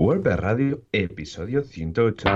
WordPress 0.00 0.40
Radio, 0.40 0.80
episodio 0.92 1.62
108. 1.62 2.26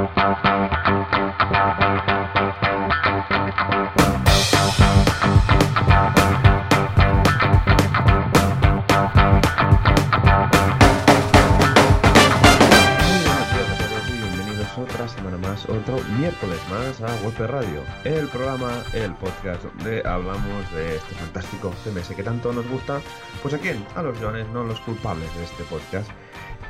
otra 14.76 15.08
semana 15.08 15.38
más, 15.38 15.64
otro 15.70 15.96
miércoles 16.18 16.58
más 16.68 17.00
a 17.00 17.06
WordPress 17.22 17.50
Radio, 17.50 17.82
el 18.04 18.28
programa, 18.28 18.82
el 18.92 19.14
podcast 19.14 19.64
donde 19.64 20.02
hablamos 20.06 20.70
de 20.74 20.96
este 20.96 21.14
fantástico 21.14 21.72
CMS 21.82 22.14
que 22.14 22.22
tanto 22.22 22.52
nos 22.52 22.68
gusta. 22.68 23.00
Pues 23.40 23.54
a 23.54 23.58
quién? 23.58 23.82
A 23.94 24.02
los 24.02 24.18
Joanes, 24.18 24.46
no 24.48 24.64
los 24.64 24.80
culpables 24.80 25.34
de 25.36 25.44
este 25.44 25.64
podcast. 25.64 26.10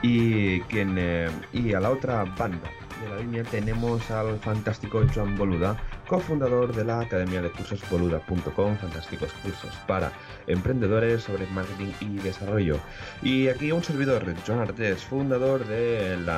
Y, 0.07 0.61
quien, 0.69 0.97
eh, 0.99 1.31
y 1.55 1.73
a 1.73 1.81
la 1.81 1.91
otra 1.91 2.25
banda 2.25 2.71
de 3.03 3.09
la 3.09 3.17
línea 3.23 3.43
tenemos 3.43 4.11
al 4.11 4.39
fantástico 4.39 5.03
Joan 5.15 5.35
Boluda, 5.35 5.79
cofundador 6.07 6.75
de 6.75 6.85
la 6.85 7.01
academia 7.01 7.41
de 7.41 7.51
cursos 7.51 7.81
boluda.com, 7.89 8.77
fantásticos 8.77 9.33
cursos 9.43 9.75
para 9.87 10.13
emprendedores 10.47 11.23
sobre 11.23 11.47
marketing 11.47 11.93
y 12.01 12.19
desarrollo. 12.19 12.79
Y 13.23 13.49
aquí 13.49 13.73
un 13.73 13.83
servidor, 13.83 14.27
Joan 14.47 14.59
Artes, 14.59 15.03
fundador 15.03 15.67
del 15.67 16.29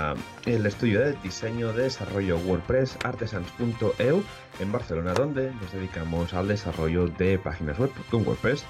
el 0.44 0.64
estudio 0.64 1.00
de 1.00 1.14
diseño 1.24 1.72
de 1.72 1.82
desarrollo 1.82 2.38
WordPress 2.38 2.96
artesans.eu 3.02 4.22
en 4.60 4.70
Barcelona, 4.70 5.12
donde 5.12 5.50
nos 5.50 5.72
dedicamos 5.72 6.34
al 6.34 6.46
desarrollo 6.46 7.08
de 7.08 7.36
páginas 7.40 7.80
web 7.80 7.90
con 8.12 8.24
WordPress. 8.24 8.64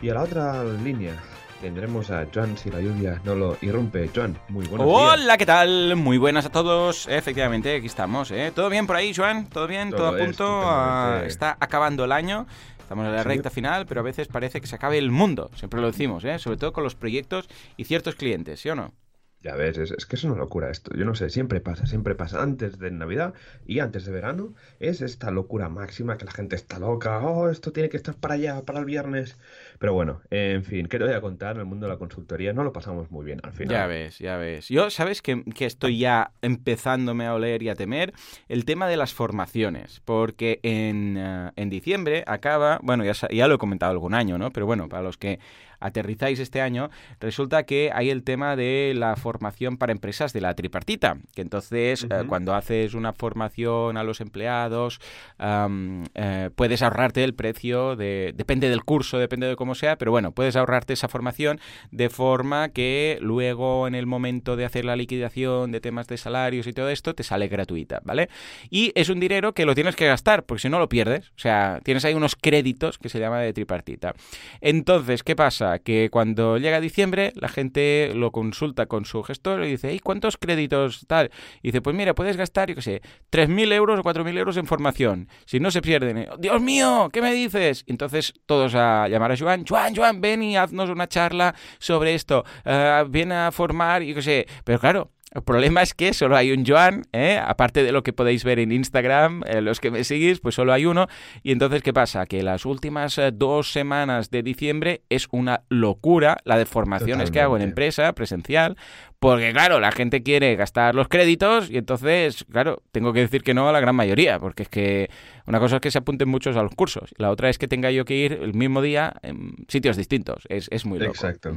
Y 0.00 0.10
a 0.10 0.14
la 0.14 0.22
otra 0.22 0.62
línea 0.62 1.14
tendremos 1.60 2.10
a 2.10 2.26
Joan 2.32 2.56
si 2.56 2.70
la 2.70 2.80
lluvia 2.80 3.20
no 3.24 3.34
lo 3.34 3.56
irrumpe. 3.60 4.10
Joan, 4.14 4.38
muy 4.48 4.66
buenos 4.66 4.86
Hola, 4.90 5.36
¿qué 5.36 5.46
tal? 5.46 5.96
Muy 5.96 6.18
buenas 6.18 6.46
a 6.46 6.50
todos. 6.50 7.06
Efectivamente, 7.08 7.76
aquí 7.76 7.86
estamos. 7.86 8.30
¿eh? 8.30 8.52
¿Todo 8.54 8.68
bien 8.68 8.86
por 8.86 8.96
ahí, 8.96 9.14
Joan? 9.14 9.48
¿Todo 9.48 9.66
bien? 9.66 9.90
¿Todo, 9.90 10.08
a 10.08 10.16
punto? 10.16 10.44
Ah, 10.46 11.22
está 11.26 11.56
acabando 11.60 12.04
el 12.04 12.12
año. 12.12 12.46
Estamos 12.78 13.06
en 13.06 13.16
la 13.16 13.24
recta 13.24 13.50
final, 13.50 13.86
pero 13.86 14.00
a 14.00 14.04
veces 14.04 14.28
parece 14.28 14.60
que 14.60 14.66
se 14.66 14.76
acabe 14.76 14.98
el 14.98 15.10
mundo. 15.10 15.50
Siempre 15.56 15.80
lo 15.80 15.88
decimos, 15.88 16.24
¿eh? 16.24 16.38
sobre 16.38 16.56
todo 16.56 16.72
con 16.72 16.84
los 16.84 16.94
proyectos 16.94 17.48
y 17.76 17.84
ciertos 17.84 18.14
clientes, 18.14 18.60
¿sí 18.60 18.68
o 18.68 18.76
no? 18.76 18.92
Ya 19.42 19.54
ves, 19.54 19.78
es, 19.78 20.06
que 20.06 20.16
es 20.16 20.24
una 20.24 20.34
locura 20.34 20.70
esto. 20.70 20.92
Yo 20.96 21.04
no 21.04 21.14
sé, 21.14 21.30
siempre 21.30 21.60
pasa, 21.60 21.86
siempre 21.86 22.14
pasa. 22.14 22.42
Antes 22.42 22.78
de 22.78 22.90
Navidad 22.90 23.34
y 23.64 23.78
antes 23.78 24.04
de 24.04 24.12
verano 24.12 24.54
es 24.80 25.02
esta 25.02 25.30
locura 25.30 25.68
máxima 25.68 26.18
que 26.18 26.24
la 26.24 26.32
gente 26.32 26.56
está 26.56 26.78
loca. 26.78 27.20
Oh, 27.20 27.48
esto 27.48 27.70
tiene 27.72 27.88
que 27.88 27.96
estar 27.96 28.16
para 28.16 28.34
allá, 28.34 28.62
para 28.62 28.80
el 28.80 28.84
viernes. 28.84 29.36
Pero 29.78 29.92
bueno, 29.92 30.20
en 30.30 30.64
fin, 30.64 30.88
¿qué 30.88 30.98
te 30.98 31.04
voy 31.04 31.12
a 31.12 31.20
contar? 31.20 31.56
En 31.56 31.60
el 31.60 31.66
mundo 31.66 31.86
de 31.86 31.92
la 31.92 31.98
consultoría 31.98 32.52
no 32.52 32.64
lo 32.64 32.72
pasamos 32.72 33.10
muy 33.10 33.24
bien 33.24 33.40
al 33.44 33.52
final. 33.52 33.72
Ya 33.74 33.86
ves, 33.86 34.18
ya 34.18 34.36
ves. 34.36 34.68
Yo, 34.68 34.90
¿sabes 34.90 35.22
que, 35.22 35.44
estoy 35.60 35.98
ya 35.98 36.32
empezándome 36.42 37.26
a 37.26 37.34
oler 37.34 37.62
y 37.62 37.68
a 37.68 37.74
temer? 37.74 38.14
El 38.48 38.64
tema 38.64 38.88
de 38.88 38.96
las 38.96 39.14
formaciones. 39.14 40.00
Porque 40.04 40.60
en, 40.62 41.16
eh, 41.18 41.52
en 41.56 41.70
diciembre 41.70 42.24
acaba, 42.26 42.80
bueno, 42.82 43.04
ya, 43.04 43.12
ya 43.30 43.46
lo 43.46 43.54
he 43.54 43.58
comentado 43.58 43.92
algún 43.92 44.14
año, 44.14 44.38
¿no? 44.38 44.50
Pero 44.50 44.66
bueno, 44.66 44.88
para 44.88 45.02
los 45.02 45.18
que 45.18 45.38
aterrizáis 45.80 46.38
este 46.40 46.60
año, 46.60 46.90
resulta 47.20 47.64
que 47.64 47.90
hay 47.92 48.10
el 48.10 48.22
tema 48.22 48.56
de 48.56 48.92
la 48.96 49.16
formación 49.16 49.76
para 49.76 49.92
empresas 49.92 50.32
de 50.32 50.40
la 50.40 50.54
tripartita, 50.54 51.18
que 51.34 51.42
entonces 51.42 52.04
eh, 52.04 52.24
cuando 52.28 52.54
haces 52.54 52.94
una 52.94 53.12
formación 53.12 53.96
a 53.96 54.04
los 54.04 54.20
empleados, 54.20 55.00
eh, 55.38 56.50
puedes 56.54 56.82
ahorrarte 56.82 57.24
el 57.24 57.34
precio, 57.34 57.96
de, 57.96 58.32
depende 58.34 58.68
del 58.68 58.84
curso, 58.84 59.18
depende 59.18 59.46
de 59.46 59.56
cómo 59.56 59.74
sea, 59.74 59.96
pero 59.96 60.10
bueno, 60.10 60.32
puedes 60.32 60.56
ahorrarte 60.56 60.92
esa 60.92 61.08
formación 61.08 61.60
de 61.90 62.10
forma 62.10 62.70
que 62.70 63.18
luego 63.20 63.86
en 63.86 63.94
el 63.94 64.06
momento 64.06 64.56
de 64.56 64.64
hacer 64.64 64.84
la 64.84 64.96
liquidación 64.96 65.72
de 65.72 65.80
temas 65.80 66.06
de 66.08 66.16
salarios 66.16 66.66
y 66.66 66.72
todo 66.72 66.90
esto, 66.90 67.14
te 67.14 67.22
sale 67.22 67.48
gratuita, 67.48 68.00
¿vale? 68.04 68.28
Y 68.70 68.92
es 68.94 69.08
un 69.08 69.20
dinero 69.20 69.52
que 69.52 69.66
lo 69.66 69.74
tienes 69.74 69.96
que 69.96 70.06
gastar, 70.06 70.44
porque 70.44 70.62
si 70.62 70.68
no 70.68 70.78
lo 70.78 70.88
pierdes, 70.88 71.28
o 71.30 71.38
sea, 71.38 71.80
tienes 71.82 72.04
ahí 72.04 72.14
unos 72.14 72.36
créditos 72.36 72.98
que 72.98 73.08
se 73.08 73.18
llama 73.18 73.40
de 73.40 73.52
tripartita. 73.52 74.14
Entonces, 74.60 75.22
¿qué 75.22 75.36
pasa? 75.36 75.65
Que 75.84 76.08
cuando 76.10 76.58
llega 76.58 76.80
diciembre, 76.80 77.32
la 77.36 77.48
gente 77.48 78.12
lo 78.14 78.32
consulta 78.32 78.86
con 78.86 79.04
su 79.04 79.22
gestor 79.22 79.64
y 79.64 79.70
dice, 79.70 79.92
¿y 79.92 79.98
cuántos 79.98 80.36
créditos 80.36 81.04
tal? 81.06 81.30
Y 81.62 81.68
dice, 81.68 81.82
pues 81.82 81.94
mira, 81.94 82.14
puedes 82.14 82.36
gastar, 82.36 82.68
yo 82.68 82.74
qué 82.74 82.82
sé, 82.82 83.02
3.000 83.30 83.72
euros 83.72 84.00
o 84.00 84.02
4.000 84.02 84.38
euros 84.38 84.56
en 84.56 84.66
formación. 84.66 85.28
Si 85.44 85.60
no 85.60 85.70
se 85.70 85.82
pierden, 85.82 86.28
Dios 86.38 86.60
mío, 86.60 87.08
¿qué 87.12 87.22
me 87.22 87.32
dices? 87.32 87.84
Entonces 87.86 88.34
todos 88.46 88.74
a 88.74 89.08
llamar 89.08 89.32
a 89.32 89.36
Joan, 89.36 89.64
Joan, 89.66 89.94
Joan, 89.94 90.20
ven 90.20 90.42
y 90.42 90.56
haznos 90.56 90.90
una 90.90 91.08
charla 91.08 91.54
sobre 91.78 92.14
esto, 92.14 92.44
uh, 92.64 93.08
ven 93.08 93.32
a 93.32 93.52
formar, 93.52 94.02
yo 94.02 94.14
qué 94.14 94.22
sé. 94.22 94.46
Pero 94.64 94.78
claro, 94.78 95.10
el 95.36 95.42
problema 95.42 95.82
es 95.82 95.92
que 95.92 96.14
solo 96.14 96.34
hay 96.34 96.50
un 96.50 96.64
Joan, 96.64 97.02
¿eh? 97.12 97.38
aparte 97.38 97.82
de 97.82 97.92
lo 97.92 98.02
que 98.02 98.14
podéis 98.14 98.42
ver 98.42 98.58
en 98.58 98.72
Instagram, 98.72 99.42
eh, 99.46 99.60
los 99.60 99.80
que 99.80 99.90
me 99.90 100.02
seguís, 100.02 100.40
pues 100.40 100.54
solo 100.54 100.72
hay 100.72 100.86
uno. 100.86 101.08
Y 101.42 101.52
entonces, 101.52 101.82
¿qué 101.82 101.92
pasa? 101.92 102.24
Que 102.24 102.42
las 102.42 102.64
últimas 102.64 103.18
eh, 103.18 103.32
dos 103.34 103.70
semanas 103.70 104.30
de 104.30 104.42
diciembre 104.42 105.02
es 105.10 105.28
una 105.32 105.60
locura 105.68 106.38
la 106.44 106.56
de 106.56 106.64
formaciones 106.64 107.30
que 107.30 107.42
hago 107.42 107.56
en 107.56 107.62
empresa, 107.62 108.14
presencial, 108.14 108.78
porque 109.18 109.52
claro, 109.52 109.78
la 109.78 109.92
gente 109.92 110.22
quiere 110.22 110.56
gastar 110.56 110.94
los 110.94 111.08
créditos 111.08 111.70
y 111.70 111.76
entonces, 111.76 112.46
claro, 112.50 112.82
tengo 112.90 113.12
que 113.12 113.20
decir 113.20 113.42
que 113.42 113.52
no 113.52 113.68
a 113.68 113.72
la 113.72 113.80
gran 113.80 113.94
mayoría, 113.94 114.38
porque 114.38 114.62
es 114.62 114.70
que 114.70 115.10
una 115.46 115.60
cosa 115.60 115.76
es 115.76 115.82
que 115.82 115.90
se 115.90 115.98
apunten 115.98 116.30
muchos 116.30 116.56
a 116.56 116.62
los 116.62 116.74
cursos, 116.74 117.14
la 117.18 117.30
otra 117.30 117.50
es 117.50 117.58
que 117.58 117.68
tenga 117.68 117.90
yo 117.90 118.06
que 118.06 118.14
ir 118.14 118.32
el 118.32 118.54
mismo 118.54 118.80
día 118.80 119.12
en 119.20 119.54
sitios 119.68 119.98
distintos. 119.98 120.44
Es, 120.48 120.68
es 120.70 120.86
muy 120.86 120.98
loco. 120.98 121.12
Exacto. 121.12 121.54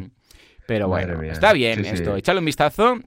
Pero 0.68 0.90
bueno, 0.90 1.22
está 1.24 1.54
bien 1.54 1.86
esto. 1.86 2.18
Echadle 2.18 2.40
un 2.40 2.46
vistazo 2.46 3.00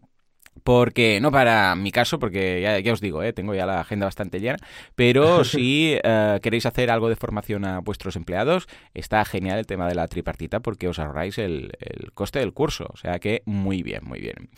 porque, 0.64 1.20
no 1.20 1.30
para 1.32 1.74
mi 1.74 1.90
caso, 1.90 2.18
porque 2.18 2.80
ya, 2.84 2.92
os 2.92 3.00
digo, 3.00 3.22
¿eh? 3.22 3.32
tengo 3.32 3.54
ya 3.54 3.66
la 3.66 3.80
agenda 3.80 4.06
bastante 4.06 4.40
llena, 4.40 4.58
pero 4.94 5.44
si 5.44 5.96
eh, 6.02 6.38
queréis 6.42 6.66
hacer 6.66 6.90
algo 6.90 7.08
de 7.08 7.16
formación 7.16 7.64
a 7.64 7.80
vuestros 7.80 8.16
empleados, 8.16 8.68
está 8.94 9.24
genial 9.24 9.58
el 9.58 9.66
tema 9.66 9.88
de 9.88 9.94
la 9.94 10.08
tripartita 10.08 10.60
porque 10.60 10.88
os 10.88 10.98
ahorráis 10.98 11.38
el, 11.38 11.72
el 11.80 12.12
coste 12.12 12.38
del 12.38 12.52
curso. 12.52 12.86
O 12.92 12.96
sea 12.96 13.18
que 13.18 13.42
muy 13.44 13.82
bien, 13.82 14.00
muy 14.04 14.20
bien. 14.20 14.50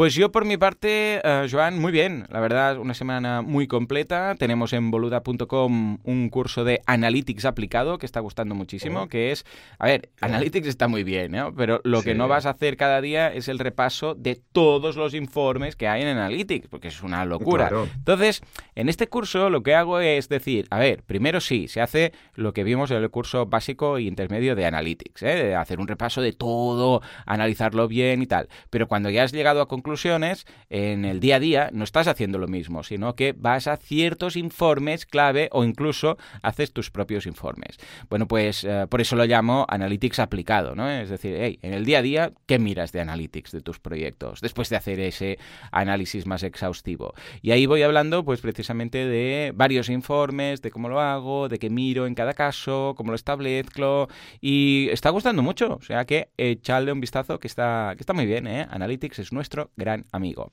Pues 0.00 0.14
yo 0.14 0.32
por 0.32 0.46
mi 0.46 0.56
parte, 0.56 1.20
uh, 1.22 1.46
Joan, 1.46 1.78
muy 1.78 1.92
bien. 1.92 2.24
La 2.30 2.40
verdad, 2.40 2.78
una 2.78 2.94
semana 2.94 3.42
muy 3.42 3.66
completa. 3.66 4.34
Tenemos 4.34 4.72
en 4.72 4.90
boluda.com 4.90 5.98
un 6.02 6.30
curso 6.30 6.64
de 6.64 6.80
Analytics 6.86 7.44
aplicado 7.44 7.98
que 7.98 8.06
está 8.06 8.20
gustando 8.20 8.54
muchísimo, 8.54 9.02
oh. 9.02 9.08
que 9.08 9.30
es, 9.30 9.44
a 9.78 9.84
ver, 9.84 10.08
Analytics 10.22 10.68
está 10.68 10.88
muy 10.88 11.04
bien, 11.04 11.32
¿no? 11.32 11.54
Pero 11.54 11.82
lo 11.84 12.02
que 12.02 12.14
no 12.14 12.28
vas 12.28 12.46
a 12.46 12.52
hacer 12.52 12.78
cada 12.78 13.02
día 13.02 13.30
es 13.30 13.48
el 13.48 13.58
repaso 13.58 14.14
de 14.14 14.40
todos 14.52 14.96
los 14.96 15.12
informes 15.12 15.76
que 15.76 15.86
hay 15.86 16.00
en 16.00 16.08
Analytics, 16.08 16.68
porque 16.68 16.88
es 16.88 17.02
una 17.02 17.26
locura. 17.26 17.70
Entonces, 17.94 18.40
en 18.76 18.88
este 18.88 19.06
curso 19.06 19.50
lo 19.50 19.62
que 19.62 19.74
hago 19.74 20.00
es 20.00 20.30
decir, 20.30 20.66
a 20.70 20.78
ver, 20.78 21.02
primero 21.02 21.42
sí, 21.42 21.68
se 21.68 21.82
hace 21.82 22.14
lo 22.36 22.54
que 22.54 22.64
vimos 22.64 22.90
en 22.90 23.02
el 23.02 23.10
curso 23.10 23.44
básico 23.44 23.98
e 23.98 24.04
intermedio 24.04 24.56
de 24.56 24.64
Analytics, 24.64 25.22
¿eh? 25.24 25.54
hacer 25.54 25.78
un 25.78 25.88
repaso 25.88 26.22
de 26.22 26.32
todo, 26.32 27.02
analizarlo 27.26 27.86
bien 27.86 28.22
y 28.22 28.26
tal. 28.26 28.48
Pero 28.70 28.88
cuando 28.88 29.10
ya 29.10 29.24
has 29.24 29.32
llegado 29.32 29.60
a 29.60 29.68
concluir 29.68 29.89
conclusiones, 29.90 30.46
en 30.68 31.04
el 31.04 31.18
día 31.18 31.36
a 31.36 31.40
día 31.40 31.70
no 31.72 31.82
estás 31.82 32.06
haciendo 32.06 32.38
lo 32.38 32.46
mismo, 32.46 32.84
sino 32.84 33.16
que 33.16 33.34
vas 33.36 33.66
a 33.66 33.76
ciertos 33.76 34.36
informes 34.36 35.04
clave 35.04 35.48
o 35.50 35.64
incluso 35.64 36.16
haces 36.42 36.72
tus 36.72 36.92
propios 36.92 37.26
informes. 37.26 37.76
Bueno, 38.08 38.28
pues 38.28 38.62
eh, 38.62 38.86
por 38.88 39.00
eso 39.00 39.16
lo 39.16 39.24
llamo 39.24 39.66
Analytics 39.68 40.20
aplicado, 40.20 40.76
¿no? 40.76 40.88
Es 40.88 41.10
decir, 41.10 41.36
hey, 41.36 41.58
en 41.62 41.74
el 41.74 41.84
día 41.84 41.98
a 41.98 42.02
día, 42.02 42.32
¿qué 42.46 42.60
miras 42.60 42.92
de 42.92 43.00
Analytics 43.00 43.50
de 43.50 43.62
tus 43.62 43.80
proyectos 43.80 44.40
después 44.40 44.68
de 44.68 44.76
hacer 44.76 45.00
ese 45.00 45.40
análisis 45.72 46.24
más 46.24 46.44
exhaustivo? 46.44 47.12
Y 47.42 47.50
ahí 47.50 47.66
voy 47.66 47.82
hablando, 47.82 48.24
pues 48.24 48.40
precisamente 48.40 49.06
de 49.06 49.50
varios 49.56 49.88
informes, 49.88 50.62
de 50.62 50.70
cómo 50.70 50.88
lo 50.88 51.00
hago, 51.00 51.48
de 51.48 51.58
qué 51.58 51.68
miro 51.68 52.06
en 52.06 52.14
cada 52.14 52.34
caso, 52.34 52.94
cómo 52.96 53.10
lo 53.10 53.16
establezco 53.16 54.08
y 54.40 54.88
está 54.92 55.10
gustando 55.10 55.42
mucho, 55.42 55.78
o 55.80 55.82
sea 55.82 56.04
que 56.04 56.28
echadle 56.36 56.92
un 56.92 57.00
vistazo 57.00 57.40
que 57.40 57.48
está, 57.48 57.94
que 57.96 58.02
está 58.02 58.12
muy 58.12 58.26
bien, 58.26 58.46
¿eh? 58.46 58.68
Analytics 58.70 59.18
es 59.18 59.32
nuestro 59.32 59.72
gran 59.80 60.06
amigo. 60.12 60.52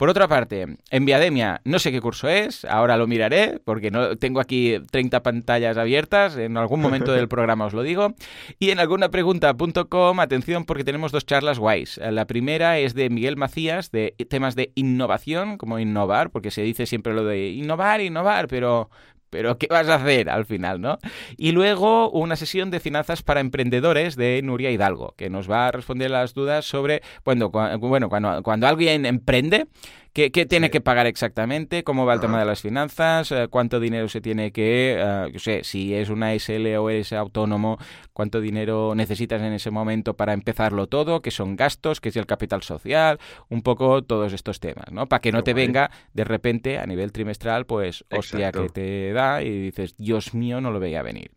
Por 0.00 0.08
otra 0.08 0.28
parte, 0.28 0.78
en 0.90 1.04
Viademia, 1.04 1.60
no 1.64 1.78
sé 1.78 1.92
qué 1.92 2.00
curso 2.00 2.26
es, 2.26 2.64
ahora 2.64 2.96
lo 2.96 3.06
miraré, 3.06 3.60
porque 3.62 3.90
no 3.90 4.16
tengo 4.16 4.40
aquí 4.40 4.78
30 4.90 5.22
pantallas 5.22 5.76
abiertas, 5.76 6.38
en 6.38 6.56
algún 6.56 6.80
momento 6.80 7.12
del 7.12 7.28
programa 7.28 7.66
os 7.66 7.74
lo 7.74 7.82
digo. 7.82 8.14
Y 8.58 8.70
en 8.70 8.78
algunapregunta.com, 8.78 10.20
atención, 10.20 10.64
porque 10.64 10.84
tenemos 10.84 11.12
dos 11.12 11.26
charlas 11.26 11.58
guays. 11.58 11.98
La 11.98 12.26
primera 12.26 12.78
es 12.78 12.94
de 12.94 13.10
Miguel 13.10 13.36
Macías, 13.36 13.90
de 13.90 14.14
temas 14.30 14.56
de 14.56 14.72
innovación, 14.74 15.58
como 15.58 15.78
innovar, 15.78 16.30
porque 16.30 16.50
se 16.50 16.62
dice 16.62 16.86
siempre 16.86 17.12
lo 17.12 17.24
de 17.24 17.50
innovar, 17.50 18.00
innovar, 18.00 18.48
pero, 18.48 18.88
pero 19.30 19.56
¿qué 19.58 19.68
vas 19.68 19.88
a 19.88 19.94
hacer 19.94 20.28
al 20.28 20.44
final, 20.44 20.80
no? 20.80 20.98
Y 21.36 21.52
luego 21.52 22.10
una 22.10 22.36
sesión 22.36 22.70
de 22.70 22.80
finanzas 22.80 23.22
para 23.22 23.40
emprendedores 23.40 24.16
de 24.16 24.40
Nuria 24.42 24.70
Hidalgo, 24.70 25.14
que 25.16 25.30
nos 25.30 25.50
va 25.50 25.68
a 25.68 25.72
responder 25.72 26.10
las 26.10 26.34
dudas 26.34 26.64
sobre, 26.64 27.02
bueno, 27.24 27.50
bueno 27.50 28.08
cuando, 28.08 28.42
cuando 28.42 28.66
alguien 28.66 29.06
emprende, 29.06 29.68
¿Qué, 30.12 30.30
tiene 30.30 30.70
que 30.70 30.80
pagar 30.80 31.06
exactamente? 31.06 31.84
¿Cómo 31.84 32.04
va 32.04 32.14
el 32.14 32.20
tema 32.20 32.40
de 32.40 32.44
las 32.44 32.60
finanzas? 32.60 33.30
Eh, 33.30 33.46
¿Cuánto 33.48 33.78
dinero 33.78 34.08
se 34.08 34.20
tiene 34.20 34.50
que, 34.50 35.30
uh, 35.32 35.38
sé, 35.38 35.62
si 35.62 35.94
es 35.94 36.10
una 36.10 36.34
SL 36.34 36.66
o 36.78 36.90
eres 36.90 37.12
autónomo, 37.12 37.78
cuánto 38.12 38.40
dinero 38.40 38.94
necesitas 38.96 39.40
en 39.42 39.52
ese 39.52 39.70
momento 39.70 40.14
para 40.14 40.32
empezarlo 40.32 40.88
todo? 40.88 41.22
¿Qué 41.22 41.30
son 41.30 41.54
gastos? 41.54 42.00
¿Qué 42.00 42.08
es 42.08 42.16
el 42.16 42.26
capital 42.26 42.62
social? 42.62 43.20
Un 43.48 43.62
poco 43.62 44.02
todos 44.02 44.32
estos 44.32 44.58
temas, 44.58 44.90
¿no? 44.90 45.06
Para 45.06 45.20
que 45.20 45.30
no 45.30 45.44
te 45.44 45.54
venga 45.54 45.90
de 46.12 46.24
repente 46.24 46.78
a 46.78 46.86
nivel 46.86 47.12
trimestral, 47.12 47.66
pues, 47.66 48.04
hostia, 48.10 48.50
que 48.50 48.68
te 48.68 49.12
da 49.12 49.42
y 49.42 49.60
dices, 49.60 49.96
Dios 49.96 50.34
mío, 50.34 50.60
no 50.60 50.72
lo 50.72 50.80
veía 50.80 51.02
venir. 51.02 51.30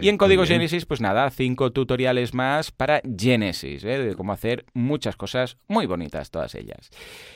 y 0.00 0.08
en 0.08 0.18
Código 0.18 0.44
Genesis, 0.44 0.84
pues 0.84 1.00
nada, 1.00 1.30
cinco 1.30 1.72
tutoriales 1.72 2.34
más 2.34 2.70
para 2.70 3.00
Genesis, 3.18 3.82
¿eh? 3.84 3.98
de 3.98 4.14
cómo 4.14 4.32
hacer 4.32 4.66
muchas 4.74 5.16
cosas 5.16 5.56
muy 5.68 5.86
bonitas, 5.86 6.30
todas 6.30 6.54
ellas. 6.54 6.90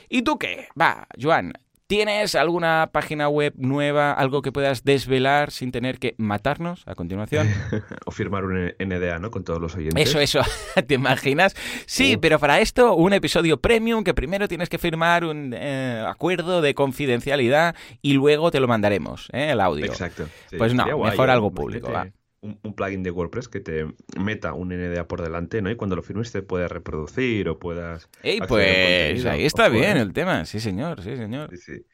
¿Y 0.09 0.21
tú 0.21 0.37
qué? 0.37 0.58
Va, 0.79 1.07
Joan, 1.19 1.53
¿Tienes 1.89 2.35
alguna 2.35 2.91
página 2.91 3.29
web 3.29 3.55
nueva, 3.57 4.13
algo 4.13 4.43
que 4.43 4.51
puedas 4.51 4.83
desvelar 4.83 5.49
sin 5.49 5.71
tener 5.71 5.97
que 5.97 6.13
matarnos 6.19 6.83
a 6.85 6.93
continuación? 6.93 7.47
o 8.05 8.11
firmar 8.11 8.45
un 8.45 8.75
NDA, 8.77 9.17
¿no? 9.17 9.31
Con 9.31 9.43
todos 9.43 9.59
los 9.59 9.75
oyentes. 9.75 10.07
Eso, 10.07 10.19
eso. 10.19 10.41
¿Te 10.87 10.93
imaginas? 10.93 11.55
Sí, 11.87 12.15
pero 12.17 12.37
para 12.37 12.59
esto 12.59 12.93
un 12.93 13.13
episodio 13.13 13.59
premium 13.59 14.03
que 14.03 14.13
primero 14.13 14.47
tienes 14.47 14.69
que 14.69 14.77
firmar 14.77 15.25
un 15.25 15.51
eh, 15.57 16.05
acuerdo 16.07 16.61
de 16.61 16.75
confidencialidad 16.75 17.75
y 18.03 18.13
luego 18.13 18.51
te 18.51 18.59
lo 18.59 18.67
mandaremos, 18.67 19.27
¿eh? 19.33 19.49
el 19.49 19.59
audio. 19.59 19.85
Exacto. 19.85 20.27
Pues 20.55 20.75
no, 20.75 20.85
mejor 20.85 21.31
algo 21.31 21.49
público, 21.49 21.91
va 21.91 22.05
un, 22.41 22.73
plugin 22.73 23.03
de 23.03 23.11
WordPress 23.11 23.47
que 23.47 23.59
te 23.59 23.87
meta 24.19 24.53
un 24.53 24.69
NDA 24.69 25.07
por 25.07 25.21
delante, 25.21 25.61
¿no? 25.61 25.69
Y 25.69 25.75
cuando 25.75 25.95
lo 25.95 26.03
firmes 26.03 26.31
te 26.31 26.41
puede 26.41 26.67
reproducir 26.67 27.49
o 27.49 27.59
puedas... 27.59 28.09
¡Ey, 28.23 28.39
pues 28.47 29.25
ahí 29.25 29.45
está 29.45 29.69
bien 29.69 29.97
el 29.97 30.13
tema! 30.13 30.45
Sí, 30.45 30.59
señor, 30.59 31.01
sí, 31.01 31.15
señor. 31.17 31.55
Sí, 31.57 31.85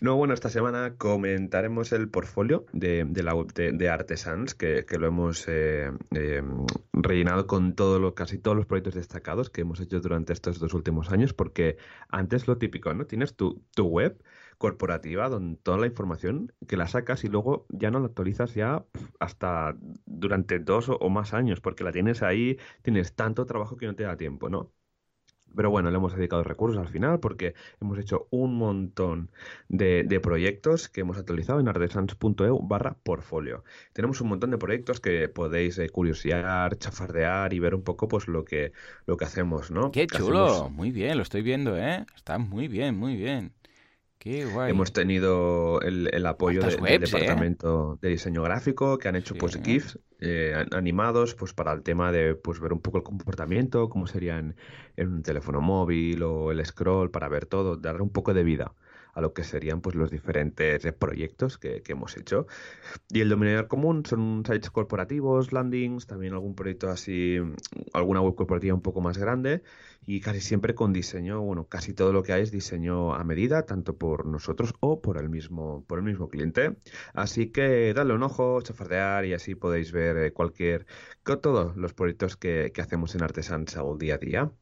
No, 0.00 0.16
bueno, 0.16 0.34
esta 0.34 0.50
semana 0.50 0.94
comentaremos 0.96 1.92
el 1.92 2.08
portfolio 2.08 2.66
de, 2.72 3.04
de 3.08 3.22
la 3.22 3.34
web 3.34 3.52
de, 3.52 3.88
Artesans, 3.88 4.54
que, 4.54 4.84
que, 4.86 4.98
lo 4.98 5.08
hemos 5.08 5.46
eh, 5.48 5.90
eh, 6.14 6.42
rellenado 6.92 7.46
con 7.46 7.74
todo 7.74 7.98
lo, 7.98 8.14
casi 8.14 8.38
todos 8.38 8.56
los 8.56 8.66
proyectos 8.66 8.94
destacados 8.94 9.50
que 9.50 9.62
hemos 9.62 9.80
hecho 9.80 10.00
durante 10.00 10.32
estos 10.32 10.60
dos 10.60 10.74
últimos 10.74 11.10
años, 11.10 11.32
porque 11.32 11.76
antes 12.08 12.46
lo 12.46 12.58
típico, 12.58 12.94
¿no? 12.94 13.06
Tienes 13.06 13.34
tu, 13.34 13.64
tu 13.74 13.86
web 13.86 14.22
corporativa 14.58 15.28
donde 15.28 15.56
toda 15.62 15.78
la 15.78 15.86
información 15.86 16.52
que 16.66 16.76
la 16.76 16.88
sacas 16.88 17.24
y 17.24 17.28
luego 17.28 17.66
ya 17.70 17.90
no 17.90 18.00
la 18.00 18.06
actualizas 18.06 18.54
ya 18.54 18.84
hasta 19.20 19.76
durante 20.04 20.58
dos 20.58 20.88
o, 20.90 21.08
más 21.08 21.32
años, 21.32 21.60
porque 21.60 21.84
la 21.84 21.92
tienes 21.92 22.22
ahí, 22.22 22.58
tienes 22.82 23.14
tanto 23.14 23.46
trabajo 23.46 23.76
que 23.76 23.86
no 23.86 23.94
te 23.94 24.02
da 24.02 24.16
tiempo, 24.16 24.50
¿no? 24.50 24.72
Pero 25.56 25.70
bueno, 25.70 25.90
le 25.90 25.96
hemos 25.96 26.14
dedicado 26.14 26.44
recursos 26.44 26.78
al 26.78 26.88
final 26.88 27.20
porque 27.20 27.54
hemos 27.80 27.98
hecho 27.98 28.28
un 28.30 28.56
montón 28.56 29.30
de, 29.68 30.20
proyectos 30.22 30.90
que 30.90 31.00
hemos 31.00 31.16
actualizado 31.16 31.58
en 31.58 31.68
artesans.eu 31.68 32.60
barra 32.60 32.98
portfolio. 33.02 33.64
Tenemos 33.94 34.20
un 34.20 34.28
montón 34.28 34.50
de 34.50 34.58
proyectos 34.58 35.00
que 35.00 35.28
podéis 35.28 35.78
eh, 35.78 35.88
curiosear, 35.88 36.76
chafardear 36.76 37.54
y 37.54 37.60
ver 37.60 37.74
un 37.74 37.82
poco 37.82 38.08
pues 38.08 38.28
lo 38.28 38.44
que, 38.44 38.72
lo 39.06 39.16
que 39.16 39.24
hacemos, 39.24 39.70
¿no? 39.70 39.90
Qué 39.90 40.06
chulo, 40.06 40.68
muy 40.68 40.90
bien, 40.90 41.16
lo 41.16 41.22
estoy 41.22 41.40
viendo, 41.40 41.78
¿eh? 41.78 42.04
Está 42.14 42.38
muy 42.38 42.68
bien, 42.68 42.94
muy 42.96 43.16
bien. 43.16 43.54
Hemos 44.24 44.92
tenido 44.92 45.80
el, 45.80 46.26
apoyo 46.26 46.60
del 46.62 46.84
¿eh? 46.86 46.98
departamento 46.98 47.98
de 48.02 48.08
diseño 48.08 48.42
gráfico 48.42 48.98
que 48.98 49.08
han 49.08 49.16
hecho 49.16 49.34
pues 49.36 49.60
GIFs 49.62 49.98
eh, 50.20 50.66
animados 50.72 51.34
pues 51.36 51.54
para 51.54 51.72
el 51.72 51.82
tema 51.82 52.10
de 52.10 52.34
pues 52.34 52.58
ver 52.58 52.72
un 52.72 52.80
poco 52.80 52.98
el 52.98 53.04
comportamiento, 53.04 53.88
cómo 53.88 54.06
sería 54.08 54.38
en, 54.38 54.56
un 54.98 55.22
teléfono 55.22 55.60
móvil 55.60 56.22
o 56.24 56.50
el 56.50 56.64
scroll 56.66 57.10
para 57.10 57.28
ver 57.28 57.46
todo, 57.46 57.76
darle 57.76 58.02
un 58.02 58.10
poco 58.10 58.34
de 58.34 58.42
vida 58.42 58.74
a 59.18 59.20
lo 59.20 59.32
que 59.32 59.42
serían 59.42 59.80
pues 59.80 59.96
los 59.96 60.10
diferentes 60.12 60.80
proyectos 60.92 61.58
que, 61.58 61.82
hemos 61.88 62.16
hecho. 62.16 62.46
Y 63.10 63.20
el 63.20 63.28
denominador 63.28 63.66
común 63.66 64.06
son 64.06 64.44
sites 64.46 64.70
corporativos, 64.70 65.52
landings, 65.52 66.06
también 66.06 66.34
algún 66.34 66.54
proyecto 66.54 66.88
así, 66.88 67.38
alguna 67.92 68.20
web 68.20 68.36
corporativa 68.36 68.74
un 68.74 68.82
poco 68.82 69.00
más 69.00 69.18
grande 69.18 69.62
y 70.06 70.20
casi 70.20 70.40
siempre 70.40 70.74
con 70.76 70.92
diseño, 70.92 71.40
bueno, 71.42 71.66
casi 71.68 71.94
todo 71.94 72.12
lo 72.12 72.22
que 72.22 72.32
hay 72.32 72.42
es 72.42 72.52
diseño 72.52 73.12
a 73.14 73.24
medida, 73.24 73.66
tanto 73.66 73.98
por 73.98 74.24
nosotros 74.24 74.74
o 74.80 75.02
por 75.02 75.18
el 75.18 75.28
mismo, 75.28 75.84
por 75.88 75.98
el 75.98 76.04
mismo 76.04 76.28
cliente. 76.28 76.76
Así 77.12 77.50
que 77.50 77.92
dale 77.94 78.14
un 78.14 78.22
ojo, 78.22 78.62
chafardear 78.62 79.24
y 79.24 79.34
así 79.34 79.56
podéis 79.56 79.90
ver 79.90 80.16
eh, 80.18 80.32
cualquier, 80.32 80.86
todos 81.24 81.76
los 81.76 81.92
proyectos 81.92 82.36
que, 82.36 82.72
hacemos 82.78 83.14
en 83.16 83.22
Artesans 83.24 83.76
al 83.76 83.98
día 83.98 84.14
a 84.14 84.18
día. 84.18 84.52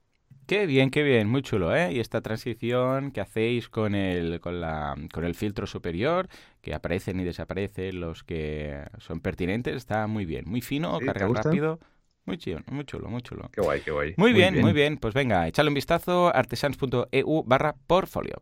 Qué 0.47 0.67
bien, 0.67 0.91
qué 0.91 1.03
bien, 1.03 1.29
muy 1.29 1.43
chulo, 1.43 1.75
¿eh? 1.75 1.93
Y 1.93 1.99
esta 1.99 2.21
transición 2.21 3.11
que 3.11 3.21
hacéis 3.21 3.69
con 3.69 3.97
el, 3.97 4.41
con 4.41 4.61
la, 4.61 4.95
con 5.13 5.25
el 5.25 5.35
filtro 5.35 5.67
superior, 5.67 6.29
que 6.61 6.73
aparecen 6.73 7.19
y 7.19 7.25
desaparecen 7.25 8.01
los 8.01 8.23
que 8.23 8.81
son 8.99 9.21
pertinentes, 9.21 9.75
está 9.75 10.07
muy 10.07 10.25
bien, 10.25 10.45
muy 10.47 10.61
fino, 10.61 11.01
carga 11.01 11.27
rápido. 11.43 11.81
Muy 12.27 12.39
chulo, 12.39 12.61
muy 12.71 12.85
chulo, 12.85 13.09
muy 13.09 13.23
chulo. 13.23 13.51
Qué 13.53 13.61
guay, 13.61 13.81
qué 13.81 13.91
guay. 13.91 14.15
Muy, 14.17 14.33
bien, 14.33 14.61
muy 14.61 14.73
bien. 14.73 14.99
Pues 14.99 15.15
venga, 15.15 15.47
echadle 15.49 15.69
un 15.71 15.75
vistazo, 15.75 16.35
artesans.eu 16.35 17.45
barra 17.45 17.75
portfolio. 17.87 18.39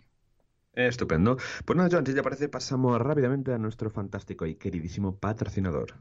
Estupendo. 0.74 1.36
Pues 1.64 1.76
nada, 1.76 1.88
Joan, 1.90 2.04
si 2.04 2.14
te 2.14 2.22
parece, 2.22 2.48
pasamos 2.48 3.00
rápidamente 3.00 3.52
a 3.52 3.58
nuestro 3.58 3.90
fantástico 3.90 4.44
y 4.44 4.56
queridísimo 4.56 5.16
patrocinador. 5.16 5.94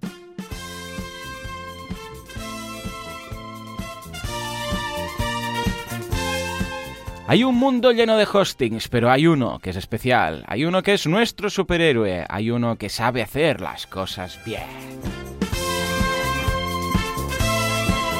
Hay 7.33 7.43
un 7.43 7.55
mundo 7.55 7.91
lleno 7.91 8.15
de 8.15 8.27
hostings, 8.31 8.89
pero 8.89 9.09
hay 9.09 9.25
uno 9.25 9.57
que 9.57 9.71
es 9.71 9.75
especial, 9.75 10.43
hay 10.47 10.65
uno 10.65 10.83
que 10.83 10.93
es 10.93 11.07
nuestro 11.07 11.49
superhéroe, 11.49 12.27
hay 12.29 12.51
uno 12.51 12.75
que 12.75 12.89
sabe 12.89 13.23
hacer 13.23 13.59
las 13.59 13.87
cosas 13.87 14.39
bien. 14.45 14.61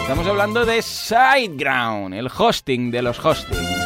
Estamos 0.01 0.25
hablando 0.25 0.65
de 0.65 0.81
SiteGround, 0.81 2.15
el 2.15 2.27
hosting 2.35 2.89
de 2.89 3.03
los 3.03 3.23
hostings. 3.23 3.83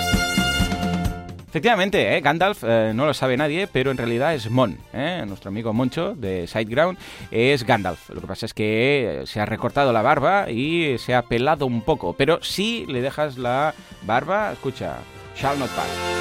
Efectivamente, 1.49 2.15
¿eh? 2.15 2.21
Gandalf 2.21 2.63
eh, 2.65 2.91
no 2.95 3.05
lo 3.05 3.13
sabe 3.13 3.35
nadie, 3.35 3.67
pero 3.67 3.91
en 3.91 3.97
realidad 3.97 4.33
es 4.33 4.49
Mon, 4.49 4.77
¿eh? 4.93 5.25
nuestro 5.27 5.49
amigo 5.49 5.73
Moncho 5.73 6.13
de 6.15 6.47
SiteGround, 6.47 6.97
es 7.31 7.65
Gandalf. 7.65 8.11
Lo 8.11 8.21
que 8.21 8.27
pasa 8.27 8.45
es 8.45 8.53
que 8.53 9.23
se 9.25 9.41
ha 9.41 9.45
recortado 9.45 9.91
la 9.91 10.01
barba 10.01 10.49
y 10.49 10.97
se 10.99 11.15
ha 11.15 11.23
pelado 11.23 11.65
un 11.65 11.81
poco, 11.81 12.13
pero 12.13 12.41
si 12.41 12.85
le 12.85 13.01
dejas 13.01 13.37
la 13.37 13.73
barba, 14.03 14.53
escucha, 14.53 14.99
shall 15.37 15.57
not 15.57 15.69
pass. 15.69 16.17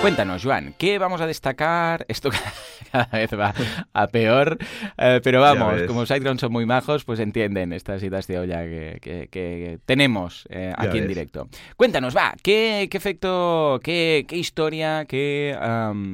Cuéntanos, 0.00 0.44
Joan, 0.44 0.74
¿qué 0.78 0.98
vamos 0.98 1.20
a 1.20 1.26
destacar? 1.26 2.04
Esto 2.08 2.30
cada 2.92 3.08
vez 3.12 3.30
va 3.32 3.52
a 3.92 4.06
peor, 4.06 4.58
eh, 4.98 5.20
pero 5.24 5.40
vamos, 5.40 5.82
como 5.86 6.06
SiteGround 6.06 6.38
son 6.38 6.52
muy 6.52 6.64
majos, 6.64 7.04
pues 7.04 7.18
entienden 7.18 7.72
estas 7.72 8.02
citas 8.02 8.26
de 8.26 8.38
olla 8.38 8.62
que, 8.62 9.80
tenemos 9.84 10.46
eh, 10.50 10.72
aquí 10.76 10.98
en 10.98 11.08
directo. 11.08 11.48
Cuéntanos, 11.76 12.16
va, 12.16 12.34
¿qué, 12.42 12.88
efecto, 12.92 13.80
qué, 13.82 14.24
historia, 14.30 15.06
qué 15.06 15.58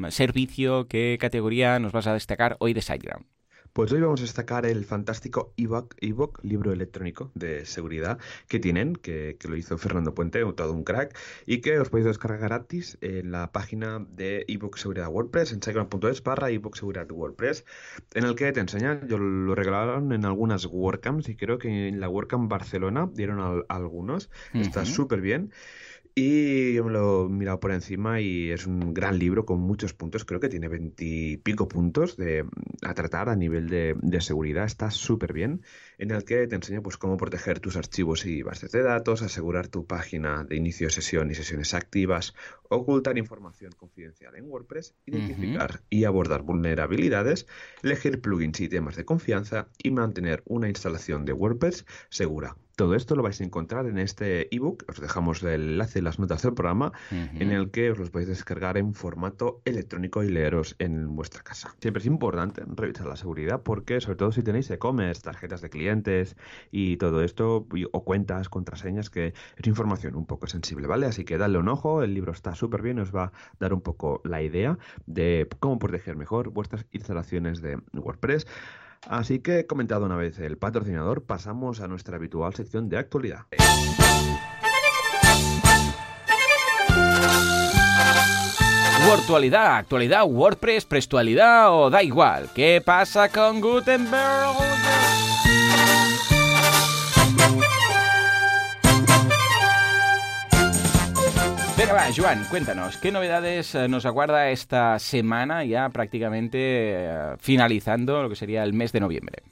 servicio, 0.08 0.86
qué 0.88 1.18
categoría 1.20 1.78
nos 1.78 1.92
vas 1.92 2.06
a 2.06 2.14
destacar 2.14 2.56
hoy 2.60 2.72
de 2.72 2.80
SiteGround? 2.80 3.26
Pues 3.72 3.90
hoy 3.90 4.02
vamos 4.02 4.20
a 4.20 4.24
destacar 4.24 4.66
el 4.66 4.84
fantástico 4.84 5.54
ebook, 5.56 6.38
libro 6.42 6.72
electrónico 6.72 7.30
de 7.34 7.64
seguridad 7.64 8.18
que 8.46 8.58
tienen, 8.58 8.94
que, 8.96 9.38
lo 9.48 9.56
hizo 9.56 9.78
Fernando 9.78 10.14
Puente, 10.14 10.44
todo 10.52 10.74
un 10.74 10.84
crack, 10.84 11.16
y 11.46 11.62
que 11.62 11.78
os 11.78 11.88
podéis 11.88 12.06
descargar 12.06 12.40
gratis 12.40 12.98
en 13.00 13.30
la 13.30 13.50
página 13.50 14.04
de 14.10 14.44
ebook 14.46 14.76
seguridad 14.76 15.08
WordPress, 15.08 15.52
en 15.52 15.62
siteground.es 15.62 16.22
barra 16.22 16.50
ebook 16.50 16.76
seguridad 16.76 17.10
WordPress, 17.10 17.64
en 18.12 18.24
el 18.24 18.34
que 18.34 18.52
te 18.52 18.60
enseñan, 18.60 19.08
yo 19.08 19.16
lo 19.16 19.54
regalaron 19.54 20.12
en 20.12 20.26
algunas 20.26 20.66
WordCamps 20.66 21.30
y 21.30 21.36
creo 21.36 21.56
que 21.56 21.88
en 21.88 21.98
la 21.98 22.10
WordCamp 22.10 22.50
Barcelona 22.50 23.08
dieron 23.10 23.64
algunos, 23.70 24.28
está 24.52 24.84
súper 24.84 25.22
bien. 25.22 25.50
Y 26.14 26.74
yo 26.74 26.84
me 26.84 26.92
lo 26.92 27.24
he 27.24 27.28
mirado 27.30 27.58
por 27.58 27.72
encima 27.72 28.20
y 28.20 28.50
es 28.50 28.66
un 28.66 28.92
gran 28.92 29.18
libro 29.18 29.46
con 29.46 29.60
muchos 29.60 29.94
puntos. 29.94 30.26
Creo 30.26 30.40
que 30.40 30.50
tiene 30.50 30.68
veintipico 30.68 31.68
puntos 31.68 32.18
de, 32.18 32.44
a 32.82 32.92
tratar 32.92 33.30
a 33.30 33.36
nivel 33.36 33.70
de, 33.70 33.96
de 33.98 34.20
seguridad. 34.20 34.66
Está 34.66 34.90
súper 34.90 35.32
bien. 35.32 35.62
En 35.96 36.10
el 36.10 36.24
que 36.24 36.46
te 36.46 36.56
enseña 36.56 36.82
pues, 36.82 36.98
cómo 36.98 37.16
proteger 37.16 37.60
tus 37.60 37.76
archivos 37.76 38.26
y 38.26 38.42
bases 38.42 38.72
de 38.72 38.82
datos, 38.82 39.22
asegurar 39.22 39.68
tu 39.68 39.86
página 39.86 40.44
de 40.44 40.56
inicio 40.56 40.88
de 40.88 40.92
sesión 40.92 41.30
y 41.30 41.34
sesiones 41.34 41.72
activas, 41.72 42.34
ocultar 42.68 43.16
información 43.16 43.72
confidencial 43.72 44.36
en 44.36 44.50
WordPress, 44.50 44.94
identificar 45.06 45.80
y 45.88 46.04
abordar 46.04 46.42
vulnerabilidades, 46.42 47.46
elegir 47.82 48.20
plugins 48.20 48.60
y 48.60 48.68
temas 48.68 48.96
de 48.96 49.06
confianza 49.06 49.68
y 49.82 49.90
mantener 49.90 50.42
una 50.44 50.68
instalación 50.68 51.24
de 51.24 51.32
WordPress 51.32 51.86
segura 52.10 52.56
Todo 52.76 52.94
esto 52.94 53.14
lo 53.16 53.22
vais 53.22 53.40
a 53.40 53.44
encontrar 53.44 53.86
en 53.86 53.98
este 53.98 54.54
ebook, 54.54 54.84
os 54.88 55.00
dejamos 55.00 55.42
el 55.42 55.72
enlace 55.72 55.98
en 55.98 56.04
las 56.04 56.18
notas 56.18 56.42
del 56.42 56.54
programa, 56.54 56.92
en 57.10 57.52
el 57.52 57.70
que 57.70 57.90
os 57.90 57.98
los 57.98 58.10
podéis 58.10 58.28
descargar 58.28 58.78
en 58.78 58.94
formato 58.94 59.60
electrónico 59.64 60.22
y 60.22 60.28
leeros 60.28 60.74
en 60.78 61.14
vuestra 61.14 61.42
casa. 61.42 61.74
Siempre 61.80 62.00
es 62.00 62.06
importante 62.06 62.62
revisar 62.66 63.06
la 63.06 63.16
seguridad 63.16 63.62
porque, 63.62 64.00
sobre 64.00 64.16
todo 64.16 64.32
si 64.32 64.42
tenéis 64.42 64.70
e-commerce, 64.70 65.22
tarjetas 65.22 65.60
de 65.60 65.70
clientes 65.70 66.36
y 66.70 66.96
todo 66.96 67.22
esto, 67.22 67.66
o 67.92 68.04
cuentas, 68.04 68.48
contraseñas, 68.48 69.10
que 69.10 69.34
es 69.56 69.66
información 69.66 70.14
un 70.14 70.26
poco 70.26 70.46
sensible, 70.46 70.86
¿vale? 70.86 71.06
Así 71.06 71.24
que 71.24 71.38
dadle 71.38 71.58
un 71.58 71.68
ojo, 71.68 72.02
el 72.02 72.14
libro 72.14 72.32
está 72.32 72.54
súper 72.54 72.82
bien, 72.82 72.98
os 72.98 73.14
va 73.14 73.24
a 73.24 73.32
dar 73.60 73.74
un 73.74 73.82
poco 73.82 74.20
la 74.24 74.42
idea 74.42 74.78
de 75.06 75.46
cómo 75.60 75.78
proteger 75.78 76.16
mejor 76.16 76.50
vuestras 76.50 76.86
instalaciones 76.92 77.60
de 77.60 77.78
WordPress. 77.92 78.46
Así 79.08 79.40
que, 79.40 79.66
comentado 79.66 80.06
una 80.06 80.16
vez 80.16 80.38
el 80.38 80.56
patrocinador, 80.58 81.24
pasamos 81.24 81.80
a 81.80 81.88
nuestra 81.88 82.16
habitual 82.16 82.54
sección 82.54 82.88
de 82.88 82.98
actualidad. 82.98 83.46
Actualidad, 89.22 89.76
actualidad, 89.76 90.24
WordPress, 90.26 90.84
prestualidad 90.84 91.72
o 91.72 91.90
da 91.90 92.02
igual. 92.02 92.48
¿Qué 92.54 92.82
pasa 92.84 93.28
con 93.28 93.60
Gutenberg? 93.60 94.56
Venga, 101.82 101.94
va, 101.94 102.12
Joan, 102.16 102.44
cuéntanos, 102.48 102.96
¿qué 102.96 103.10
novedades 103.10 103.74
eh, 103.74 103.88
nos 103.88 104.06
aguarda 104.06 104.50
esta 104.50 105.00
semana 105.00 105.64
ya 105.64 105.88
prácticamente 105.88 106.58
eh, 106.60 107.34
finalizando 107.40 108.22
lo 108.22 108.28
que 108.28 108.36
sería 108.36 108.62
el 108.62 108.72
mes 108.72 108.92
de 108.92 109.00
noviembre? 109.00 109.42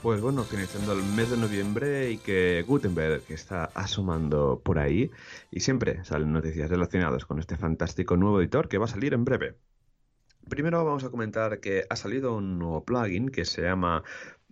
Pues 0.00 0.20
bueno, 0.20 0.44
finalizando 0.44 0.92
el 0.92 1.02
mes 1.02 1.28
de 1.28 1.36
noviembre 1.36 2.12
y 2.12 2.18
que 2.18 2.64
Gutenberg 2.68 3.24
está 3.30 3.64
asomando 3.74 4.62
por 4.64 4.78
ahí 4.78 5.10
y 5.50 5.58
siempre 5.58 6.04
salen 6.04 6.32
noticias 6.32 6.70
relacionadas 6.70 7.24
con 7.24 7.40
este 7.40 7.56
fantástico 7.56 8.16
nuevo 8.16 8.40
editor 8.40 8.68
que 8.68 8.78
va 8.78 8.84
a 8.84 8.88
salir 8.88 9.12
en 9.12 9.24
breve. 9.24 9.56
Primero 10.48 10.84
vamos 10.84 11.02
a 11.02 11.10
comentar 11.10 11.58
que 11.58 11.84
ha 11.90 11.96
salido 11.96 12.36
un 12.36 12.60
nuevo 12.60 12.84
plugin 12.84 13.28
que 13.28 13.44
se 13.44 13.62
llama 13.62 14.04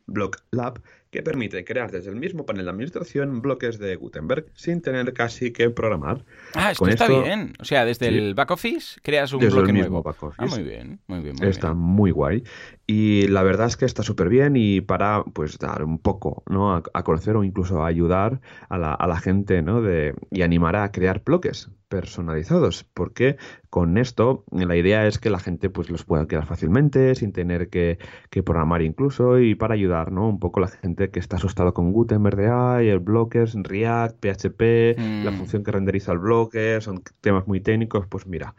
Block 0.07 0.39
Lab 0.51 0.83
que 1.15 1.23
permite 1.23 1.65
crear 1.65 1.93
desde 1.93 2.11
el 2.11 2.17
mismo 2.17 2.45
panel 2.45 2.65
de 2.65 2.73
administración 2.73 3.41
bloques 3.41 3.79
de 3.79 3.95
Gutenberg 3.95 4.47
sin 4.55 4.83
tener 4.83 5.13
casi 5.13 5.53
que 5.53 5.71
programar. 5.71 6.25
Ah, 6.55 6.73
esto 6.73 6.89
está 6.89 7.07
bien. 7.07 7.53
O 7.61 7.65
sea, 7.65 7.85
desde 7.85 8.09
el 8.09 8.35
back 8.35 8.51
office 8.51 8.99
creas 9.01 9.33
un 9.33 9.39
bloque 9.39 9.73
nuevo. 9.73 10.03
Ah, 10.37 10.47
muy 10.47 10.65
bien, 10.65 10.99
muy 11.07 11.21
bien. 11.21 11.37
está 11.45 11.73
muy 11.73 12.11
guay. 12.11 12.43
Y 12.89 13.29
la 13.29 13.45
verdad 13.45 13.69
es 13.69 13.77
que 13.77 13.85
está 13.85 14.03
súper 14.03 14.29
bien 14.29 14.57
y 14.57 14.81
para 14.81 15.23
pues 15.23 15.57
dar 15.59 15.85
un 15.85 15.99
poco 15.99 16.43
¿no? 16.49 16.75
a, 16.75 17.03
conocer 17.05 17.37
o 17.37 17.45
incluso 17.45 17.85
ayudar 17.85 18.41
a 18.69 18.77
la, 18.77 18.93
a 18.93 19.07
la 19.07 19.21
gente 19.21 19.63
¿no? 19.63 19.83
de, 19.83 20.17
y 20.33 20.43
animar 20.43 20.75
a 20.75 20.91
crear 20.91 21.23
bloques 21.25 21.71
personalizados, 21.95 22.83
porque 22.93 23.37
con 23.71 23.99
esto 23.99 24.45
la 24.51 24.75
idea 24.77 25.07
es 25.07 25.21
que 25.21 25.31
la 25.31 25.39
gente 25.39 25.71
pues 25.71 25.91
los 25.91 26.05
pueda 26.05 26.27
crear 26.27 26.45
fácilmente, 26.45 27.15
sin 27.15 27.33
tener 27.33 27.69
que, 27.69 27.99
que 28.31 28.43
programar 28.43 28.83
incluso, 28.83 29.39
y 29.39 29.55
para 29.55 29.75
ayudar 29.75 30.11
¿no? 30.11 30.29
un 30.29 30.41
poco 30.41 30.59
a 30.59 30.63
la 30.63 30.69
gente 30.69 31.04
que 31.11 31.21
está 31.21 31.37
asustado 31.37 31.75
con 31.75 31.93
Gutenberg 31.93 32.37
de 32.37 32.49
AI, 32.49 32.89
el 32.89 32.99
Blockers, 33.01 33.55
React, 33.55 34.17
PHP, 34.21 34.99
la 35.25 35.31
mm. 35.31 35.39
función 35.39 35.65
que 35.65 35.73
renderiza 35.73 36.13
el 36.13 36.19
Blocker, 36.19 36.83
son 36.83 37.03
temas 37.21 37.47
muy 37.47 37.61
técnicos, 37.61 38.07
pues 38.07 38.27
mira, 38.27 38.55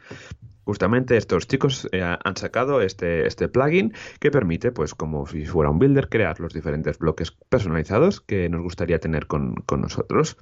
justamente 0.64 1.18
estos 1.18 1.48
chicos 1.48 1.88
eh, 1.92 2.02
han 2.02 2.38
sacado 2.38 2.82
este, 2.82 3.28
este 3.28 3.48
plugin 3.48 3.94
que 4.20 4.32
permite, 4.32 4.72
pues 4.72 4.96
como 4.96 5.26
si 5.28 5.46
fuera 5.46 5.70
un 5.70 5.80
builder, 5.80 6.10
crear 6.10 6.40
los 6.40 6.54
diferentes 6.54 6.98
bloques 6.98 7.32
personalizados 7.32 8.22
que 8.22 8.50
nos 8.50 8.62
gustaría 8.62 9.00
tener 9.00 9.28
con, 9.28 9.56
con 9.66 9.82
nosotros. 9.82 10.38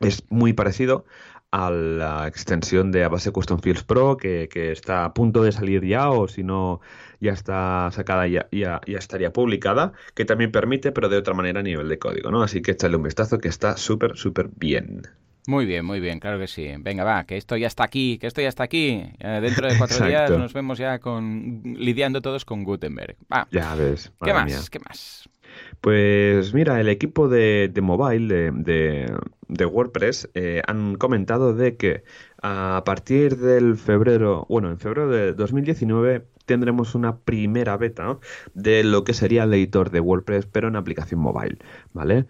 Es 0.00 0.24
muy 0.28 0.52
parecido 0.52 1.06
a 1.50 1.70
la 1.70 2.26
extensión 2.26 2.92
de 2.92 3.06
base 3.08 3.30
Custom 3.30 3.60
Fields 3.60 3.84
Pro 3.84 4.16
que, 4.16 4.48
está 4.52 5.04
a 5.04 5.14
punto 5.14 5.42
de 5.42 5.52
salir 5.52 5.84
ya 5.84 6.10
o 6.10 6.28
si 6.28 6.42
no 6.42 6.80
ya 7.20 7.32
está 7.32 7.90
sacada 7.92 8.26
ya, 8.26 8.48
ya, 8.52 8.80
ya, 8.86 8.98
estaría 8.98 9.32
publicada 9.32 9.92
que 10.14 10.24
también 10.24 10.52
permite 10.52 10.92
pero 10.92 11.08
de 11.08 11.16
otra 11.16 11.34
manera 11.34 11.60
a 11.60 11.62
nivel 11.62 11.88
de 11.88 11.98
código 11.98 12.30
¿no? 12.30 12.42
así 12.42 12.62
que 12.62 12.72
échale 12.72 12.96
un 12.96 13.02
vistazo 13.02 13.38
que 13.38 13.48
está 13.48 13.76
súper 13.76 14.16
súper 14.16 14.48
bien 14.54 15.02
muy 15.48 15.64
bien, 15.64 15.84
muy 15.84 16.00
bien, 16.00 16.18
claro 16.18 16.40
que 16.40 16.48
sí. 16.48 16.68
Venga, 16.80 17.04
va, 17.04 17.24
que 17.24 17.36
esto 17.36 17.56
ya 17.56 17.68
está 17.68 17.84
aquí, 17.84 18.18
que 18.18 18.26
esto 18.26 18.40
ya 18.40 18.48
está 18.48 18.64
aquí. 18.64 19.04
Eh, 19.20 19.38
dentro 19.40 19.68
de 19.68 19.78
cuatro 19.78 20.04
días 20.04 20.28
nos 20.30 20.52
vemos 20.52 20.76
ya 20.76 20.98
con 20.98 21.62
lidiando 21.64 22.20
todos 22.20 22.44
con 22.44 22.64
Gutenberg. 22.64 23.16
Va. 23.32 23.46
Ya 23.52 23.74
ves. 23.76 24.12
¿Qué 24.24 24.34
más? 24.34 24.70
¿Qué 24.70 24.80
más? 24.80 25.28
Pues 25.80 26.52
mira, 26.52 26.80
el 26.80 26.88
equipo 26.88 27.28
de, 27.28 27.72
mobile 27.80 28.50
de, 28.52 29.66
WordPress 29.66 30.30
eh, 30.34 30.62
han 30.66 30.96
comentado 30.96 31.54
de 31.54 31.76
que 31.76 32.02
a 32.42 32.82
partir 32.84 33.36
del 33.36 33.76
febrero, 33.76 34.46
bueno, 34.48 34.70
en 34.70 34.78
febrero 34.78 35.08
de 35.08 35.32
2019 35.32 36.24
tendremos 36.46 36.94
una 36.94 37.18
primera 37.18 37.76
beta 37.76 38.18
de 38.54 38.84
lo 38.84 39.04
que 39.04 39.12
sería 39.12 39.44
el 39.44 39.52
editor 39.54 39.90
de 39.90 40.00
WordPress, 40.00 40.46
pero 40.46 40.68
en 40.68 40.76
aplicación 40.76 41.20
mobile, 41.20 41.58
¿vale? 41.92 42.26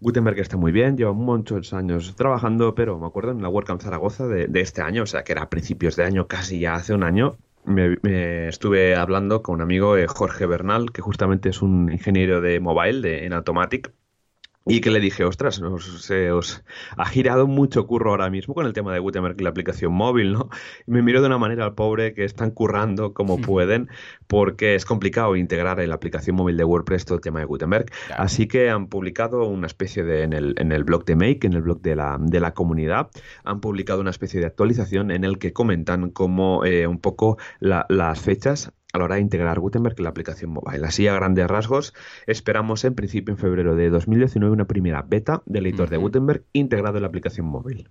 Gutenberg 0.00 0.38
está 0.38 0.56
muy 0.56 0.72
bien, 0.72 0.96
lleva 0.96 1.12
muchos 1.12 1.72
años 1.72 2.14
trabajando, 2.16 2.74
pero 2.74 2.98
me 2.98 3.06
acuerdo 3.06 3.32
en 3.32 3.42
la 3.42 3.48
WordCamp 3.48 3.80
Zaragoza 3.80 4.26
de, 4.26 4.60
este 4.60 4.82
año, 4.82 5.02
o 5.04 5.06
sea 5.06 5.24
que 5.24 5.32
era 5.32 5.42
a 5.42 5.50
principios 5.50 5.96
de 5.96 6.04
año, 6.04 6.26
casi 6.26 6.60
ya 6.60 6.74
hace 6.74 6.94
un 6.94 7.02
año, 7.02 7.38
me, 7.64 8.48
estuve 8.48 8.94
hablando 8.94 9.42
con 9.42 9.56
un 9.56 9.62
amigo, 9.62 9.96
eh, 9.96 10.06
Jorge 10.06 10.46
Bernal, 10.46 10.92
que 10.92 11.02
justamente 11.02 11.48
es 11.48 11.62
un 11.62 11.90
ingeniero 11.90 12.40
de 12.40 12.60
mobile 12.60 13.24
en 13.24 13.32
Automatic, 13.32 13.92
y 14.66 14.80
que 14.80 14.90
le 14.90 14.98
dije, 14.98 15.24
ostras, 15.24 15.62
se 16.00 16.32
os 16.32 16.64
ha 16.96 17.06
girado 17.06 17.46
mucho 17.46 17.86
curro 17.86 18.10
ahora 18.10 18.30
mismo 18.30 18.52
con 18.52 18.66
el 18.66 18.72
tema 18.72 18.92
de 18.92 18.98
Gutenberg 18.98 19.36
y 19.38 19.44
la 19.44 19.50
aplicación 19.50 19.92
móvil, 19.92 20.32
¿no? 20.32 20.50
Y 20.86 20.90
me 20.90 21.02
miro 21.02 21.20
de 21.20 21.28
una 21.28 21.38
manera 21.38 21.64
al 21.64 21.74
pobre 21.74 22.14
que 22.14 22.24
están 22.24 22.50
currando 22.50 23.14
como 23.14 23.38
pueden, 23.40 23.88
porque 24.26 24.74
es 24.74 24.84
complicado 24.84 25.36
integrar 25.36 25.78
en 25.78 25.90
la 25.90 25.94
aplicación 25.94 26.34
móvil 26.34 26.56
de 26.56 26.64
WordPress 26.64 27.04
todo 27.04 27.16
el 27.16 27.22
tema 27.22 27.38
de 27.38 27.44
Gutenberg. 27.44 27.86
Así 28.16 28.48
que 28.48 28.68
han 28.68 28.88
publicado 28.88 29.44
una 29.46 29.68
especie 29.68 30.02
de, 30.02 30.24
en 30.24 30.32
el, 30.32 30.54
en 30.58 30.72
el 30.72 30.82
blog 30.82 31.04
de 31.04 31.14
Make, 31.14 31.46
en 31.46 31.52
el 31.52 31.62
blog 31.62 31.80
de 31.80 31.94
la, 31.94 32.16
de 32.20 32.40
la 32.40 32.52
comunidad, 32.52 33.08
han 33.44 33.60
publicado 33.60 34.00
una 34.00 34.10
especie 34.10 34.40
de 34.40 34.46
actualización 34.46 35.12
en 35.12 35.22
el 35.22 35.38
que 35.38 35.52
comentan 35.52 36.10
como 36.10 36.64
eh, 36.64 36.88
un 36.88 36.98
poco 36.98 37.38
las 37.60 38.20
fechas 38.20 38.72
a 38.96 38.98
la 38.98 39.04
hora 39.04 39.14
de 39.14 39.20
integrar 39.20 39.58
Gutenberg 39.60 39.94
en 39.98 40.04
la 40.04 40.10
aplicación 40.10 40.50
móvil. 40.50 40.84
Así, 40.84 41.06
a 41.06 41.14
grandes 41.14 41.46
rasgos, 41.46 41.94
esperamos 42.26 42.84
en 42.84 42.94
principio 42.94 43.32
en 43.32 43.38
febrero 43.38 43.76
de 43.76 43.90
2019 43.90 44.52
una 44.52 44.66
primera 44.66 45.02
beta 45.02 45.42
del 45.46 45.66
editor 45.66 45.88
de 45.88 45.96
Gutenberg 45.96 46.44
integrado 46.52 46.96
en 46.98 47.02
la 47.02 47.08
aplicación 47.08 47.46
móvil. 47.46 47.88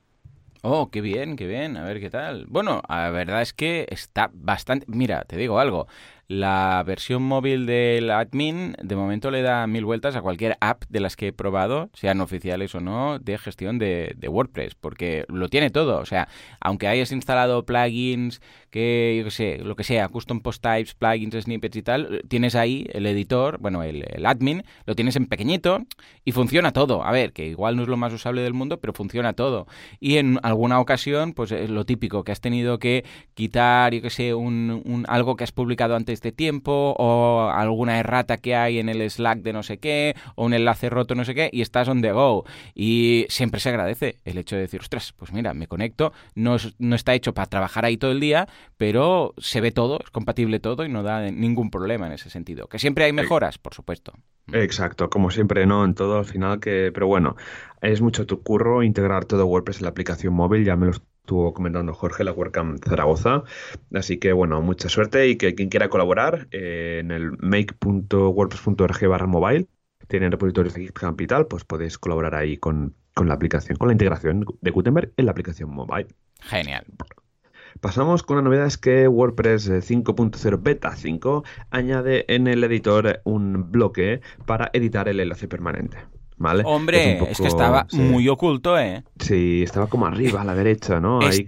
Oh, 0.68 0.90
qué 0.90 1.02
bien, 1.02 1.36
qué 1.36 1.46
bien. 1.46 1.78
A 1.78 1.84
ver 1.84 2.00
qué 2.00 2.10
tal. 2.10 2.48
Bueno, 2.48 2.82
la 2.90 3.12
verdad 3.12 3.44
es 3.44 3.54
que 3.54 3.86
está 3.90 4.32
bastante. 4.34 4.88
Mira, 4.90 5.24
te 5.26 5.38
digo 5.38 5.60
algo. 5.60 5.88
La 6.28 6.82
versión 6.84 7.22
móvil 7.22 7.68
del 7.68 8.10
admin 8.10 8.76
de 8.82 8.96
momento 8.96 9.30
le 9.30 9.44
da 9.44 9.68
mil 9.68 9.86
vueltas 9.86 10.16
a 10.16 10.24
cualquier 10.24 10.58
app 10.60 10.84
de 10.90 11.00
las 11.00 11.16
que 11.16 11.28
he 11.28 11.34
probado, 11.34 11.92
sean 11.94 12.20
oficiales 12.20 12.74
o 12.74 12.80
no, 12.80 13.20
de 13.20 13.38
gestión 13.38 13.78
de, 13.78 14.16
WordPress, 14.28 14.74
porque 14.74 15.26
lo 15.28 15.50
tiene 15.50 15.70
todo. 15.70 16.00
O 16.00 16.06
sea, 16.06 16.28
aunque 16.60 16.88
hayas 16.88 17.12
instalado 17.12 17.64
plugins, 17.64 18.42
que 18.72 19.16
yo 19.20 19.26
qué 19.26 19.32
sé, 19.32 19.58
lo 19.60 19.76
que 19.76 19.84
sea, 19.84 20.08
custom 20.08 20.40
post 20.40 20.64
types, 20.64 20.96
plugins, 20.96 21.44
snippets 21.44 21.78
y 21.78 21.84
tal, 21.84 22.24
tienes 22.28 22.56
ahí 22.56 22.88
el 22.92 23.06
editor, 23.06 23.60
bueno, 23.60 23.84
el, 23.84 24.04
el 24.08 24.26
admin, 24.26 24.64
lo 24.88 24.96
tienes 24.96 25.16
en 25.18 25.28
pequeñito 25.28 25.84
y 26.24 26.32
funciona 26.32 26.74
todo. 26.74 27.04
A 27.04 27.12
ver, 27.12 27.34
que 27.34 27.46
igual 27.46 27.76
no 27.76 27.84
es 27.84 27.88
lo 27.88 27.98
más 27.98 28.12
usable 28.12 28.42
del 28.42 28.56
mundo, 28.56 28.80
pero 28.80 28.94
funciona 28.94 29.34
todo. 29.34 29.68
Y 30.00 30.18
en 30.18 30.40
alguna 30.42 30.80
ocasión, 30.80 31.34
pues 31.34 31.52
es 31.52 31.70
lo 31.70 31.86
típico, 31.86 32.24
que 32.24 32.32
has 32.32 32.42
tenido 32.42 32.80
que 32.80 33.06
quitar, 33.36 33.94
yo 33.94 34.02
qué 34.02 34.10
sé, 34.10 34.34
un, 34.34 34.82
un 34.86 35.06
algo 35.08 35.36
que 35.36 35.44
has 35.44 35.52
publicado 35.52 35.96
antes 35.96 36.15
este 36.16 36.32
tiempo 36.32 36.96
o 36.98 37.50
alguna 37.50 38.00
errata 38.00 38.38
que 38.38 38.56
hay 38.56 38.80
en 38.80 38.90
el 38.90 39.08
Slack 39.10 39.40
de 39.40 39.54
no 39.54 39.62
sé 39.62 39.78
qué 39.78 40.16
o 40.36 40.46
un 40.46 40.54
enlace 40.54 40.90
roto 40.90 41.14
no 41.14 41.24
sé 41.24 41.36
qué 41.36 41.50
y 41.52 41.62
estás 41.62 41.88
on 41.88 42.02
the 42.02 42.12
go. 42.12 42.46
Y 42.74 43.26
siempre 43.30 43.60
se 43.60 43.70
agradece 43.70 44.18
el 44.26 44.38
hecho 44.38 44.56
de 44.56 44.64
decir, 44.64 44.82
ostras, 44.82 45.14
pues 45.14 45.32
mira, 45.32 45.54
me 45.54 45.68
conecto, 45.68 46.12
no, 46.34 46.58
no 46.80 46.96
está 46.96 47.14
hecho 47.14 47.34
para 47.34 47.48
trabajar 47.48 47.86
ahí 47.86 47.98
todo 47.98 48.12
el 48.12 48.20
día, 48.20 48.48
pero 48.78 49.34
se 49.38 49.62
ve 49.62 49.72
todo, 49.72 50.00
es 50.04 50.10
compatible 50.10 50.60
todo 50.60 50.86
y 50.86 50.90
no 50.90 51.04
da 51.04 51.30
ningún 51.30 51.70
problema 51.70 52.08
en 52.08 52.14
ese 52.14 52.30
sentido. 52.30 52.68
Que 52.68 52.80
siempre 52.80 53.06
hay 53.06 53.14
mejoras, 53.14 53.58
por 53.58 53.74
supuesto. 53.74 54.14
Exacto, 54.52 55.10
como 55.10 55.32
siempre, 55.32 55.66
¿no? 55.66 55.84
En 55.86 55.96
todo 55.96 56.20
al 56.20 56.26
final 56.26 56.60
que, 56.60 56.92
pero 56.94 57.08
bueno, 57.08 57.36
es 57.82 58.02
mucho 58.02 58.26
tu 58.26 58.44
curro 58.44 58.84
integrar 58.84 59.26
todo 59.26 59.46
WordPress 59.46 59.78
en 59.78 59.84
la 59.84 59.90
aplicación 59.90 60.34
móvil, 60.34 60.64
ya 60.64 60.76
me 60.76 60.88
lo 60.88 60.94
estuvo 61.26 61.56
comentando 61.56 61.92
Jorge, 61.94 62.24
la 62.24 62.32
WordCamp 62.32 62.86
Zaragoza. 62.86 63.44
Así 63.94 64.18
que 64.18 64.32
bueno, 64.32 64.62
mucha 64.62 64.90
suerte 64.90 65.28
y 65.28 65.38
que 65.38 65.56
quien 65.56 65.70
quiera 65.70 65.90
colaborar 65.90 66.48
eh, 66.52 67.00
en 67.02 67.10
el 67.10 67.32
make.wordpress.org 67.40 69.08
barra 69.08 69.26
mobile, 69.26 69.68
tienen 70.08 70.32
repositorios 70.32 70.76
de 70.76 70.82
GitHub 70.82 71.20
y 71.20 71.26
tal, 71.28 71.48
pues 71.48 71.64
podéis 71.64 71.98
colaborar 71.98 72.36
ahí 72.36 72.58
con, 72.58 72.94
con 73.16 73.28
la 73.28 73.34
aplicación, 73.34 73.76
con 73.78 73.88
la 73.88 73.94
integración 73.94 74.46
de 74.62 74.72
Gutenberg 74.72 75.14
en 75.18 75.26
la 75.26 75.32
aplicación 75.32 75.72
mobile. 75.72 76.08
Genial. 76.42 76.86
Pasamos 77.82 78.22
con 78.22 78.38
la 78.38 78.44
novedad 78.44 78.68
es 78.68 78.78
que 78.78 79.08
WordPress 79.08 79.70
5.0 79.70 80.62
Beta 80.62 80.96
5 80.96 81.44
añade 81.72 82.26
en 82.34 82.46
el 82.48 82.64
editor 82.64 83.22
un 83.24 83.72
bloque 83.72 84.22
para 84.46 84.70
editar 84.74 85.10
el 85.10 85.20
enlace 85.20 85.48
permanente. 85.48 85.98
¿Vale? 86.38 86.64
Hombre, 86.66 87.18
es, 87.32 87.40
que 87.40 87.48
estaba 87.48 87.88
muy 87.94 88.28
oculto, 88.28 88.78
¿eh? 88.78 89.04
Sí, 89.20 89.64
estaba 89.64 89.88
como 89.88 90.06
arriba, 90.06 90.42
a 90.42 90.44
la 90.44 90.54
derecha, 90.54 91.00
¿no? 91.00 91.22
Ahí 91.22 91.46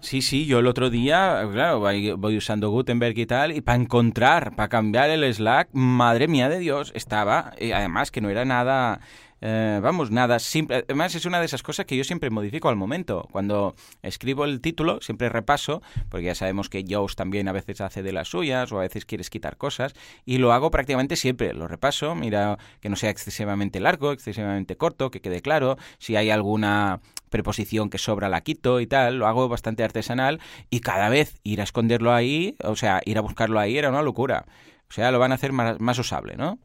Sí, 0.00 0.22
sí, 0.22 0.46
yo 0.46 0.58
el 0.58 0.66
otro 0.66 0.90
día, 0.90 1.48
claro, 1.52 1.78
voy, 1.80 2.36
usando 2.36 2.70
Gutenberg 2.70 3.16
y 3.16 3.26
tal, 3.26 3.52
y 3.52 3.60
para 3.60 3.80
encontrar, 3.80 4.56
para 4.56 4.68
cambiar 4.68 5.10
el 5.10 5.32
Slack, 5.32 5.68
madre 5.72 6.26
mía 6.26 6.48
de 6.48 6.58
Dios, 6.58 6.90
estaba, 6.96 7.52
y 7.60 7.70
además 7.72 8.10
que 8.10 8.20
no 8.20 8.28
era 8.28 8.44
nada 8.44 9.00
eh, 9.46 9.78
vamos, 9.82 10.10
nada, 10.10 10.38
simple. 10.38 10.84
Además, 10.88 11.14
es 11.14 11.26
una 11.26 11.38
de 11.38 11.44
esas 11.44 11.62
cosas 11.62 11.84
que 11.84 11.98
yo 11.98 12.04
siempre 12.04 12.30
modifico 12.30 12.70
al 12.70 12.76
momento. 12.76 13.28
Cuando 13.30 13.74
escribo 14.00 14.46
el 14.46 14.62
título, 14.62 15.02
siempre 15.02 15.28
repaso, 15.28 15.82
porque 16.08 16.24
ya 16.24 16.34
sabemos 16.34 16.70
que 16.70 16.82
Jones 16.88 17.14
también 17.14 17.46
a 17.46 17.52
veces 17.52 17.82
hace 17.82 18.02
de 18.02 18.12
las 18.12 18.28
suyas 18.28 18.72
o 18.72 18.78
a 18.78 18.80
veces 18.80 19.04
quieres 19.04 19.28
quitar 19.28 19.58
cosas, 19.58 19.92
y 20.24 20.38
lo 20.38 20.54
hago 20.54 20.70
prácticamente 20.70 21.16
siempre. 21.16 21.52
Lo 21.52 21.68
repaso, 21.68 22.14
mira 22.14 22.58
que 22.80 22.88
no 22.88 22.96
sea 22.96 23.10
excesivamente 23.10 23.80
largo, 23.80 24.12
excesivamente 24.12 24.78
corto, 24.78 25.10
que 25.10 25.20
quede 25.20 25.42
claro. 25.42 25.76
Si 25.98 26.16
hay 26.16 26.30
alguna 26.30 27.00
preposición 27.28 27.90
que 27.90 27.98
sobra 27.98 28.30
la 28.30 28.40
quito 28.40 28.80
y 28.80 28.86
tal, 28.86 29.18
lo 29.18 29.26
hago 29.26 29.50
bastante 29.50 29.84
artesanal 29.84 30.40
y 30.70 30.80
cada 30.80 31.10
vez 31.10 31.38
ir 31.42 31.60
a 31.60 31.64
esconderlo 31.64 32.14
ahí, 32.14 32.56
o 32.64 32.76
sea, 32.76 33.02
ir 33.04 33.18
a 33.18 33.20
buscarlo 33.20 33.60
ahí 33.60 33.76
era 33.76 33.90
una 33.90 34.00
locura. 34.00 34.46
O 34.88 34.92
sea, 34.94 35.10
lo 35.10 35.18
van 35.18 35.32
a 35.32 35.34
hacer 35.34 35.52
más, 35.52 35.78
más 35.80 35.98
usable, 35.98 36.36
¿no? 36.38 36.58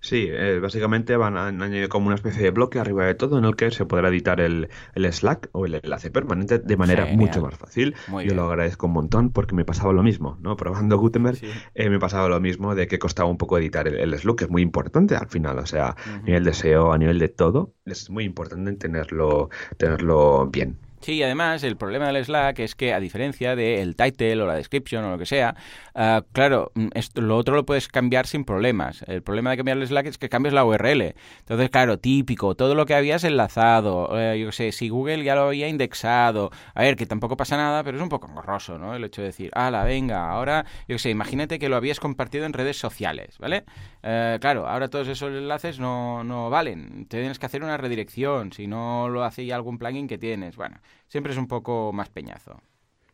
Sí, 0.00 0.28
eh, 0.30 0.60
básicamente 0.60 1.16
van 1.16 1.36
a 1.36 1.48
añadir 1.48 1.88
como 1.88 2.06
una 2.06 2.14
especie 2.14 2.42
de 2.42 2.50
bloque 2.50 2.78
arriba 2.78 3.04
de 3.04 3.14
todo 3.14 3.36
en 3.36 3.44
el 3.44 3.56
que 3.56 3.70
se 3.72 3.84
podrá 3.84 4.08
editar 4.08 4.40
el, 4.40 4.68
el 4.94 5.12
Slack 5.12 5.48
o 5.52 5.66
el 5.66 5.74
enlace 5.74 6.10
permanente 6.10 6.58
de 6.58 6.76
manera 6.76 7.06
mucho 7.06 7.42
más 7.42 7.56
fácil. 7.56 7.96
Yo 8.24 8.34
lo 8.34 8.44
agradezco 8.44 8.86
un 8.86 8.92
montón 8.92 9.30
porque 9.30 9.54
me 9.54 9.64
pasaba 9.64 9.92
lo 9.92 10.02
mismo, 10.02 10.38
¿no? 10.40 10.56
Probando 10.56 10.98
Gutenberg 10.98 11.38
eh, 11.74 11.90
me 11.90 11.98
pasaba 11.98 12.28
lo 12.28 12.40
mismo 12.40 12.74
de 12.74 12.86
que 12.86 12.98
costaba 12.98 13.28
un 13.28 13.38
poco 13.38 13.58
editar 13.58 13.88
el, 13.88 14.16
Slack, 14.18 14.38
que 14.38 14.44
es 14.44 14.50
muy 14.50 14.62
importante 14.62 15.16
al 15.16 15.28
final, 15.28 15.58
o 15.58 15.66
sea, 15.66 15.88
a 15.88 16.22
nivel 16.22 16.44
de 16.44 16.52
SEO, 16.52 16.92
a 16.92 16.98
nivel 16.98 17.18
de 17.18 17.28
todo, 17.28 17.74
es 17.84 18.08
muy 18.08 18.24
importante 18.24 18.72
tenerlo, 18.74 19.50
tenerlo 19.78 20.46
bien. 20.46 20.78
Sí, 21.00 21.22
además 21.22 21.62
el 21.62 21.76
problema 21.76 22.08
del 22.08 22.24
Slack 22.24 22.58
es 22.58 22.74
que 22.74 22.92
a 22.92 22.98
diferencia 22.98 23.54
del 23.54 23.94
title 23.94 24.42
o 24.42 24.46
la 24.46 24.54
description 24.54 25.04
o 25.04 25.10
lo 25.12 25.18
que 25.18 25.26
sea, 25.26 25.54
ah, 25.94 26.24
claro, 26.32 26.72
mm, 26.74 26.88
esto, 26.94 27.20
lo 27.20 27.36
otro 27.36 27.54
lo 27.54 27.64
puedes 27.64 27.88
cambiar 27.88 28.26
sin 28.26 28.44
problemas. 28.44 29.02
El 29.06 29.22
problema 29.22 29.50
de 29.50 29.56
cambiar 29.58 29.78
el 29.78 29.86
Slack 29.86 30.06
es 30.06 30.18
que 30.18 30.28
cambias 30.28 30.54
la 30.54 30.64
URL. 30.64 31.14
Entonces, 31.38 31.70
claro, 31.70 31.98
típico, 31.98 32.56
todo 32.56 32.74
lo 32.74 32.84
que 32.84 32.94
habías 32.94 33.22
enlazado, 33.24 34.18
eh, 34.18 34.40
yo 34.40 34.50
sé, 34.50 34.72
si 34.72 34.88
Google 34.88 35.22
ya 35.22 35.36
lo 35.36 35.42
había 35.42 35.68
indexado, 35.68 36.50
a 36.74 36.82
ver, 36.82 36.96
que 36.96 37.06
tampoco 37.06 37.36
pasa 37.36 37.56
nada, 37.56 37.84
pero 37.84 37.96
es 37.96 38.02
un 38.02 38.08
poco 38.08 38.28
engorroso, 38.28 38.76
¿no? 38.78 38.94
El 38.94 39.04
hecho 39.04 39.22
de 39.22 39.28
decir, 39.28 39.50
ala, 39.54 39.84
venga, 39.84 40.28
ahora, 40.28 40.66
yo 40.88 40.98
sé, 40.98 41.10
imagínate 41.10 41.60
que 41.60 41.68
lo 41.68 41.76
habías 41.76 42.00
compartido 42.00 42.44
en 42.44 42.52
redes 42.52 42.76
sociales, 42.76 43.38
¿vale? 43.38 43.64
Eh, 44.02 44.38
claro, 44.40 44.66
ahora 44.66 44.88
todos 44.88 45.06
esos 45.06 45.30
enlaces 45.30 45.78
no, 45.78 46.24
no 46.24 46.50
valen. 46.50 47.06
Tienes 47.06 47.38
que 47.38 47.46
hacer 47.46 47.62
una 47.62 47.76
redirección, 47.76 48.52
si 48.52 48.66
no 48.66 49.08
lo 49.08 49.22
hace 49.22 49.46
ya 49.46 49.54
algún 49.54 49.78
plugin 49.78 50.08
que 50.08 50.18
tienes, 50.18 50.56
bueno 50.56 50.78
siempre 51.06 51.32
es 51.32 51.38
un 51.38 51.48
poco 51.48 51.92
más 51.92 52.08
peñazo. 52.08 52.60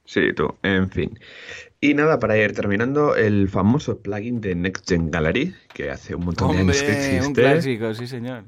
Sí, 0.04 0.32
tú, 0.34 0.54
en 0.62 0.90
fin. 0.90 1.18
Y 1.80 1.94
nada, 1.94 2.18
para 2.18 2.36
ir 2.36 2.52
terminando, 2.52 3.16
el 3.16 3.48
famoso 3.48 4.00
plugin 4.00 4.40
de 4.40 4.54
NextGen 4.54 5.10
Gallery, 5.10 5.54
que 5.72 5.90
hace 5.90 6.14
un 6.14 6.26
montón 6.26 6.52
de 6.52 6.58
años 6.58 6.82
que 6.82 6.92
existe. 6.92 7.26
un 7.26 7.32
clásico, 7.32 7.94
sí 7.94 8.06
señor. 8.06 8.44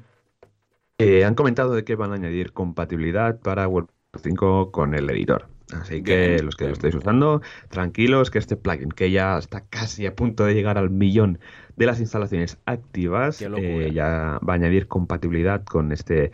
Eh, 0.99 1.25
han 1.25 1.35
comentado 1.35 1.73
de 1.73 1.83
que 1.83 1.95
van 1.95 2.11
a 2.11 2.15
añadir 2.15 2.53
compatibilidad 2.53 3.39
para 3.39 3.67
WordPress 3.67 4.23
5 4.23 4.71
con 4.71 4.93
el 4.93 5.09
editor. 5.09 5.47
Así 5.73 6.01
que 6.01 6.41
los 6.41 6.55
que 6.55 6.65
lo 6.65 6.73
estéis 6.73 6.95
usando, 6.95 7.41
tranquilos 7.69 8.31
que 8.31 8.39
este 8.39 8.55
plugin, 8.55 8.89
que 8.89 9.11
ya 9.11 9.37
está 9.37 9.65
casi 9.67 10.05
a 10.05 10.15
punto 10.15 10.45
de 10.45 10.53
llegar 10.53 10.77
al 10.77 10.89
millón 10.89 11.39
de 11.77 11.85
las 11.85 11.99
instalaciones 11.99 12.57
activas 12.65 13.41
eh, 13.41 13.91
ya 13.93 14.39
va 14.47 14.53
a 14.53 14.55
añadir 14.55 14.87
compatibilidad 14.87 15.63
con 15.63 15.91
este 15.91 16.31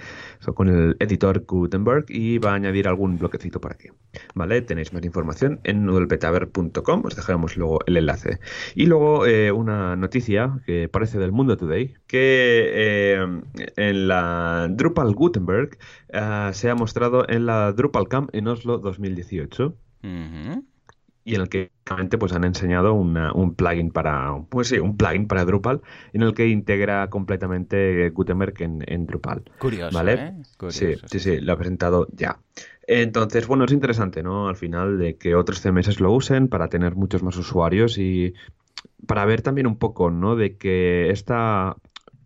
con 0.56 0.70
el 0.70 0.96
editor 1.00 1.46
Gutenberg 1.46 2.06
y 2.08 2.38
va 2.38 2.52
a 2.52 2.56
añadir 2.56 2.88
algún 2.88 3.18
bloquecito 3.18 3.60
por 3.62 3.74
aquí. 3.74 3.90
¿Vale? 4.36 4.62
Tenéis 4.62 4.94
más 4.94 5.04
información 5.04 5.60
en 5.64 5.86
noodlepetaver.com, 5.86 7.02
os 7.06 7.16
dejaremos 7.16 7.58
luego 7.58 7.80
el 7.86 7.98
enlace. 7.98 8.40
Y 8.74 8.86
luego 8.86 9.26
eh, 9.26 9.52
una 9.52 9.96
noticia 9.96 10.60
que 10.66 10.88
parece 10.88 11.20
del 11.20 11.32
Mundo 11.32 11.58
Today, 11.58 11.94
que 12.08 12.70
eh, 12.74 13.42
en 13.76 14.08
la 14.08 14.68
Drupal 14.70 15.14
Gutenberg 15.14 15.78
se 16.54 16.70
ha 16.70 16.76
mostrado 16.76 17.28
en 17.28 17.46
la 17.46 17.74
DrupalCamp 17.74 18.34
en 18.34 18.48
Oslo 18.48 18.78
2018 18.78 19.76
y 21.26 21.36
en 21.36 21.42
el 21.42 21.50
que 21.50 21.72
pues 22.20 22.34
han 22.34 22.44
enseñado 22.44 22.94
un 22.94 23.56
plugin 23.56 23.92
para 23.92 24.36
pues 24.50 24.70
sí, 24.70 24.80
un 24.80 24.98
plugin 24.98 25.28
para 25.28 25.46
Drupal 25.46 25.82
en 26.12 26.24
el 26.24 26.34
que 26.34 26.48
integra 26.48 27.10
completamente 27.10 28.10
Gutenberg 28.10 28.56
en, 28.62 29.06
Drupal. 29.06 29.44
Curioso, 29.60 29.96
¿vale? 29.96 30.14
¿eh? 30.14 30.34
sí, 30.70 30.96
sí, 31.06 31.20
sí, 31.20 31.40
lo 31.40 31.54
ha 31.54 31.58
presentado 31.58 32.08
ya. 32.12 32.40
Entonces, 32.86 33.48
bueno, 33.48 33.66
es 33.66 33.72
interesante, 33.72 34.24
¿no? 34.24 34.50
Al 34.50 34.58
final 34.58 34.98
de 34.98 35.16
que 35.16 35.36
otros 35.36 35.62
CMS 35.62 36.00
lo 36.02 36.12
usen 36.12 36.50
para 36.50 36.68
tener 36.68 36.96
muchos 36.96 37.24
más 37.24 37.38
usuarios 37.38 37.98
y 37.98 38.34
para 39.08 39.26
ver 39.26 39.42
también 39.42 39.68
un 39.68 39.78
poco, 39.78 40.12
¿no? 40.12 40.36
De 40.36 40.58
que 40.58 41.10
esta 41.10 41.78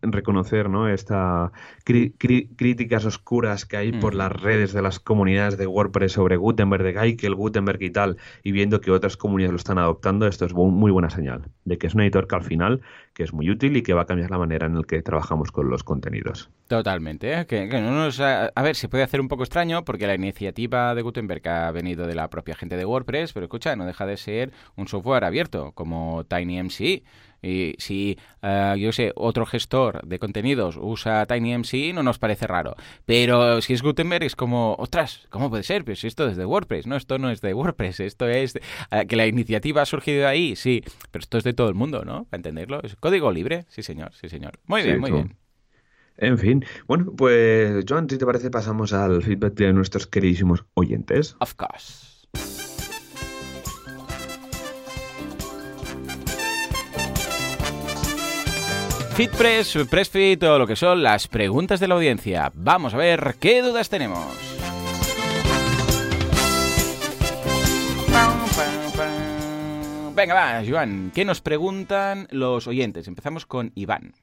reconocer 0.02 0.70
¿no? 0.70 0.88
estas 0.88 1.52
críticas 1.84 3.06
oscuras 3.06 3.66
que 3.66 3.78
hay 3.78 3.92
por 3.92 4.16
las 4.16 4.32
redes 4.32 4.74
de 4.74 4.82
las 4.82 5.00
comunidades 5.00 5.58
de 5.58 5.68
WordPress 5.68 6.14
sobre 6.14 6.38
Gutenberg, 6.38 6.84
de 6.84 6.94
Geikel, 6.94 7.36
Gutenberg 7.36 7.82
y 7.82 7.90
tal, 7.90 8.18
y 8.44 8.52
viendo 8.52 8.82
que 8.82 8.92
otras 8.92 9.18
comunidades 9.18 9.52
lo 9.52 9.58
están 9.58 9.78
adoptando, 9.78 10.28
esto 10.28 10.46
es 10.46 10.54
muy 10.54 10.92
buena 10.92 11.10
señal 11.10 11.50
de 11.66 11.78
que 11.78 11.88
es 11.88 11.96
un 11.96 12.02
editor 12.02 12.28
que 12.28 12.36
al 12.36 12.44
final 12.44 12.82
que 13.18 13.24
es 13.24 13.34
muy 13.34 13.50
útil 13.50 13.76
y 13.76 13.82
que 13.82 13.96
va 13.96 14.04
a 14.04 14.06
cambiar 14.06 14.30
la 14.30 14.38
manera 14.38 14.68
en 14.68 14.76
la 14.76 14.84
que 14.84 15.02
trabajamos 15.02 15.52
con 15.52 15.72
los 15.72 15.84
contenidos. 15.84 16.52
Totalmente. 16.68 17.34
¿eh? 17.34 17.48
Que, 17.48 17.66
no 17.66 18.10
a, 18.24 18.62
ver, 18.62 18.76
se 18.76 18.90
puede 18.90 19.04
hacer 19.04 19.20
un 19.22 19.28
poco 19.28 19.42
extraño 19.42 19.84
porque 19.84 20.06
la 20.06 20.14
iniciativa 20.14 20.94
de 20.94 21.02
Gutenberg 21.02 21.48
ha 21.50 21.72
venido 21.72 22.06
de 22.06 22.14
la 22.14 22.30
propia 22.30 22.54
gente 22.54 22.78
de 22.78 22.86
WordPress, 22.86 23.34
pero 23.34 23.46
escucha, 23.46 23.76
no 23.76 23.88
deja 23.88 24.06
de 24.06 24.18
ser 24.18 24.52
un 24.76 24.88
software 24.88 25.24
abierto 25.24 25.72
como 25.72 26.26
TinyMC. 26.26 27.02
Y 27.42 27.76
si, 27.78 28.18
uh, 28.42 28.76
yo 28.76 28.92
sé, 28.92 29.12
otro 29.16 29.46
gestor 29.46 30.06
de 30.06 30.20
contenidos 30.20 30.78
usa 30.82 31.26
TinyMC, 31.26 31.94
no 31.94 32.04
nos 32.04 32.18
parece 32.20 32.48
raro. 32.48 32.76
Pero 33.06 33.62
si 33.62 33.74
es 33.74 33.84
Gutenberg, 33.84 34.24
es 34.24 34.36
como, 34.36 34.76
ostras, 34.80 35.28
¿cómo 35.30 35.50
puede 35.50 35.64
ser? 35.64 35.86
Pues 35.86 36.04
esto 36.04 36.28
es 36.28 36.36
de 36.36 36.46
WordPress. 36.46 36.88
No, 36.88 36.96
esto 36.96 37.20
no 37.20 37.30
es 37.30 37.42
de 37.42 37.54
WordPress. 37.54 38.00
Esto 38.00 38.28
es 38.28 38.56
uh, 38.56 39.06
que 39.08 39.16
la 39.16 39.28
iniciativa 39.28 39.84
ha 39.84 39.86
surgido 39.86 40.22
de 40.22 40.26
ahí, 40.26 40.56
sí. 40.56 40.84
Pero 41.12 41.22
esto 41.22 41.38
es 41.38 41.44
de 41.44 41.54
todo 41.54 41.70
el 41.70 41.76
mundo, 41.76 42.04
¿no? 42.04 42.26
Para 42.26 42.40
entenderlo. 42.40 42.82
Es 42.84 42.96
código 43.08 43.32
libre, 43.32 43.66
sí, 43.70 43.84
señor, 43.84 44.12
sí, 44.14 44.28
señor. 44.28 44.60
Muy 44.66 44.84
bien, 44.84 45.00
muy 45.00 45.12
bien. 45.12 45.38
En 46.18 46.38
fin, 46.38 46.66
bueno, 46.88 47.14
pues 47.16 47.86
Joan, 47.88 48.10
si 48.10 48.18
te 48.18 48.26
parece, 48.26 48.50
pasamos 48.50 48.92
al 48.92 49.24
feedback 49.24 49.54
de 49.54 49.72
nuestros 49.72 50.08
queridísimos 50.08 50.66
oyentes. 50.74 51.38
Of 51.40 51.54
course. 51.54 52.28
FitPress, 59.16 59.78
PressFit 59.90 60.44
o 60.44 60.60
lo 60.60 60.68
que 60.68 60.76
son 60.76 61.02
las 61.02 61.30
preguntas 61.30 61.80
de 61.80 61.88
la 61.88 61.96
audiencia. 61.96 62.52
Vamos 62.56 62.94
a 62.94 62.98
ver 62.98 63.38
qué 63.40 63.62
dudas 63.62 63.88
tenemos. 63.88 64.57
Venga, 70.18 70.34
va, 70.34 70.64
Joan, 70.68 71.12
¿qué 71.14 71.26
nos 71.26 71.42
preguntan 71.42 72.28
los 72.32 72.66
oyentes? 72.66 73.08
Empezamos 73.08 73.46
con 73.46 73.72
Iván. 73.76 74.16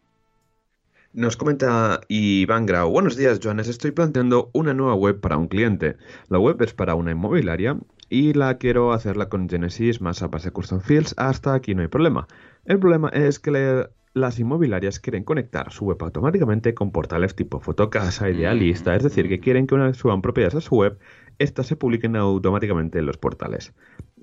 Nos 1.12 1.36
comenta 1.36 2.00
Iván 2.08 2.66
Grau. 2.66 2.90
Buenos 2.90 3.16
días, 3.16 3.38
Joanes. 3.40 3.68
Estoy 3.68 3.92
planteando 3.92 4.50
una 4.54 4.74
nueva 4.74 4.96
web 4.96 5.20
para 5.20 5.36
un 5.36 5.46
cliente. 5.46 5.94
La 6.26 6.40
web 6.40 6.60
es 6.62 6.74
para 6.74 6.96
una 6.96 7.12
inmobiliaria 7.12 7.78
y 8.08 8.32
la 8.32 8.58
quiero 8.58 8.92
hacerla 8.92 9.28
con 9.28 9.48
Genesis 9.48 10.00
más 10.00 10.20
a 10.20 10.26
base 10.26 10.50
custom 10.50 10.80
fields. 10.80 11.14
Hasta 11.16 11.54
aquí 11.54 11.76
no 11.76 11.82
hay 11.82 11.88
problema. 11.88 12.26
El 12.64 12.80
problema 12.80 13.10
es 13.10 13.38
que 13.38 13.52
le 13.52 13.88
las 14.14 14.38
inmobiliarias 14.38 15.00
quieren 15.00 15.24
conectar 15.24 15.72
su 15.72 15.86
web 15.86 15.98
automáticamente 16.00 16.72
con 16.72 16.92
portales 16.92 17.34
tipo 17.34 17.58
Fotocasa, 17.58 18.30
Idealista, 18.30 18.94
es 18.94 19.02
decir, 19.02 19.28
que 19.28 19.40
quieren 19.40 19.66
que 19.66 19.74
una 19.74 19.86
vez 19.86 19.96
suban 19.96 20.22
propiedades 20.22 20.54
a 20.54 20.60
su 20.60 20.76
web, 20.76 20.98
éstas 21.38 21.66
se 21.66 21.76
publiquen 21.76 22.16
automáticamente 22.16 22.98
en 22.98 23.06
los 23.06 23.16
portales. 23.16 23.74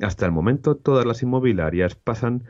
Hasta 0.01 0.25
el 0.25 0.31
momento, 0.31 0.75
todas 0.75 1.05
las 1.05 1.21
inmobiliarias 1.23 1.95
pasan 1.95 2.43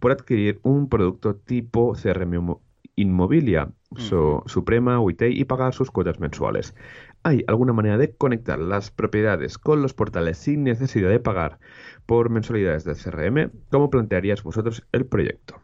por 0.00 0.12
adquirir 0.12 0.60
un 0.62 0.88
producto 0.88 1.36
tipo 1.36 1.94
CRM 1.94 2.58
Inmobilia, 2.96 3.70
Suprema, 4.46 5.00
UIT 5.00 5.22
y 5.22 5.44
pagar 5.44 5.72
sus 5.72 5.92
cuotas 5.92 6.18
mensuales. 6.18 6.74
¿Hay 7.22 7.44
alguna 7.46 7.72
manera 7.72 7.96
de 7.96 8.12
conectar 8.12 8.58
las 8.58 8.90
propiedades 8.90 9.56
con 9.56 9.82
los 9.82 9.94
portales 9.94 10.38
sin 10.38 10.64
necesidad 10.64 11.08
de 11.08 11.20
pagar 11.20 11.60
por 12.06 12.28
mensualidades 12.28 12.84
de 12.84 12.96
CRM? 12.96 13.52
¿Cómo 13.70 13.88
plantearías 13.90 14.42
vosotros 14.42 14.84
el 14.90 15.06
proyecto? 15.06 15.60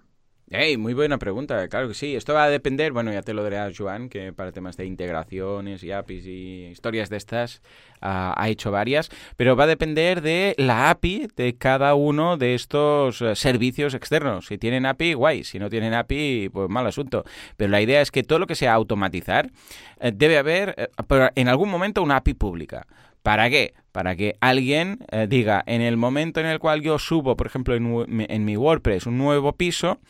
Hey, 0.50 0.76
muy 0.76 0.92
buena 0.92 1.18
pregunta, 1.18 1.66
claro 1.68 1.88
que 1.88 1.94
sí. 1.94 2.14
Esto 2.14 2.34
va 2.34 2.44
a 2.44 2.50
depender, 2.50 2.92
bueno, 2.92 3.10
ya 3.10 3.22
te 3.22 3.32
lo 3.32 3.42
dirá 3.42 3.70
Joan, 3.76 4.10
que 4.10 4.34
para 4.34 4.52
temas 4.52 4.76
de 4.76 4.84
integraciones 4.84 5.82
y 5.82 5.90
APIs 5.90 6.26
y 6.26 6.66
historias 6.66 7.08
de 7.08 7.16
estas 7.16 7.62
uh, 8.02 8.36
ha 8.36 8.48
hecho 8.50 8.70
varias, 8.70 9.08
pero 9.36 9.56
va 9.56 9.64
a 9.64 9.66
depender 9.66 10.20
de 10.20 10.54
la 10.58 10.90
API 10.90 11.28
de 11.34 11.56
cada 11.56 11.94
uno 11.94 12.36
de 12.36 12.54
estos 12.54 13.22
uh, 13.22 13.34
servicios 13.34 13.94
externos. 13.94 14.46
Si 14.46 14.58
tienen 14.58 14.84
API, 14.84 15.14
guay. 15.14 15.44
Si 15.44 15.58
no 15.58 15.70
tienen 15.70 15.94
API, 15.94 16.50
pues 16.52 16.68
mal 16.68 16.86
asunto. 16.86 17.24
Pero 17.56 17.70
la 17.70 17.80
idea 17.80 18.02
es 18.02 18.10
que 18.10 18.22
todo 18.22 18.38
lo 18.38 18.46
que 18.46 18.54
sea 18.54 18.74
automatizar, 18.74 19.46
uh, 19.46 20.10
debe 20.12 20.36
haber 20.36 20.90
en 21.36 21.48
algún 21.48 21.70
momento 21.70 22.02
una 22.02 22.16
API 22.16 22.34
pública. 22.34 22.86
¿Para 23.22 23.48
qué? 23.48 23.72
Para 23.94 24.16
que 24.16 24.36
alguien 24.40 24.98
eh, 25.12 25.28
diga, 25.28 25.62
en 25.66 25.80
el 25.80 25.96
momento 25.96 26.40
en 26.40 26.46
el 26.46 26.58
cual 26.58 26.82
yo 26.82 26.98
subo, 26.98 27.36
por 27.36 27.46
ejemplo, 27.46 27.76
en, 27.76 28.44
mi 28.44 28.56
WordPress 28.56 29.06
un 29.06 29.16
nuevo 29.18 29.52
piso, 29.52 30.00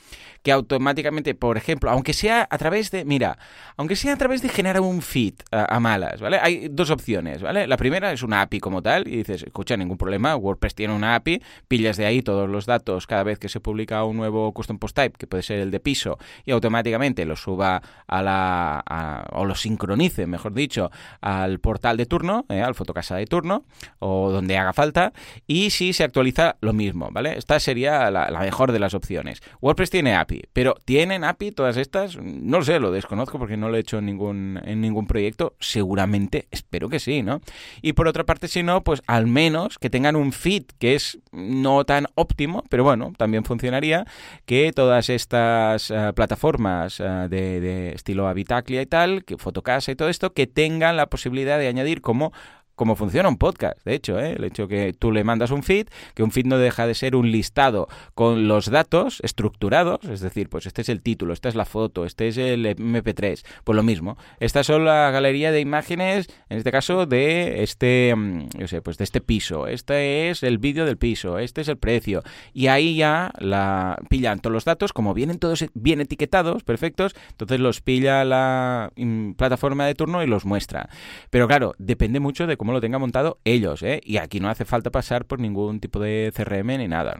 que 0.43 0.53
automáticamente, 0.53 1.35
por 1.35 1.59
ejemplo, 1.59 1.91
aunque 1.91 2.15
sea 2.15 2.49
a 2.51 2.57
través 2.57 2.91
de, 2.91 3.05
mira, 3.05 3.37
aunque 3.77 3.95
sea 3.95 4.15
a 4.15 4.17
través 4.17 4.41
de 4.41 4.49
generar 4.49 4.81
un 4.81 5.03
feed 5.03 5.35
a, 5.51 5.79
malas, 5.81 6.23
¿vale? 6.23 6.39
Hay 6.41 6.69
dos 6.71 6.89
opciones, 6.89 7.43
¿vale? 7.43 7.67
La 7.67 7.77
primera 7.77 8.11
es 8.11 8.23
una 8.23 8.41
API 8.41 8.59
como 8.59 8.81
tal 8.81 9.07
y 9.07 9.19
dices, 9.19 9.43
escucha, 9.43 9.77
ningún 9.77 9.99
problema, 9.99 10.35
WordPress 10.35 10.75
tiene 10.75 10.95
una 10.95 11.15
API, 11.15 11.43
pillas 11.69 11.99
de 11.99 12.07
ahí 12.07 12.23
todos 12.23 12.49
los 12.49 12.65
datos 12.65 13.07
cada 13.07 13.23
vez 13.23 13.39
que 13.39 13.51
se 13.51 13.61
publica 13.61 14.03
un 14.05 14.17
nuevo 14.17 14.51
custom 14.55 14.79
post 14.79 14.97
type, 14.97 15.19
que 15.19 15.27
puede 15.27 15.43
ser 15.43 15.59
el 15.61 15.71
de 15.71 15.81
piso, 15.81 16.17
y 16.47 16.53
automáticamente 16.53 17.27
lo 17.27 17.37
suba 17.37 17.83
a 18.07 18.23
la, 18.23 19.27
o 19.33 19.45
lo 19.45 19.55
sincronice, 19.55 20.27
mejor 20.27 20.55
dicho, 20.55 20.91
al 21.21 21.61
portal 21.61 21.99
de 21.99 22.07
turno, 22.07 22.47
¿eh? 22.49 22.63
al 22.63 22.75
fotocasa 22.75 23.17
de 23.17 23.27
turno, 23.27 23.67
o 23.99 24.31
donde 24.31 24.57
haga 24.57 24.73
falta, 24.73 25.13
y 25.47 25.71
si 25.71 25.93
se 25.93 26.05
actualiza 26.05 26.57
lo 26.61 26.73
mismo, 26.73 27.09
¿vale? 27.11 27.39
Esta 27.39 27.59
sería 27.61 28.11
la 28.11 28.41
mejor 28.41 28.73
de 28.73 28.79
las 28.79 28.95
opciones. 28.95 29.43
WordPress 29.61 29.91
tiene 29.91 30.15
API 30.15 30.45
pero 30.53 30.75
¿tienen 30.85 31.25
API 31.25 31.53
todas 31.53 31.77
estas? 31.77 32.17
No 32.17 32.59
lo 32.59 32.65
sé, 32.65 32.79
lo 32.79 32.91
desconozco 32.91 33.39
porque 33.39 33.57
no 33.57 33.69
lo 33.69 33.77
he 33.77 33.81
hecho 33.81 33.99
en 33.99 34.07
ningún, 34.07 34.61
en 34.65 34.81
ningún 34.81 35.07
proyecto. 35.07 35.55
Seguramente, 35.61 36.47
espero 36.51 36.89
que 36.89 37.01
sí, 37.01 37.23
¿no? 37.23 37.41
Y 37.83 37.95
por 37.95 38.09
otra 38.09 38.25
parte, 38.25 38.49
si 38.49 38.63
no, 38.63 38.83
pues 38.83 39.03
al 39.07 39.27
menos 39.27 39.79
que 39.79 39.91
tengan 39.91 40.17
un 40.17 40.33
feed 40.33 40.65
que 40.79 40.95
es 40.95 41.19
no 41.33 41.85
tan 41.85 42.07
óptimo, 42.15 42.65
pero 42.69 42.85
bueno, 42.85 43.13
también 43.17 43.45
funcionaría 43.45 44.07
que 44.47 44.73
todas 44.73 45.09
estas 45.11 45.91
uh, 45.91 46.13
plataformas 46.15 47.01
uh, 47.01 47.29
de, 47.29 47.61
de, 47.61 47.93
estilo 47.95 48.29
Habitaclia 48.29 48.83
y 48.83 48.87
tal, 48.87 49.25
que 49.25 49.37
Fotocasa 49.37 49.93
y 49.93 49.97
todo 49.97 50.09
esto, 50.09 50.33
que 50.33 50.47
tengan 50.47 50.97
la 50.97 51.07
posibilidad 51.07 51.59
de 51.59 51.69
añadir 51.69 52.01
como 52.01 52.33
como 52.75 52.97
funciona 52.97 53.29
un 53.29 53.37
podcast, 53.37 53.79
de 53.85 53.95
hecho, 53.95 54.19
¿eh? 54.19 54.33
el 54.37 54.45
hecho 54.45 54.69
que 54.69 54.93
tú 54.93 55.13
le 55.13 55.25
mandas 55.25 55.51
un 55.51 55.63
feed, 55.63 55.89
que 56.15 56.23
un 56.23 56.31
feed 56.31 56.47
no 56.47 56.59
deja 56.59 56.87
de 56.87 56.95
ser 56.95 57.17
un 57.17 57.31
listado 57.31 57.89
con 58.15 58.49
los 58.49 58.71
datos 58.71 59.21
estructurados, 59.23 60.05
es 60.05 60.21
decir, 60.21 60.49
pues 60.49 60.67
este 60.67 60.83
es 60.83 60.89
el 60.89 61.03
título, 61.03 61.33
esta 61.33 61.49
es 61.49 61.55
la 61.55 61.65
foto, 61.65 62.05
este 62.05 62.29
es 62.29 62.37
el 62.37 62.67
MP3, 62.67 63.45
pues 63.65 63.77
lo 63.77 63.83
mismo. 63.83 64.17
Esta 64.41 64.65
son 64.65 64.85
la 64.85 65.11
galería 65.11 65.53
de 65.53 65.61
imágenes, 65.61 66.29
en 66.49 66.59
este 66.59 66.73
caso 66.73 67.07
de 67.07 67.63
este, 67.63 68.15
mm, 68.17 68.49
yo 68.59 68.69
sé, 68.69 68.83
pues 68.83 68.99
de 68.99 69.05
este 69.05 69.21
piso, 69.21 69.67
este 69.67 70.31
es 70.31 70.43
el 70.43 70.59
vídeo 70.59 70.85
del 70.85 70.97
piso, 70.97 71.39
este 71.39 71.61
es 71.61 71.69
el 71.69 71.77
precio, 71.77 72.23
y 72.53 72.67
ahí 72.67 72.97
ya 72.97 73.33
la 73.39 73.99
pillan 74.09 74.41
todos 74.41 74.53
los 74.53 74.65
datos, 74.65 74.93
como 74.93 75.15
vienen 75.15 75.39
todos 75.39 75.65
bien 75.75 76.01
etiquetados, 76.01 76.65
perfectos, 76.65 77.15
entonces 77.31 77.61
los 77.61 77.81
pilla 77.81 78.25
la 78.25 78.91
mm, 78.97 79.33
plataforma 79.33 79.87
de 79.87 79.95
turno 79.95 80.23
y 80.23 80.27
los 80.27 80.45
muestra. 80.45 80.89
Pero 81.31 81.47
claro, 81.47 81.75
depende 81.79 82.21
mucho 82.21 82.47
de 82.47 82.57
cómo 82.57 82.64
lo 82.73 82.81
tenga 82.81 82.99
montado 82.99 83.39
ellos, 83.45 83.83
¿eh? 83.83 84.01
Y 84.05 84.17
aquí 84.19 84.41
no 84.41 84.49
hace 84.49 84.65
falta 84.65 84.91
pasar 84.91 85.27
por 85.27 85.41
ningún 85.41 85.81
tipo 85.81 86.01
de 86.01 86.33
CRM 86.35 86.79
ni 86.79 86.89
nada. 86.89 87.19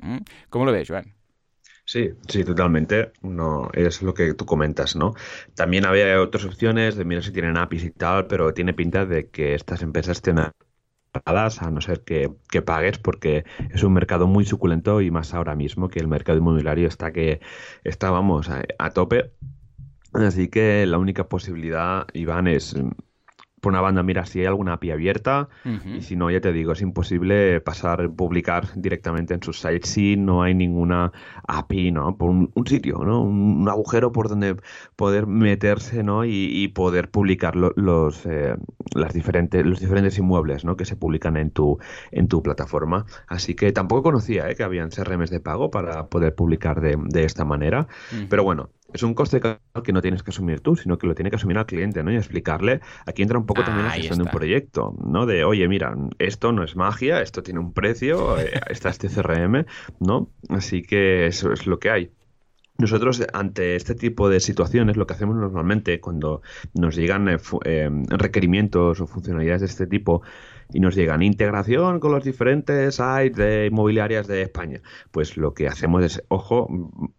¿Cómo 0.51 0.65
lo 0.65 0.73
ves, 0.73 0.89
Joan? 0.89 1.15
Sí, 1.87 2.11
sí, 2.29 2.45
totalmente. 2.45 3.13
No, 3.23 3.69
es 3.75 4.03
lo 4.03 4.15
que 4.15 4.33
tú 4.35 4.47
comentas, 4.47 4.97
¿no? 4.97 5.15
También 5.55 5.85
había 5.85 6.21
otras 6.21 6.45
opciones 6.45 6.97
de 6.97 7.05
mirar 7.05 7.25
si 7.25 7.33
tienen 7.33 7.59
APIs 7.59 7.85
y 7.85 7.91
tal, 7.91 8.27
pero 8.27 8.55
tiene 8.55 8.73
pinta 8.73 9.05
de 9.05 9.29
que 9.29 9.55
estas 9.55 9.83
empresas 9.83 10.23
tienen 10.23 10.47
a 11.27 11.71
no 11.71 11.81
ser 11.81 12.03
que, 12.03 12.33
que, 12.51 12.63
pagues, 12.63 12.99
porque 12.99 13.45
es 13.71 13.83
un 13.85 13.93
mercado 13.93 14.27
muy 14.27 14.45
suculento 14.45 15.01
y 15.01 15.11
más 15.11 15.33
ahora 15.35 15.55
mismo 15.55 15.89
que 15.89 16.01
el 16.01 16.09
mercado 16.09 16.39
inmobiliario 16.39 16.89
está 16.89 17.13
que 17.13 17.41
está, 17.85 18.11
vamos, 18.11 18.49
a 18.51 18.91
tope. 18.91 19.33
Así 20.13 20.49
que 20.49 20.87
la 20.87 20.99
única 20.99 21.29
posibilidad, 21.29 22.07
Iván, 22.15 22.49
es 22.49 22.75
por 23.65 23.73
una 23.73 23.81
banda, 23.81 24.03
mira 24.03 24.27
si 24.27 24.41
hay 24.41 24.47
alguna 24.47 24.75
API 24.75 24.91
abierta 24.91 25.49
y 25.87 26.03
si 26.03 26.17
no, 26.17 26.31
ya 26.31 26.43
te 26.43 26.53
digo, 26.53 26.73
es 26.73 26.83
imposible 26.83 27.63
pasar, 27.63 28.11
publicar 28.11 28.69
directamente 28.77 29.33
en 29.33 29.43
sus 29.43 29.59
sites 29.59 29.89
si 29.89 30.19
no 30.19 30.43
hay 30.43 30.55
ninguna 30.55 31.13
API, 31.49 31.91
¿no? 31.91 32.15
Por 32.19 32.29
un, 32.29 32.53
sitio, 32.67 32.99
¿no? 32.99 33.23
Un, 33.23 33.67
agujero 33.67 34.13
por 34.13 34.29
donde 34.29 34.57
poder 34.97 35.27
meterse, 35.27 36.03
¿no? 36.03 36.27
Y, 36.27 36.69
poder 36.75 37.11
publicar 37.11 37.57
los, 37.57 38.27
eh, 38.27 38.55
las 38.95 39.15
diferentes, 39.15 39.65
los 39.65 39.81
diferentes 39.81 40.19
inmuebles, 40.19 40.67
¿no? 40.67 40.77
Que 40.77 40.85
se 40.85 40.97
publican 40.97 41.39
en 41.39 41.51
tu, 41.51 41.79
en 42.11 42.29
tu 42.29 42.43
plataforma. 42.43 43.07
Así 43.29 43.55
que 43.55 43.73
tampoco 43.73 44.03
conocía, 44.03 44.51
¿eh? 44.51 44.57
Que 44.57 44.63
habían 44.63 44.91
CRMs 44.91 45.31
de 45.31 45.41
pago 45.41 45.71
para 45.71 46.09
poder 46.09 46.35
publicar 46.35 46.83
de, 46.83 46.99
de 47.03 47.25
esta 47.25 47.47
manera. 47.47 47.89
Pero 48.29 48.45
bueno, 48.45 48.69
es 48.95 49.03
un 49.03 49.13
coste 49.13 49.41
que 49.41 49.93
no 49.93 50.01
tienes 50.01 50.23
que 50.23 50.31
asumir 50.31 50.61
tú, 50.61 50.77
sino 50.77 50.97
que 50.99 51.09
lo 51.09 51.17
tiene 51.17 51.29
que 51.29 51.37
asumir 51.37 51.59
al 51.59 51.67
cliente, 51.67 52.05
¿no? 52.05 52.13
Y 52.13 52.17
explicarle, 52.17 52.81
aquí 53.07 53.23
entra 53.23 53.37
un 53.37 53.45
poco 53.45 53.65
también 53.65 53.87
la 53.87 53.93
gestión 53.93 54.19
de 54.19 54.25
un 54.25 54.31
proyecto, 54.31 54.95
¿no? 55.05 55.27
De, 55.27 55.45
oye, 55.45 55.67
mira, 55.67 55.97
esto 56.21 56.53
no 56.53 56.63
es 56.63 56.77
magia, 56.77 57.21
esto 57.21 57.43
tiene 57.43 57.59
un 57.59 57.73
precio, 57.73 58.39
eh, 58.39 58.53
está 58.71 58.91
este 58.91 59.09
CRM, 59.09 59.67
¿no? 59.99 60.31
Así 60.49 60.83
que 60.83 61.27
eso 61.27 61.53
es 61.53 61.67
lo 61.67 61.81
que 61.81 61.91
hay. 61.91 62.11
Nosotros, 62.79 63.25
ante 63.33 63.75
este 63.75 63.97
tipo 63.97 64.29
de 64.29 64.39
situaciones, 64.39 64.97
lo 64.97 65.09
que 65.09 65.15
hacemos 65.15 65.37
normalmente 65.37 66.01
cuando 66.01 66.43
nos 66.75 66.95
llegan 66.95 67.29
eh, 67.29 67.39
eh, 67.65 67.91
requerimientos 68.09 69.01
o 69.01 69.07
funcionalidades 69.09 69.61
de 69.63 69.67
este 69.67 69.87
tipo, 69.89 70.23
y 70.73 70.81
nos 70.81 70.95
llegan 70.95 71.23
integración 71.23 72.01
con 72.01 72.13
los 72.13 72.25
diferentes 72.25 72.97
sites 72.97 73.37
de 73.37 73.67
inmobiliarias 73.67 74.27
de 74.27 74.43
España. 74.43 74.81
Pues 75.11 75.37
lo 75.37 75.55
que 75.55 75.69
hacemos 75.69 76.05
es, 76.05 76.23
ojo, 76.29 76.69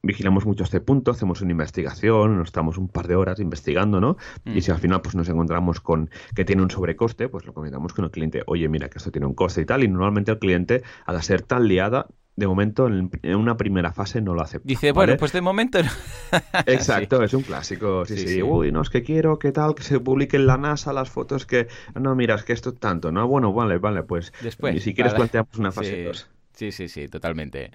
vigilamos 0.02 0.46
mucho 0.46 0.64
este 0.64 0.82
punto, 0.82 1.12
hacemos 1.12 1.42
una 1.42 1.52
investigación, 1.52 2.38
nos 2.38 2.50
estamos 2.50 2.78
un 2.78 2.88
par 2.88 3.08
de 3.08 3.16
horas 3.16 3.40
investigando, 3.40 4.02
¿no? 4.02 4.18
Y 4.46 4.62
si 4.62 4.72
al 4.72 4.78
final 4.80 5.02
pues 5.02 5.16
nos 5.16 5.30
encontramos 5.30 5.80
con 5.82 6.10
que 6.36 6.46
tiene 6.46 6.62
un 6.62 6.72
sobrecoste, 6.72 7.30
pues 7.30 7.46
lo 7.46 7.54
comentamos 7.54 7.94
con 7.94 8.06
el 8.06 8.12
cliente, 8.12 8.44
oye, 8.48 8.68
mira 8.70 8.90
que 8.90 8.98
esto 8.98 9.12
tiene 9.12 9.28
un 9.28 9.34
coste 9.34 9.62
y 9.62 9.66
tal, 9.66 9.84
y 9.84 9.88
normalmente 9.88 10.32
el 10.32 10.40
cliente, 10.40 10.84
al 11.06 11.22
ser 11.24 11.42
tan 11.42 11.68
liada, 11.68 12.08
de 12.36 12.48
momento 12.48 12.88
en, 12.88 13.10
una 13.36 13.56
primera 13.56 13.94
fase 13.94 14.22
no 14.22 14.34
lo 14.34 14.42
acepta. 14.42 14.68
Dice, 14.68 14.92
bueno, 14.92 15.16
pues 15.18 15.32
de 15.32 15.42
momento 15.42 15.80
Exacto, 16.66 17.24
es 17.24 17.34
un 17.34 17.44
clásico. 17.44 18.06
Sí, 18.06 18.18
sí, 18.18 18.42
Uy, 18.42 18.72
no 18.72 18.82
es 18.82 18.90
que 18.90 19.04
quiero 19.04 19.40
que 19.40 19.52
tal, 19.52 19.76
que 19.76 19.84
se 19.84 20.00
publique 20.00 20.36
en 20.38 20.48
la 20.48 20.58
NASA 20.58 20.92
las 20.92 21.10
fotos 21.10 21.46
que... 21.46 21.68
No, 22.00 22.16
mira, 22.16 22.36
es 22.36 22.44
que 22.44 22.54
esto 22.54 22.74
tanto, 22.74 23.12
¿no? 23.12 23.28
Bueno, 23.28 23.54
vale, 23.54 23.78
vale, 23.78 24.04
pues... 24.04 24.34
Después. 24.42 24.76
Y 24.76 24.80
si 24.80 24.94
quieres 24.94 25.14
planteamos 25.14 25.56
una 25.58 25.72
fase 25.72 26.04
2. 26.04 26.30
Sí, 26.56 26.72
sí, 26.72 26.88
sí, 26.88 27.10
totalmente. 27.10 27.72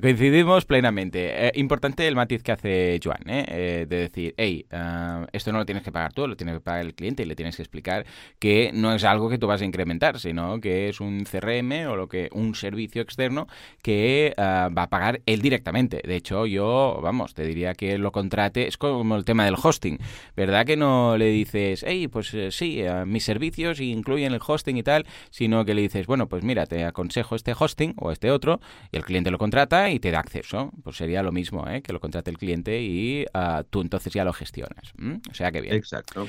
Coincidimos 0.00 0.64
plenamente. 0.64 1.48
Eh, 1.48 1.52
importante 1.56 2.08
el 2.08 2.16
matiz 2.16 2.42
que 2.42 2.52
hace 2.52 2.98
Joan, 3.02 3.28
¿eh? 3.28 3.44
eh 3.46 3.86
de 3.86 3.96
decir, 3.96 4.34
hey, 4.38 4.64
uh, 4.72 5.26
esto 5.32 5.52
no 5.52 5.58
lo 5.58 5.66
tienes 5.66 5.84
que 5.84 5.92
pagar 5.92 6.14
tú, 6.14 6.26
lo 6.26 6.34
tiene 6.34 6.54
que 6.54 6.60
pagar 6.60 6.80
el 6.80 6.94
cliente 6.94 7.24
y 7.24 7.26
le 7.26 7.36
tienes 7.36 7.56
que 7.56 7.62
explicar 7.62 8.06
que 8.38 8.70
no 8.72 8.94
es 8.94 9.04
algo 9.04 9.28
que 9.28 9.36
tú 9.36 9.46
vas 9.46 9.60
a 9.60 9.66
incrementar, 9.66 10.18
sino 10.18 10.60
que 10.62 10.88
es 10.88 11.00
un 11.00 11.24
CRM 11.24 11.88
o 11.90 11.96
lo 11.96 12.08
que 12.08 12.30
un 12.32 12.54
servicio 12.54 13.02
externo 13.02 13.48
que 13.82 14.32
uh, 14.38 14.74
va 14.74 14.84
a 14.84 14.88
pagar 14.88 15.20
él 15.26 15.42
directamente. 15.42 16.00
De 16.02 16.16
hecho, 16.16 16.46
yo, 16.46 17.00
vamos, 17.02 17.34
te 17.34 17.44
diría 17.44 17.74
que 17.74 17.98
lo 17.98 18.12
contrate, 18.12 18.66
es 18.66 18.78
como 18.78 19.14
el 19.14 19.26
tema 19.26 19.44
del 19.44 19.56
hosting, 19.62 19.98
¿verdad? 20.34 20.64
Que 20.64 20.78
no 20.78 21.18
le 21.18 21.26
dices, 21.26 21.84
hey, 21.86 22.08
pues 22.08 22.32
eh, 22.32 22.50
sí, 22.50 22.82
mis 23.04 23.24
servicios 23.24 23.78
incluyen 23.80 24.32
el 24.32 24.40
hosting 24.44 24.78
y 24.78 24.82
tal, 24.82 25.06
sino 25.30 25.66
que 25.66 25.74
le 25.74 25.82
dices, 25.82 26.06
bueno, 26.06 26.28
pues 26.28 26.42
mira, 26.42 26.64
te 26.64 26.84
aconsejo 26.84 27.36
este 27.36 27.54
hosting 27.58 27.92
o 27.98 28.10
este 28.10 28.21
otro, 28.30 28.60
y 28.90 28.96
el 28.96 29.04
cliente 29.04 29.30
lo 29.30 29.38
contrata 29.38 29.90
y 29.90 29.98
te 29.98 30.10
da 30.10 30.20
acceso. 30.20 30.70
Pues 30.82 30.96
sería 30.96 31.22
lo 31.22 31.32
mismo, 31.32 31.68
¿eh? 31.68 31.82
que 31.82 31.92
lo 31.92 32.00
contrate 32.00 32.30
el 32.30 32.38
cliente 32.38 32.80
y 32.80 33.24
uh, 33.34 33.64
tú 33.68 33.80
entonces 33.80 34.12
ya 34.12 34.24
lo 34.24 34.32
gestionas. 34.32 34.92
O 35.30 35.34
sea 35.34 35.50
que 35.50 35.60
bien. 35.60 35.74
Exacto. 35.74 36.28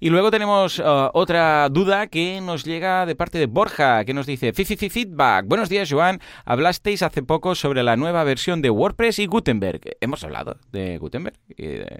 Y 0.00 0.10
luego 0.10 0.30
tenemos 0.30 0.78
uh, 0.78 1.10
otra 1.12 1.68
duda 1.68 2.08
que 2.08 2.40
nos 2.40 2.64
llega 2.64 3.06
de 3.06 3.14
parte 3.14 3.38
de 3.38 3.46
Borja, 3.46 4.04
que 4.04 4.14
nos 4.14 4.26
dice, 4.26 4.52
feedback. 4.52 5.46
Buenos 5.46 5.68
días, 5.68 5.90
Joan. 5.90 6.20
Hablasteis 6.44 7.02
hace 7.02 7.22
poco 7.22 7.54
sobre 7.54 7.82
la 7.82 7.96
nueva 7.96 8.24
versión 8.24 8.60
de 8.60 8.70
WordPress 8.70 9.20
y 9.20 9.26
Gutenberg. 9.26 9.80
¿Hemos 10.00 10.24
hablado 10.24 10.58
de 10.72 10.98
Gutenberg? 10.98 11.36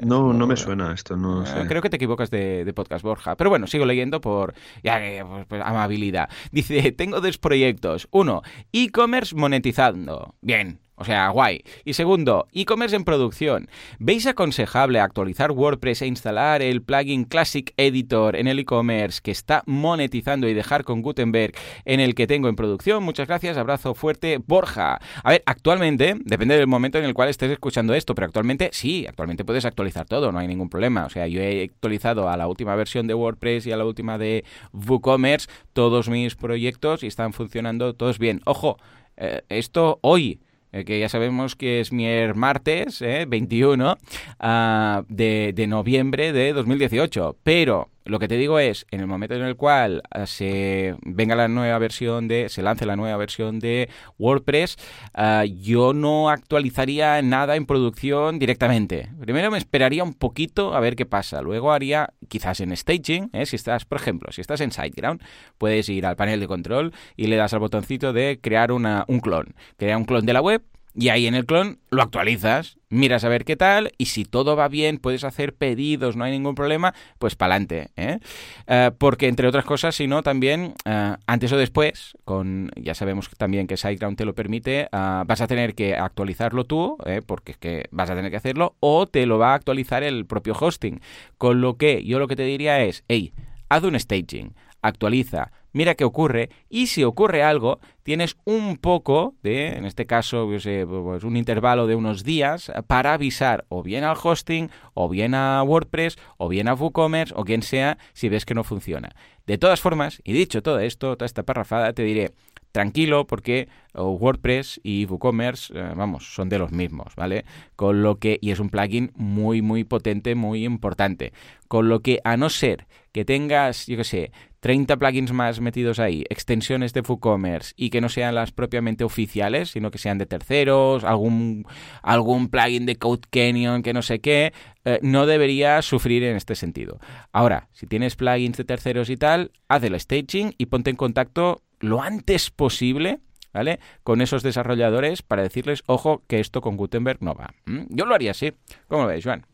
no, 0.02 0.32
no 0.32 0.46
me 0.46 0.56
suena 0.56 0.92
esto, 0.92 1.16
no 1.16 1.44
ah, 1.46 1.64
Creo 1.68 1.82
que 1.82 1.90
te 1.90 1.96
equivocas 1.96 2.30
de, 2.30 2.70
podcast, 2.74 3.04
Borja. 3.04 3.36
Pero 3.36 3.50
bueno, 3.50 3.66
sigo 3.66 3.86
leyendo 3.86 4.20
por 4.20 4.54
ya, 4.82 5.00
pues, 5.26 5.46
pues, 5.46 5.62
amabilidad. 5.64 6.28
Dice, 6.52 6.92
tengo 6.92 7.20
dos 7.20 7.38
proyectos. 7.38 8.08
Uno, 8.10 8.42
e-commerce 8.72 9.34
monetizando. 9.34 10.34
Bien, 10.40 10.80
O 10.96 11.04
sea, 11.04 11.28
guay. 11.30 11.64
Y 11.84 11.94
segundo, 11.94 12.46
e-commerce 12.52 12.94
en 12.94 13.04
producción. 13.04 13.68
¿Veis 13.98 14.26
aconsejable 14.26 15.00
actualizar 15.00 15.50
WordPress 15.50 16.02
e 16.02 16.06
instalar 16.06 16.62
el 16.62 16.82
plugin 16.82 17.24
Classic 17.24 17.72
Editor 17.76 18.36
en 18.36 18.46
el 18.46 18.60
e-commerce 18.60 19.20
que 19.20 19.32
está 19.32 19.64
monetizando 19.66 20.48
y 20.48 20.54
dejar 20.54 20.84
con 20.84 21.02
Gutenberg 21.02 21.54
en 21.84 21.98
el 21.98 22.14
que 22.14 22.28
tengo 22.28 22.48
en 22.48 22.54
producción? 22.54 23.02
Muchas 23.02 23.26
gracias, 23.26 23.56
abrazo 23.56 23.94
fuerte, 23.94 24.38
Borja. 24.38 25.00
A 25.24 25.30
ver, 25.30 25.42
actualmente, 25.46 26.16
depende 26.24 26.56
del 26.56 26.68
momento 26.68 26.98
en 26.98 27.04
el 27.06 27.14
cual 27.14 27.28
estés 27.28 27.50
escuchando 27.50 27.92
esto, 27.94 28.14
pero 28.14 28.26
actualmente 28.26 28.70
sí, 28.72 29.04
actualmente 29.08 29.44
puedes 29.44 29.64
actualizar 29.64 30.06
todo, 30.06 30.30
no 30.30 30.38
hay 30.38 30.46
ningún 30.46 30.68
problema. 30.68 31.06
O 31.06 31.10
sea, 31.10 31.26
yo 31.26 31.40
he 31.40 31.64
actualizado 31.64 32.28
a 32.28 32.36
la 32.36 32.46
última 32.46 32.76
versión 32.76 33.08
de 33.08 33.14
WordPress 33.14 33.66
y 33.66 33.72
a 33.72 33.76
la 33.76 33.84
última 33.84 34.16
de 34.16 34.44
WooCommerce 34.72 35.48
todos 35.72 36.08
mis 36.08 36.36
proyectos 36.36 37.02
y 37.02 37.08
están 37.08 37.32
funcionando 37.32 37.94
todos 37.94 38.20
bien. 38.20 38.40
Ojo, 38.44 38.78
eh, 39.16 39.42
esto 39.48 39.98
hoy 40.02 40.40
eh, 40.74 40.84
que 40.84 40.98
ya 40.98 41.08
sabemos 41.08 41.54
que 41.54 41.80
es 41.80 41.92
mi 41.92 42.06
martes, 42.34 43.00
21 43.00 43.92
eh, 43.92 43.96
ah, 44.40 45.04
de, 45.08 45.52
de 45.54 45.66
noviembre 45.68 46.32
de 46.32 46.52
2018. 46.52 47.36
Pero 47.44 47.93
lo 48.04 48.18
que 48.18 48.28
te 48.28 48.36
digo 48.36 48.58
es, 48.58 48.86
en 48.90 49.00
el 49.00 49.06
momento 49.06 49.34
en 49.34 49.42
el 49.42 49.56
cual 49.56 50.02
ah, 50.10 50.26
se 50.26 50.94
venga 51.02 51.34
la 51.34 51.48
nueva 51.48 51.78
versión 51.78 52.28
de, 52.28 52.48
se 52.48 52.62
lance 52.62 52.84
la 52.84 52.96
nueva 52.96 53.16
versión 53.16 53.60
de 53.60 53.88
WordPress, 54.18 54.76
ah, 55.14 55.44
yo 55.44 55.94
no 55.94 56.28
actualizaría 56.28 57.20
nada 57.22 57.56
en 57.56 57.66
producción 57.66 58.38
directamente. 58.38 59.08
Primero 59.20 59.50
me 59.50 59.58
esperaría 59.58 60.04
un 60.04 60.14
poquito 60.14 60.74
a 60.74 60.80
ver 60.80 60.96
qué 60.96 61.06
pasa. 61.06 61.40
Luego 61.40 61.72
haría, 61.72 62.12
quizás 62.28 62.60
en 62.60 62.76
staging, 62.76 63.30
¿eh? 63.32 63.46
si 63.46 63.56
estás, 63.56 63.84
por 63.84 63.98
ejemplo, 63.98 64.32
si 64.32 64.40
estás 64.40 64.60
en 64.60 64.70
SiteGround, 64.70 65.22
puedes 65.56 65.88
ir 65.88 66.04
al 66.06 66.16
panel 66.16 66.40
de 66.40 66.46
control 66.46 66.92
y 67.16 67.28
le 67.28 67.36
das 67.36 67.54
al 67.54 67.60
botoncito 67.60 68.12
de 68.12 68.38
crear 68.40 68.70
un 68.72 68.84
clon. 69.20 69.54
Crea 69.78 69.96
un 69.96 70.04
clon 70.04 70.26
de 70.26 70.32
la 70.32 70.42
web 70.42 70.62
y 70.94 71.08
ahí 71.08 71.26
en 71.26 71.34
el 71.34 71.44
clon 71.44 71.78
lo 71.90 72.02
actualizas, 72.02 72.78
miras 72.88 73.24
a 73.24 73.28
ver 73.28 73.44
qué 73.44 73.56
tal 73.56 73.92
y 73.98 74.06
si 74.06 74.24
todo 74.24 74.54
va 74.54 74.68
bien, 74.68 74.98
puedes 74.98 75.24
hacer 75.24 75.54
pedidos, 75.54 76.16
no 76.16 76.24
hay 76.24 76.32
ningún 76.32 76.54
problema, 76.54 76.94
pues 77.18 77.34
para 77.34 77.54
adelante. 77.54 77.88
¿eh? 77.96 78.20
Eh, 78.68 78.90
porque 78.96 79.26
entre 79.26 79.48
otras 79.48 79.64
cosas, 79.64 79.96
si 79.96 80.06
no, 80.06 80.22
también 80.22 80.74
eh, 80.84 81.16
antes 81.26 81.52
o 81.52 81.56
después, 81.56 82.16
con 82.24 82.70
ya 82.76 82.94
sabemos 82.94 83.28
también 83.36 83.66
que 83.66 83.76
SiteGround 83.76 84.16
te 84.16 84.24
lo 84.24 84.34
permite, 84.34 84.88
vas 84.92 85.40
a 85.40 85.46
tener 85.46 85.74
que 85.74 85.96
actualizarlo 85.96 86.64
tú, 86.64 86.96
porque 87.26 87.52
es 87.52 87.58
que 87.58 87.84
vas 87.90 88.10
a 88.10 88.14
tener 88.14 88.30
que 88.30 88.36
hacerlo, 88.36 88.76
o 88.80 89.06
te 89.06 89.26
lo 89.26 89.38
va 89.38 89.52
a 89.52 89.54
actualizar 89.54 90.02
el 90.02 90.26
propio 90.26 90.54
hosting. 90.58 91.00
Con 91.38 91.60
lo 91.60 91.76
que 91.76 92.04
yo 92.04 92.18
lo 92.18 92.28
que 92.28 92.36
te 92.36 92.44
diría 92.44 92.80
es, 92.82 93.04
hey, 93.08 93.32
haz 93.68 93.82
un 93.82 93.98
staging, 93.98 94.54
actualiza, 94.82 95.50
mira 95.74 95.94
qué 95.94 96.04
ocurre 96.04 96.48
y 96.70 96.86
si 96.86 97.04
ocurre 97.04 97.42
algo, 97.42 97.80
tienes 98.02 98.36
un 98.44 98.78
poco 98.78 99.34
de, 99.42 99.76
en 99.76 99.84
este 99.84 100.06
caso, 100.06 100.46
pues, 100.46 100.66
pues, 100.86 101.24
un 101.24 101.36
intervalo 101.36 101.86
de 101.86 101.94
unos 101.94 102.24
días 102.24 102.72
para 102.86 103.12
avisar 103.12 103.66
o 103.68 103.82
bien 103.82 104.04
al 104.04 104.16
hosting, 104.22 104.70
o 104.94 105.10
bien 105.10 105.34
a 105.34 105.62
WordPress, 105.62 106.16
o 106.38 106.48
bien 106.48 106.68
a 106.68 106.74
WooCommerce, 106.74 107.34
o 107.36 107.44
quien 107.44 107.62
sea, 107.62 107.98
si 108.14 108.30
ves 108.30 108.46
que 108.46 108.54
no 108.54 108.64
funciona. 108.64 109.14
De 109.46 109.58
todas 109.58 109.80
formas, 109.80 110.22
y 110.24 110.32
dicho 110.32 110.62
todo 110.62 110.78
esto, 110.78 111.16
toda 111.16 111.26
esta 111.26 111.42
parrafada, 111.42 111.92
te 111.92 112.02
diré, 112.02 112.32
tranquilo 112.74 113.24
porque 113.26 113.68
WordPress 113.94 114.80
y 114.82 115.06
WooCommerce, 115.06 115.72
eh, 115.78 115.92
vamos, 115.94 116.34
son 116.34 116.48
de 116.48 116.58
los 116.58 116.72
mismos, 116.72 117.14
¿vale? 117.14 117.44
Con 117.76 118.02
lo 118.02 118.16
que, 118.18 118.38
y 118.40 118.50
es 118.50 118.58
un 118.58 118.68
plugin 118.68 119.12
muy, 119.14 119.62
muy 119.62 119.84
potente, 119.84 120.34
muy 120.34 120.64
importante. 120.64 121.32
Con 121.68 121.88
lo 121.88 122.00
que, 122.00 122.20
a 122.24 122.36
no 122.36 122.50
ser 122.50 122.88
que 123.12 123.24
tengas, 123.24 123.86
yo 123.86 123.96
qué 123.96 124.04
sé, 124.04 124.32
30 124.64 124.96
plugins 124.96 125.30
más 125.30 125.60
metidos 125.60 125.98
ahí, 125.98 126.24
extensiones 126.30 126.94
de 126.94 127.02
WooCommerce 127.02 127.74
y 127.76 127.90
que 127.90 128.00
no 128.00 128.08
sean 128.08 128.34
las 128.34 128.50
propiamente 128.50 129.04
oficiales, 129.04 129.72
sino 129.72 129.90
que 129.90 129.98
sean 129.98 130.16
de 130.16 130.24
terceros, 130.24 131.04
algún, 131.04 131.66
algún 132.00 132.48
plugin 132.48 132.86
de 132.86 132.96
Code 132.96 133.28
Canyon 133.28 133.82
que 133.82 133.92
no 133.92 134.00
sé 134.00 134.20
qué, 134.20 134.54
eh, 134.86 135.00
no 135.02 135.26
debería 135.26 135.82
sufrir 135.82 136.24
en 136.24 136.34
este 136.34 136.54
sentido. 136.54 136.98
Ahora, 137.30 137.68
si 137.72 137.86
tienes 137.86 138.16
plugins 138.16 138.56
de 138.56 138.64
terceros 138.64 139.10
y 139.10 139.18
tal, 139.18 139.50
haz 139.68 139.82
el 139.82 140.00
staging 140.00 140.54
y 140.56 140.64
ponte 140.64 140.88
en 140.88 140.96
contacto 140.96 141.60
lo 141.80 142.00
antes 142.00 142.50
posible 142.50 143.20
¿vale? 143.52 143.80
Con 144.02 144.22
esos 144.22 144.42
desarrolladores 144.42 145.20
para 145.20 145.42
decirles, 145.42 145.82
ojo, 145.84 146.22
que 146.26 146.40
esto 146.40 146.62
con 146.62 146.78
Gutenberg 146.78 147.22
no 147.22 147.34
va. 147.34 147.52
¿Mm? 147.66 147.82
Yo 147.90 148.06
lo 148.06 148.14
haría 148.14 148.30
así. 148.30 148.54
¿Cómo 148.88 149.02
lo 149.02 149.08
ves, 149.08 149.22
Joan? 149.22 149.44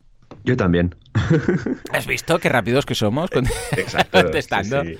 Yo 0.44 0.56
también. 0.56 0.94
¿Has 1.92 2.06
visto 2.06 2.38
qué 2.38 2.48
rápidos 2.48 2.86
que 2.86 2.94
somos 2.94 3.30
contestando? 4.10 4.82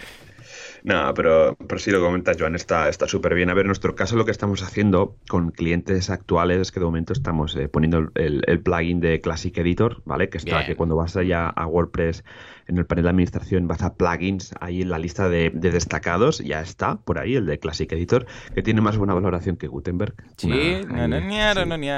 No, 0.83 1.13
pero, 1.15 1.57
pero 1.67 1.79
sí 1.79 1.91
lo 1.91 2.01
comenta 2.01 2.33
Joan, 2.39 2.55
está 2.55 2.91
súper 3.07 3.35
bien. 3.35 3.51
A 3.51 3.55
ver, 3.55 3.65
en 3.65 3.69
nuestro 3.69 3.95
caso 3.95 4.17
lo 4.17 4.25
que 4.25 4.31
estamos 4.31 4.63
haciendo 4.63 5.17
con 5.29 5.51
clientes 5.51 6.11
actuales 6.11 6.59
es 6.59 6.73
que 6.73 6.81
de 6.81 6.87
momento 6.87 7.13
estamos 7.13 7.55
eh, 7.57 7.69
poniendo 7.69 8.11
el, 8.15 8.61
plugin 8.63 9.01
de 9.01 9.21
Classic 9.21 9.57
Editor, 9.59 10.03
¿vale? 10.05 10.31
Que 10.31 10.39
está, 10.39 10.65
que 10.65 10.77
cuando 10.77 10.97
vas 10.97 11.17
allá 11.17 11.49
a 11.49 11.67
WordPress 11.67 12.25
en 12.67 12.79
el 12.79 12.87
panel 12.87 13.05
de 13.05 13.11
administración 13.11 13.69
vas 13.69 13.83
a 13.83 13.95
plugins, 13.95 14.55
ahí 14.61 14.83
en 14.83 14.91
la 14.91 14.99
lista 14.99 15.29
de, 15.29 15.51
destacados, 15.51 16.39
ya 16.39 16.61
está 16.61 16.97
por 16.97 17.19
ahí 17.19 17.37
el 17.37 17.47
de 17.47 17.59
Classic 17.59 17.91
Editor, 17.93 18.27
que 18.55 18.63
tiene 18.63 18.81
más 18.81 18.97
buena 18.97 19.15
valoración 19.15 19.57
que 19.57 19.67
Gutenberg. 19.67 20.15
Sí, 20.37 20.81
no, 20.89 21.09
no, 21.09 21.21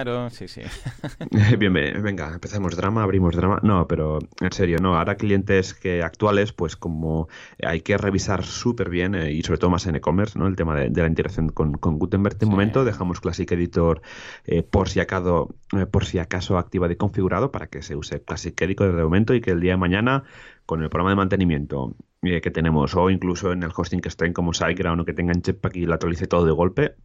no, 0.04 0.30
sí, 0.30 0.48
sí. 0.48 0.62
bien, 1.58 1.72
venga, 1.72 2.32
empezamos 2.34 2.76
drama, 2.76 3.02
abrimos 3.02 3.34
drama. 3.36 3.60
No, 3.62 3.86
pero 3.86 4.18
en 4.40 4.52
serio, 4.52 4.78
no, 4.80 4.96
ahora 4.96 5.16
clientes 5.16 5.74
que 5.74 6.02
actuales, 6.02 6.52
pues 6.52 6.76
como 6.76 7.28
hay 7.62 7.80
que 7.80 7.96
revisar 7.96 8.44
súper 8.44 8.90
bien 8.90 9.14
eh, 9.14 9.32
y 9.32 9.42
sobre 9.42 9.58
todo 9.58 9.70
más 9.70 9.86
en 9.86 9.96
e-commerce, 9.96 10.38
¿no? 10.38 10.46
El 10.46 10.56
tema 10.56 10.74
de, 10.76 10.90
la 10.90 11.06
integración 11.06 11.48
con, 11.48 11.72
Gutenberg. 11.72 12.38
De 12.38 12.46
momento 12.46 12.84
dejamos 12.84 13.20
Classic 13.20 13.50
Editor 13.50 14.02
eh, 14.44 14.62
por, 14.62 14.88
si 14.88 15.00
acaso, 15.00 15.54
eh, 15.76 15.86
por 15.86 16.04
si 16.04 16.18
acaso 16.18 16.58
activado 16.58 16.92
y 16.92 16.96
configurado 16.96 17.50
para 17.50 17.66
que 17.66 17.82
se 17.82 17.96
use 17.96 18.22
Classic 18.22 18.60
Editor 18.60 18.94
de 18.94 19.02
momento 19.02 19.34
y 19.34 19.40
que 19.40 19.50
el 19.50 19.60
día 19.60 19.72
de 19.72 19.78
mañana 19.78 20.24
con 20.66 20.82
el 20.82 20.88
programa 20.88 21.10
de 21.10 21.16
mantenimiento 21.16 21.94
eh, 22.22 22.40
que 22.40 22.50
tenemos 22.50 22.94
o 22.94 23.10
incluso 23.10 23.52
en 23.52 23.62
el 23.62 23.70
hosting 23.74 24.00
que 24.00 24.08
estén 24.08 24.32
como 24.32 24.54
SiteGround 24.54 25.00
o 25.00 25.04
que 25.04 25.12
tengan 25.12 25.42
Jetpack 25.42 25.76
y 25.76 25.86
lo 25.86 25.94
actualice 25.94 26.26
todo 26.26 26.46
de 26.46 26.52
golpe, 26.52 26.96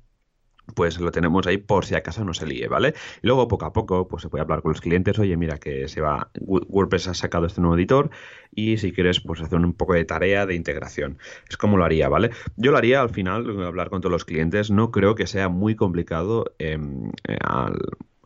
pues 0.76 1.00
lo 1.00 1.12
tenemos 1.12 1.48
ahí 1.48 1.58
por 1.58 1.86
si 1.86 1.96
acaso 1.96 2.24
no 2.24 2.34
se 2.34 2.46
líe, 2.46 2.68
¿vale? 2.68 2.94
Y 3.22 3.28
luego 3.28 3.48
poco 3.48 3.66
a 3.66 3.74
poco 3.74 4.08
pues 4.08 4.24
se 4.24 4.30
puede 4.30 4.42
hablar 4.42 4.62
con 4.62 4.72
los 4.72 4.82
clientes, 4.82 5.18
oye, 5.20 5.38
mira 5.38 5.58
que 5.58 5.88
se 5.88 6.02
va, 6.02 6.30
WordPress 6.40 7.08
ha 7.08 7.14
sacado 7.14 7.46
este 7.46 7.62
nuevo 7.62 7.76
editor 7.76 8.10
y 8.52 8.78
si 8.78 8.92
quieres 8.92 9.22
pues 9.22 9.42
hacer 9.42 9.58
un 9.60 9.74
poco 9.74 9.94
de 9.94 10.06
tarea 10.06 10.46
de 10.46 10.56
integración. 10.56 11.18
Es 11.50 11.58
como 11.58 11.78
lo 11.78 11.86
haría, 11.86 12.10
¿vale? 12.10 12.32
Yo 12.58 12.72
lo 12.72 12.78
haría 12.78 13.02
al 13.02 13.10
final, 13.10 13.64
hablar 13.64 13.90
con 13.90 14.02
todos 14.02 14.12
los 14.12 14.26
clientes, 14.26 14.70
no 14.72 14.92
creo 14.92 15.16
que 15.16 15.28
sea 15.28 15.50
muy 15.50 15.76
complicado 15.76 16.46
em, 16.60 17.12
eh, 17.28 17.38
al 17.42 17.78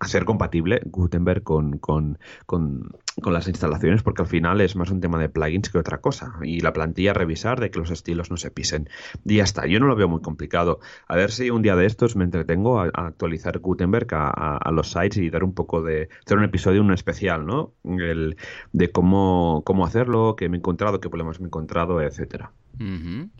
hacer 0.01 0.25
compatible 0.25 0.81
Gutenberg 0.85 1.43
con, 1.43 1.77
con, 1.77 2.17
con, 2.47 2.89
las 3.25 3.47
instalaciones, 3.47 4.03
porque 4.03 4.21
al 4.21 4.27
final 4.27 4.61
es 4.61 4.75
más 4.75 4.89
un 4.91 5.01
tema 5.01 5.19
de 5.19 5.29
plugins 5.29 5.69
que 5.69 5.77
otra 5.77 5.99
cosa. 5.99 6.33
Y 6.43 6.61
la 6.61 6.73
plantilla 6.73 7.13
revisar 7.13 7.59
de 7.59 7.71
que 7.71 7.79
los 7.79 7.91
estilos 7.91 8.31
no 8.31 8.37
se 8.37 8.51
pisen. 8.51 8.89
Y 9.25 9.37
ya 9.37 9.43
está, 9.43 9.65
yo 9.65 9.79
no 9.79 9.87
lo 9.87 9.95
veo 9.95 10.07
muy 10.07 10.21
complicado. 10.21 10.79
A 11.07 11.15
ver 11.15 11.31
si 11.31 11.49
un 11.49 11.61
día 11.61 11.75
de 11.75 11.85
estos 11.85 12.15
me 12.15 12.23
entretengo 12.23 12.79
a, 12.79 12.89
actualizar 12.93 13.59
Gutenberg 13.59 14.07
a, 14.11 14.71
los 14.71 14.91
sites 14.91 15.17
y 15.17 15.29
dar 15.29 15.43
un 15.43 15.53
poco 15.53 15.81
de. 15.81 16.09
hacer 16.25 16.37
un 16.37 16.43
episodio, 16.43 16.81
un 16.81 16.93
especial, 16.93 17.45
¿no? 17.45 17.73
El, 17.83 18.37
de 18.73 18.91
cómo, 18.91 19.61
cómo 19.65 19.85
hacerlo, 19.85 20.35
qué 20.37 20.49
me 20.49 20.57
he 20.57 20.59
encontrado, 20.59 20.99
qué 20.99 21.09
problemas 21.09 21.39
me 21.39 21.45
he 21.45 21.47
encontrado, 21.47 22.01
etcétera. 22.01 22.51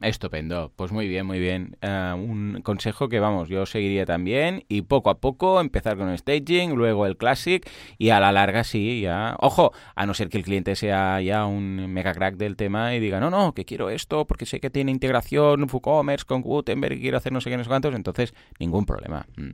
Estupendo, 0.02 0.72
pues 0.76 0.92
muy 0.92 1.08
bien, 1.08 1.26
muy 1.26 1.40
bien. 1.40 1.78
Eh, 1.82 2.14
un 2.16 2.62
consejo 2.64 3.10
que 3.10 3.20
vamos, 3.20 3.50
yo 3.50 3.66
seguiría 3.66 4.06
también 4.06 4.66
y 4.68 4.84
poco 4.84 5.10
a 5.10 5.20
poco 5.20 5.60
empezar 5.60 5.98
con 5.98 6.10
el 6.10 6.18
staging, 6.18 6.76
luego 6.76 7.08
el 7.08 7.18
classic 7.18 7.68
y 7.98 8.10
a 8.10 8.20
la 8.20 8.32
larga 8.32 8.64
sí, 8.64 9.02
ya. 9.02 9.36
Ojo, 9.40 9.61
a 9.96 10.06
no 10.06 10.14
ser 10.14 10.30
que 10.30 10.38
el 10.38 10.44
cliente 10.44 10.76
sea 10.76 11.22
ya 11.22 11.46
un 11.46 11.92
mega 11.94 12.14
crack 12.14 12.36
del 12.36 12.56
tema 12.56 12.96
y 12.96 13.00
diga, 13.00 13.20
no, 13.20 13.30
no, 13.30 13.54
que 13.54 13.66
quiero 13.66 13.90
esto 13.90 14.26
porque 14.26 14.46
sé 14.46 14.60
que 14.60 14.70
tiene 14.70 14.92
integración 14.92 15.68
WooCommerce 15.72 16.26
con 16.26 16.42
Gutenberg 16.42 16.98
y 16.98 17.02
quiero 17.02 17.18
hacer 17.18 17.32
no 17.32 17.42
sé 17.42 17.50
qué, 17.50 17.58
no 17.58 17.64
sé 17.64 17.70
cuántos, 17.70 17.94
entonces 17.96 18.34
ningún 18.60 18.86
problema. 18.86 19.26
Mm. 19.38 19.52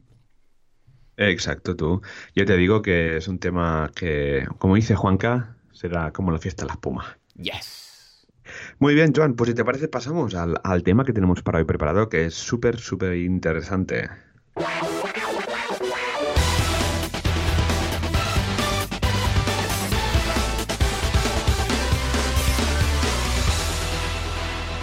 Exacto, 1.18 1.76
tú. 1.76 2.02
Yo 2.36 2.46
te 2.46 2.56
digo 2.56 2.82
que 2.82 3.18
es 3.18 3.28
un 3.28 3.40
tema 3.40 3.90
que, 3.96 4.46
como 4.60 4.76
dice 4.76 4.96
Juanca, 4.96 5.58
será 5.72 6.12
como 6.12 6.32
la 6.32 6.38
fiesta 6.38 6.64
de 6.64 6.68
la 6.68 6.74
espuma. 6.74 7.18
Yes. 7.36 8.28
Muy 8.80 8.94
bien, 8.94 9.14
Joan, 9.16 9.34
pues 9.36 9.50
si 9.50 9.56
te 9.56 9.66
parece 9.66 9.88
pasamos 9.88 10.36
al, 10.36 10.84
tema 10.84 11.04
que 11.04 11.14
tenemos 11.14 11.42
para 11.42 11.58
hoy 11.58 11.66
preparado, 11.66 12.08
que 12.08 12.26
es 12.26 12.36
súper, 12.36 12.78
súper 12.78 13.16
interesante. 13.18 14.10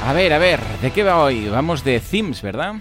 A 0.07 0.13
ver, 0.13 0.35
a 0.35 0.39
ver, 0.39 0.61
¿de 0.83 0.91
qué 0.91 1.03
va 1.03 1.23
hoy? 1.23 1.49
Vamos 1.49 1.83
de 1.83 1.99
themes, 1.99 2.43
¿verdad? 2.43 2.75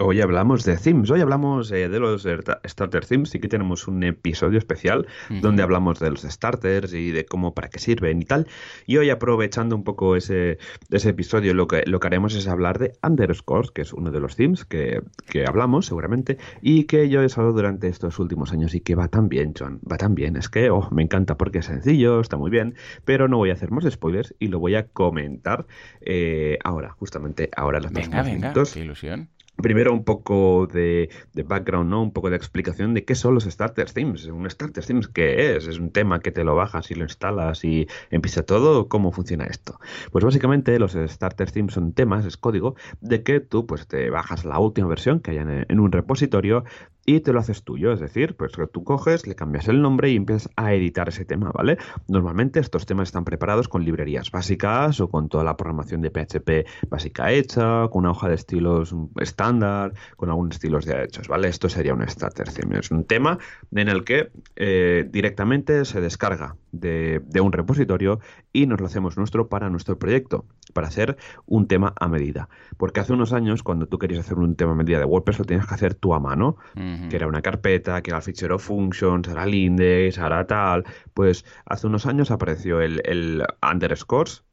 Hoy 0.00 0.20
hablamos 0.20 0.64
de 0.64 0.76
themes, 0.76 1.10
hoy 1.10 1.20
hablamos 1.20 1.72
eh, 1.72 1.88
de 1.88 1.98
los 1.98 2.24
starter 2.64 3.04
themes, 3.04 3.34
y 3.34 3.40
que 3.40 3.48
tenemos 3.48 3.88
un 3.88 4.04
episodio 4.04 4.56
especial 4.56 5.08
donde 5.28 5.64
hablamos 5.64 5.98
de 5.98 6.10
los 6.10 6.22
starters 6.22 6.94
y 6.94 7.10
de 7.10 7.26
cómo, 7.26 7.52
para 7.52 7.68
qué 7.68 7.80
sirven 7.80 8.22
y 8.22 8.24
tal. 8.24 8.46
Y 8.86 8.98
hoy 8.98 9.10
aprovechando 9.10 9.74
un 9.74 9.82
poco 9.82 10.14
ese, 10.14 10.58
ese 10.90 11.08
episodio, 11.08 11.52
lo 11.52 11.66
que, 11.66 11.82
lo 11.86 11.98
que 11.98 12.06
haremos 12.06 12.36
es 12.36 12.46
hablar 12.46 12.78
de 12.78 12.92
underscores, 13.02 13.72
que 13.72 13.82
es 13.82 13.92
uno 13.92 14.12
de 14.12 14.20
los 14.20 14.36
themes 14.36 14.64
que, 14.64 15.02
que 15.28 15.46
hablamos 15.46 15.86
seguramente 15.86 16.38
y 16.62 16.84
que 16.84 17.08
yo 17.08 17.20
he 17.20 17.26
usado 17.26 17.52
durante 17.52 17.88
estos 17.88 18.20
últimos 18.20 18.52
años 18.52 18.76
y 18.76 18.80
que 18.80 18.94
va 18.94 19.08
tan 19.08 19.28
bien, 19.28 19.52
John, 19.58 19.80
va 19.90 19.96
tan 19.96 20.14
bien. 20.14 20.36
Es 20.36 20.48
que, 20.48 20.70
oh, 20.70 20.88
me 20.92 21.02
encanta 21.02 21.36
porque 21.36 21.58
es 21.58 21.66
sencillo, 21.66 22.20
está 22.20 22.36
muy 22.36 22.52
bien, 22.52 22.76
pero 23.04 23.26
no 23.26 23.38
voy 23.38 23.50
a 23.50 23.54
hacer 23.54 23.72
más 23.72 23.84
spoilers 23.90 24.32
y 24.38 24.46
lo 24.46 24.60
voy 24.60 24.76
a 24.76 24.86
comentar 24.86 25.66
eh, 26.00 26.56
ahora, 26.62 26.90
justamente 26.90 27.50
ahora. 27.56 27.80
Los 27.80 27.92
venga, 27.92 28.22
venga, 28.22 28.52
qué 28.52 28.80
ilusión. 28.80 29.28
Primero 29.60 29.92
un 29.92 30.04
poco 30.04 30.68
de, 30.72 31.10
background, 31.34 31.90
¿no? 31.90 32.02
Un 32.02 32.12
poco 32.12 32.30
de 32.30 32.36
explicación 32.36 32.94
de 32.94 33.04
qué 33.04 33.14
son 33.14 33.34
los 33.34 33.44
starter 33.44 33.90
themes. 33.90 34.26
Un 34.26 34.48
starter 34.48 34.84
themes, 34.84 35.08
¿qué 35.08 35.56
es? 35.56 35.66
Es 35.66 35.78
un 35.78 35.90
tema 35.90 36.20
que 36.20 36.30
te 36.30 36.44
lo 36.44 36.54
bajas 36.54 36.90
y 36.90 36.94
lo 36.94 37.04
instalas 37.04 37.64
y 37.64 37.88
empieza 38.10 38.44
todo. 38.44 38.88
¿Cómo 38.88 39.10
funciona 39.10 39.44
esto? 39.46 39.80
Pues 40.12 40.24
básicamente 40.24 40.78
los 40.78 40.92
starter 40.92 41.50
themes 41.50 41.74
son 41.74 41.92
temas, 41.92 42.24
es 42.24 42.36
código, 42.36 42.76
de 43.00 43.22
que 43.22 43.40
tú 43.40 43.66
pues 43.66 43.88
te 43.88 44.10
bajas 44.10 44.44
la 44.44 44.58
última 44.60 44.86
versión 44.86 45.20
que 45.20 45.32
haya 45.32 45.42
en 45.68 45.80
un 45.80 45.90
repositorio 45.90 46.64
y 47.08 47.20
te 47.20 47.32
lo 47.32 47.40
haces 47.40 47.62
tuyo. 47.62 47.90
Es 47.90 48.00
decir, 48.00 48.36
pues 48.36 48.52
tú 48.70 48.84
coges, 48.84 49.26
le 49.26 49.34
cambias 49.34 49.66
el 49.68 49.80
nombre 49.80 50.10
y 50.10 50.16
empiezas 50.16 50.50
a 50.56 50.74
editar 50.74 51.08
ese 51.08 51.24
tema, 51.24 51.50
¿vale? 51.54 51.78
Normalmente 52.06 52.60
estos 52.60 52.84
temas 52.84 53.08
están 53.08 53.24
preparados 53.24 53.66
con 53.66 53.82
librerías 53.82 54.30
básicas 54.30 55.00
o 55.00 55.08
con 55.08 55.30
toda 55.30 55.42
la 55.42 55.56
programación 55.56 56.02
de 56.02 56.10
PHP 56.10 56.68
básica 56.90 57.32
hecha, 57.32 57.88
con 57.88 58.00
una 58.00 58.10
hoja 58.10 58.28
de 58.28 58.34
estilos 58.34 58.94
estándar, 59.20 59.94
con 60.16 60.28
algunos 60.28 60.56
estilos 60.56 60.84
ya 60.84 61.02
hechos, 61.02 61.28
¿vale? 61.28 61.48
Esto 61.48 61.70
sería 61.70 61.94
un 61.94 62.06
starter 62.06 62.52
theme. 62.52 62.78
Es 62.78 62.90
un 62.90 63.04
tema 63.04 63.38
en 63.74 63.88
el 63.88 64.04
que 64.04 64.30
eh, 64.56 65.08
directamente 65.10 65.86
se 65.86 66.02
descarga 66.02 66.56
de, 66.72 67.22
de 67.24 67.40
un 67.40 67.52
repositorio 67.52 68.20
y 68.52 68.66
nos 68.66 68.80
lo 68.80 68.86
hacemos 68.86 69.16
nuestro 69.16 69.48
para 69.48 69.70
nuestro 69.70 69.98
proyecto, 69.98 70.44
para 70.74 70.88
hacer 70.88 71.16
un 71.46 71.68
tema 71.68 71.94
a 71.98 72.06
medida. 72.06 72.50
Porque 72.76 73.00
hace 73.00 73.14
unos 73.14 73.32
años, 73.32 73.62
cuando 73.62 73.86
tú 73.86 73.98
querías 73.98 74.20
hacer 74.20 74.36
un 74.36 74.56
tema 74.56 74.72
a 74.72 74.74
medida 74.74 74.98
de 74.98 75.06
WordPress, 75.06 75.38
lo 75.38 75.44
tenías 75.46 75.66
que 75.66 75.74
hacer 75.74 75.94
tú 75.94 76.12
a 76.12 76.20
mano 76.20 76.56
que 77.08 77.16
era 77.16 77.26
una 77.26 77.42
carpeta, 77.42 78.02
que 78.02 78.10
era 78.10 78.18
el 78.18 78.22
fichero 78.22 78.58
functions, 78.58 79.28
era 79.28 79.44
el 79.44 79.54
index, 79.54 80.18
era 80.18 80.46
tal. 80.46 80.84
Pues 81.14 81.44
hace 81.66 81.86
unos 81.86 82.06
años 82.06 82.30
apareció 82.30 82.80
el, 82.80 83.00
el 83.04 83.44
underscores, 83.62 84.44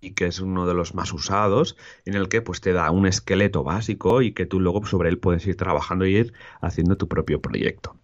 y 0.00 0.12
que 0.12 0.26
es 0.26 0.40
uno 0.40 0.66
de 0.66 0.74
los 0.74 0.94
más 0.94 1.12
usados, 1.12 1.76
en 2.04 2.14
el 2.14 2.28
que 2.28 2.42
pues 2.42 2.60
te 2.60 2.72
da 2.72 2.90
un 2.90 3.06
esqueleto 3.06 3.62
básico 3.62 4.22
y 4.22 4.32
que 4.32 4.46
tú 4.46 4.60
luego 4.60 4.84
sobre 4.86 5.10
él 5.10 5.18
puedes 5.18 5.46
ir 5.46 5.56
trabajando 5.56 6.06
y 6.06 6.16
ir 6.16 6.32
haciendo 6.60 6.96
tu 6.96 7.08
propio 7.08 7.40
proyecto. 7.40 7.96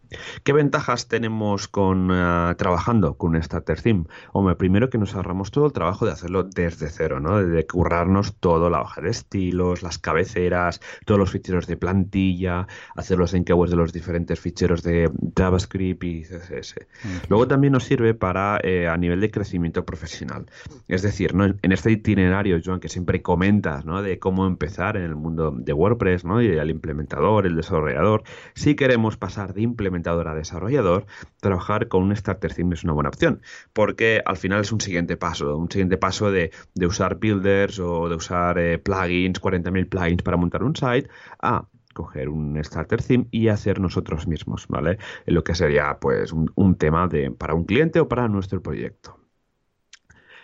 ¿Qué 0.44 0.52
ventajas 0.52 1.08
tenemos 1.08 1.68
con 1.68 2.10
eh, 2.12 2.54
trabajando 2.56 3.14
con 3.14 3.40
Starter 3.42 3.80
Theme? 3.80 4.04
Hombre, 4.32 4.54
primero 4.54 4.88
que 4.90 4.98
nos 4.98 5.14
ahorramos 5.14 5.50
todo 5.50 5.66
el 5.66 5.72
trabajo 5.72 6.06
de 6.06 6.12
hacerlo 6.12 6.44
desde 6.44 6.88
cero, 6.88 7.20
¿no? 7.20 7.42
De 7.42 7.66
currarnos 7.66 8.36
todo, 8.38 8.70
la 8.70 8.82
hoja 8.82 9.00
de 9.00 9.10
estilos, 9.10 9.82
las 9.82 9.98
cabeceras, 9.98 10.80
todos 11.04 11.18
los 11.18 11.30
ficheros 11.30 11.66
de 11.66 11.76
plantilla, 11.76 12.66
hacer 12.94 13.18
los 13.18 13.34
encabos 13.34 13.70
de 13.70 13.76
los 13.76 13.92
diferentes 13.92 14.38
ficheros 14.38 14.82
de 14.82 15.10
JavaScript 15.36 16.04
y 16.04 16.22
CSS. 16.22 16.86
Luego 17.28 17.48
también 17.48 17.72
nos 17.72 17.84
sirve 17.84 18.14
para 18.14 18.60
eh, 18.62 18.88
a 18.88 18.96
nivel 18.96 19.20
de 19.20 19.30
crecimiento 19.30 19.84
profesional. 19.84 20.46
Es 20.88 21.02
decir, 21.02 21.34
¿no? 21.34 21.44
en 21.44 21.72
este 21.72 21.90
itinerario, 21.90 22.60
Joan, 22.64 22.80
que 22.80 22.88
siempre 22.88 23.22
comentas, 23.22 23.84
¿no? 23.84 24.02
De 24.02 24.18
cómo 24.18 24.46
empezar 24.46 24.96
en 24.96 25.04
el 25.04 25.16
mundo 25.16 25.50
de 25.50 25.72
WordPress, 25.72 26.24
¿no? 26.24 26.40
Y 26.40 26.46
el 26.46 26.70
implementador, 26.70 27.46
el 27.46 27.56
desarrollador, 27.56 28.22
si 28.54 28.76
queremos 28.76 29.16
pasar 29.16 29.52
de 29.52 29.62
implementar 29.62 29.95
a 30.06 30.34
desarrollador, 30.34 31.06
trabajar 31.40 31.88
con 31.88 32.02
un 32.02 32.16
starter 32.16 32.52
theme 32.52 32.74
es 32.74 32.84
una 32.84 32.92
buena 32.92 33.08
opción, 33.08 33.40
porque 33.72 34.22
al 34.24 34.36
final 34.36 34.60
es 34.60 34.72
un 34.72 34.80
siguiente 34.80 35.16
paso, 35.16 35.56
un 35.56 35.70
siguiente 35.70 35.96
paso 35.96 36.30
de, 36.30 36.50
usar 36.86 37.16
builders 37.18 37.78
o 37.78 38.08
de 38.08 38.16
usar 38.16 38.58
eh, 38.58 38.78
plugins, 38.78 39.40
40.000 39.40 39.88
plugins 39.88 40.22
para 40.22 40.36
montar 40.36 40.62
un 40.62 40.76
site, 40.76 41.08
a 41.40 41.66
coger 41.94 42.28
un 42.28 42.62
starter 42.62 43.02
theme 43.02 43.26
y 43.30 43.48
hacer 43.48 43.80
nosotros 43.80 44.26
mismos, 44.26 44.66
¿vale? 44.68 44.98
Lo 45.24 45.42
que 45.42 45.54
sería 45.54 45.98
pues 45.98 46.32
un, 46.32 46.50
un 46.54 46.76
tema 46.76 47.08
de, 47.08 47.30
para 47.30 47.54
un 47.54 47.64
cliente 47.64 48.00
o 48.00 48.08
para 48.08 48.28
nuestro 48.28 48.62
proyecto. 48.62 49.25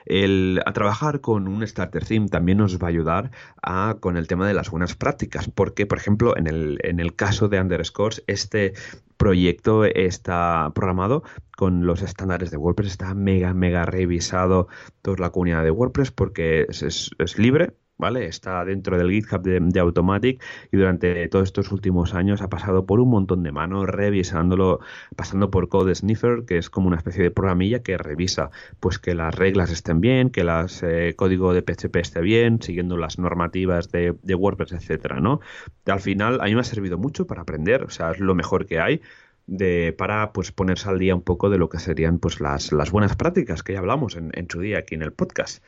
El, 0.06 0.60
a 0.66 0.72
trabajar 0.72 1.20
con 1.20 1.48
un 1.48 1.66
starter 1.66 2.04
theme 2.04 2.28
también 2.28 2.58
nos 2.58 2.78
va 2.78 2.86
a 2.86 2.90
ayudar 2.90 3.30
a, 3.62 3.96
con 4.00 4.16
el 4.16 4.26
tema 4.26 4.46
de 4.46 4.54
las 4.54 4.70
buenas 4.70 4.94
prácticas, 4.94 5.48
porque, 5.48 5.86
por 5.86 5.98
ejemplo, 5.98 6.36
en 6.36 6.46
el, 6.46 6.78
en 6.82 7.00
el 7.00 7.14
caso 7.14 7.48
de 7.48 7.60
Underscores, 7.60 8.22
este 8.26 8.74
proyecto 9.16 9.84
está 9.84 10.72
programado 10.74 11.22
con 11.56 11.86
los 11.86 12.02
estándares 12.02 12.50
de 12.50 12.56
WordPress, 12.56 12.92
está 12.92 13.14
mega, 13.14 13.54
mega 13.54 13.86
revisado 13.86 14.68
toda 15.02 15.18
la 15.18 15.30
comunidad 15.30 15.62
de 15.62 15.70
WordPress 15.70 16.10
porque 16.10 16.66
es, 16.68 16.82
es 17.18 17.38
libre, 17.38 17.74
¿vale? 17.98 18.26
Está 18.26 18.64
dentro 18.64 18.98
del 18.98 19.10
GitHub 19.10 19.42
de, 19.42 19.80
Automatic 19.80 20.42
y 20.70 20.76
durante 20.76 21.28
todos 21.28 21.44
estos 21.44 21.70
últimos 21.72 22.14
años 22.14 22.42
ha 22.42 22.48
pasado 22.48 22.86
por 22.86 23.00
un 23.00 23.10
montón 23.10 23.42
de 23.42 23.52
manos 23.52 23.88
revisándolo, 23.88 24.80
pasando 25.16 25.50
por 25.50 25.68
Code 25.68 25.94
Sniffer, 25.94 26.44
que 26.44 26.58
es 26.58 26.70
como 26.70 26.88
una 26.88 26.96
especie 26.96 27.22
de 27.22 27.30
programilla 27.30 27.82
que 27.82 27.96
revisa 27.98 28.50
pues 28.80 28.98
que 28.98 29.14
las 29.14 29.34
reglas 29.34 29.70
estén 29.70 30.00
bien, 30.00 30.30
que 30.30 30.40
el 30.40 30.50
eh, 30.82 31.14
código 31.16 31.54
de 31.54 31.62
PHP 31.62 31.96
esté 31.96 32.20
bien, 32.20 32.60
siguiendo 32.60 32.96
las 32.96 33.18
normativas 33.18 33.90
de, 33.90 34.14
WordPress, 34.34 34.72
etcétera, 34.72 35.20
¿no? 35.20 35.40
Al 35.86 36.00
final 36.00 36.40
a 36.40 36.44
mí 36.44 36.54
me 36.54 36.60
ha 36.60 36.64
servido 36.64 36.98
mucho 36.98 37.26
para 37.26 37.42
aprender, 37.42 37.84
o 37.84 37.90
sea, 37.90 38.10
es 38.10 38.18
lo 38.18 38.34
mejor 38.34 38.66
que 38.66 38.80
hay. 38.80 39.00
De, 39.44 39.92
para 39.92 40.32
pues 40.32 40.52
ponerse 40.52 40.88
al 40.88 41.00
día 41.00 41.16
un 41.16 41.22
poco 41.22 41.50
de 41.50 41.58
lo 41.58 41.68
que 41.68 41.80
serían 41.80 42.20
pues 42.20 42.40
las, 42.40 42.70
las 42.70 42.92
buenas 42.92 43.16
prácticas 43.16 43.64
que 43.64 43.72
ya 43.72 43.80
hablamos 43.80 44.14
en, 44.14 44.30
en 44.34 44.48
su 44.48 44.60
día 44.60 44.78
aquí 44.78 44.94
en 44.94 45.02
el 45.02 45.12
podcast. 45.12 45.64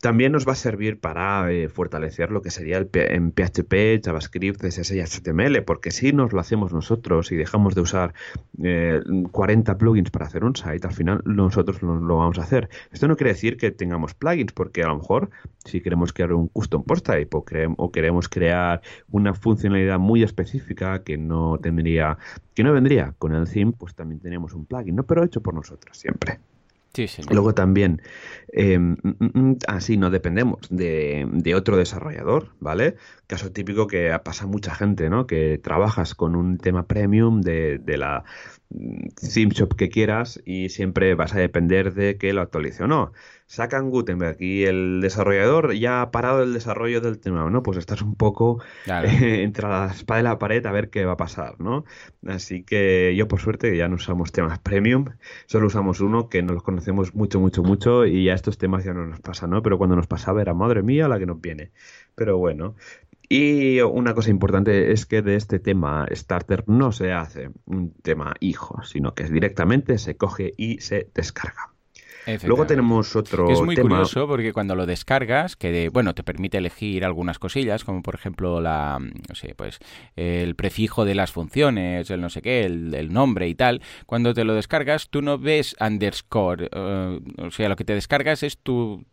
También 0.00 0.32
nos 0.32 0.46
va 0.46 0.52
a 0.52 0.56
servir 0.56 1.00
para 1.00 1.50
eh, 1.50 1.68
fortalecer 1.68 2.30
lo 2.30 2.42
que 2.42 2.50
sería 2.50 2.78
el 2.78 2.88
en 2.92 3.32
PHP, 3.32 4.04
JavaScript, 4.04 4.60
CSS 4.60 4.92
y 4.92 5.00
HTML, 5.00 5.62
porque 5.64 5.90
si 5.90 6.12
nos 6.12 6.32
lo 6.32 6.40
hacemos 6.40 6.72
nosotros 6.72 7.32
y 7.32 7.36
dejamos 7.36 7.74
de 7.74 7.80
usar 7.80 8.14
40 9.32 9.72
eh, 9.72 9.74
plugins 9.74 10.10
para 10.10 10.26
hacer 10.26 10.44
un 10.44 10.54
site, 10.56 10.86
al 10.86 10.94
final 10.94 11.22
nosotros 11.24 11.82
lo, 11.82 11.96
lo, 11.96 12.18
vamos 12.18 12.38
a 12.38 12.42
hacer. 12.42 12.68
Esto 12.92 13.08
no 13.08 13.16
quiere 13.16 13.32
decir 13.32 13.56
que 13.56 13.70
tengamos 13.70 14.14
plugins, 14.14 14.52
porque 14.52 14.82
a 14.82 14.88
lo 14.88 14.96
mejor 14.96 15.30
si 15.64 15.80
queremos 15.80 16.12
crear 16.12 16.32
un 16.32 16.48
custom 16.48 16.84
post 16.84 17.06
type 17.06 17.36
o, 17.36 17.44
o 17.76 17.92
queremos 17.92 18.28
crear 18.28 18.80
una 19.10 19.34
funcionalidad 19.34 19.98
muy 19.98 20.22
específica 20.22 21.02
que 21.02 21.16
no 21.16 21.58
tendría, 21.58 22.18
que 22.54 22.62
no 22.62 22.72
vendría 22.72 23.14
con 23.18 23.34
el 23.34 23.48
theme, 23.48 23.72
pues 23.72 23.94
también 23.94 24.20
tenemos 24.20 24.54
un 24.54 24.66
plugin, 24.66 24.96
¿no? 24.96 25.02
Pero 25.04 25.24
hecho 25.24 25.40
por 25.40 25.54
nosotros 25.54 25.98
siempre. 25.98 26.38
Luego 27.30 27.52
también, 27.52 28.00
eh, 28.58 28.78
así 29.68 29.98
no 29.98 30.08
dependemos 30.08 30.66
de, 30.70 31.28
de, 31.30 31.54
otro 31.54 31.76
desarrollador, 31.76 32.54
¿vale? 32.58 32.96
Caso 33.26 33.52
típico 33.52 33.86
que 33.86 34.18
pasa 34.24 34.46
mucha 34.46 34.74
gente, 34.74 35.10
¿no? 35.10 35.26
Que 35.26 35.58
trabajas 35.58 36.14
con 36.14 36.34
un 36.34 36.56
tema 36.56 36.86
premium 36.86 37.42
de, 37.42 37.76
de 37.78 37.98
la 37.98 38.24
theme 39.34 39.52
shop 39.52 39.76
que 39.76 39.90
quieras 39.90 40.40
y 40.46 40.70
siempre 40.70 41.14
vas 41.14 41.34
a 41.34 41.38
depender 41.38 41.92
de 41.92 42.16
que 42.16 42.32
lo 42.32 42.40
actualice 42.40 42.84
o 42.84 42.86
no 42.86 43.12
sacan 43.46 43.90
Gutenberg 43.90 44.36
y 44.40 44.64
el 44.64 45.00
desarrollador 45.00 45.74
ya 45.74 46.02
ha 46.02 46.10
parado 46.10 46.42
el 46.42 46.52
desarrollo 46.52 47.00
del 47.00 47.18
tema, 47.18 47.48
¿no? 47.48 47.62
Pues 47.62 47.78
estás 47.78 48.02
un 48.02 48.16
poco 48.16 48.60
entre 48.86 49.68
la 49.68 49.86
espada 49.86 50.20
y 50.20 50.24
la 50.24 50.38
pared 50.38 50.64
a 50.66 50.72
ver 50.72 50.90
qué 50.90 51.04
va 51.04 51.12
a 51.12 51.16
pasar, 51.16 51.60
¿no? 51.60 51.84
Así 52.26 52.64
que 52.64 53.14
yo 53.16 53.28
por 53.28 53.40
suerte 53.40 53.76
ya 53.76 53.88
no 53.88 53.96
usamos 53.96 54.32
temas 54.32 54.58
premium, 54.58 55.06
solo 55.46 55.68
usamos 55.68 56.00
uno 56.00 56.28
que 56.28 56.42
nos 56.42 56.54
los 56.54 56.62
conocemos 56.62 57.14
mucho, 57.14 57.40
mucho, 57.40 57.62
mucho 57.62 58.06
y 58.06 58.24
ya 58.24 58.34
estos 58.46 58.58
temas 58.58 58.84
ya 58.84 58.94
no 58.94 59.04
nos 59.04 59.20
pasan, 59.20 59.50
¿no? 59.50 59.60
Pero 59.62 59.76
cuando 59.76 59.96
nos 59.96 60.06
pasaba 60.06 60.40
era 60.40 60.54
madre 60.54 60.82
mía 60.82 61.08
la 61.08 61.18
que 61.18 61.26
nos 61.26 61.40
viene. 61.40 61.72
Pero 62.14 62.38
bueno, 62.38 62.76
y 63.28 63.80
una 63.80 64.14
cosa 64.14 64.30
importante 64.30 64.92
es 64.92 65.04
que 65.04 65.20
de 65.20 65.34
este 65.34 65.58
tema 65.58 66.06
starter 66.12 66.62
no 66.68 66.92
se 66.92 67.12
hace 67.12 67.50
un 67.64 67.92
tema 68.02 68.34
hijo, 68.38 68.82
sino 68.84 69.14
que 69.14 69.24
directamente 69.24 69.98
se 69.98 70.16
coge 70.16 70.54
y 70.56 70.78
se 70.78 71.10
descarga. 71.12 71.75
Luego 72.44 72.66
tenemos 72.66 73.14
otro. 73.14 73.48
Es 73.50 73.60
muy 73.62 73.76
curioso 73.76 74.26
porque 74.26 74.52
cuando 74.52 74.74
lo 74.74 74.86
descargas, 74.86 75.56
que 75.56 75.88
bueno, 75.90 76.14
te 76.14 76.22
permite 76.22 76.58
elegir 76.58 77.04
algunas 77.04 77.38
cosillas, 77.38 77.84
como 77.84 78.02
por 78.02 78.14
ejemplo 78.14 78.60
la, 78.60 78.98
no 78.98 79.34
sé, 79.34 79.54
pues 79.54 79.78
el 80.16 80.54
prefijo 80.56 81.04
de 81.04 81.14
las 81.14 81.32
funciones, 81.32 82.10
el 82.10 82.20
no 82.20 82.30
sé 82.30 82.42
qué, 82.42 82.64
el, 82.64 83.12
nombre 83.12 83.48
y 83.48 83.54
tal. 83.54 83.82
Cuando 84.06 84.34
te 84.34 84.44
lo 84.44 84.54
descargas, 84.54 85.08
tú 85.08 85.22
no 85.22 85.38
ves 85.38 85.76
underscore, 85.80 86.68
eh, 86.72 87.20
o 87.38 87.50
sea, 87.50 87.68
lo 87.68 87.76
que 87.76 87.84
te 87.84 87.94
descargas 87.94 88.42
es 88.42 88.58
tu, 88.58 89.04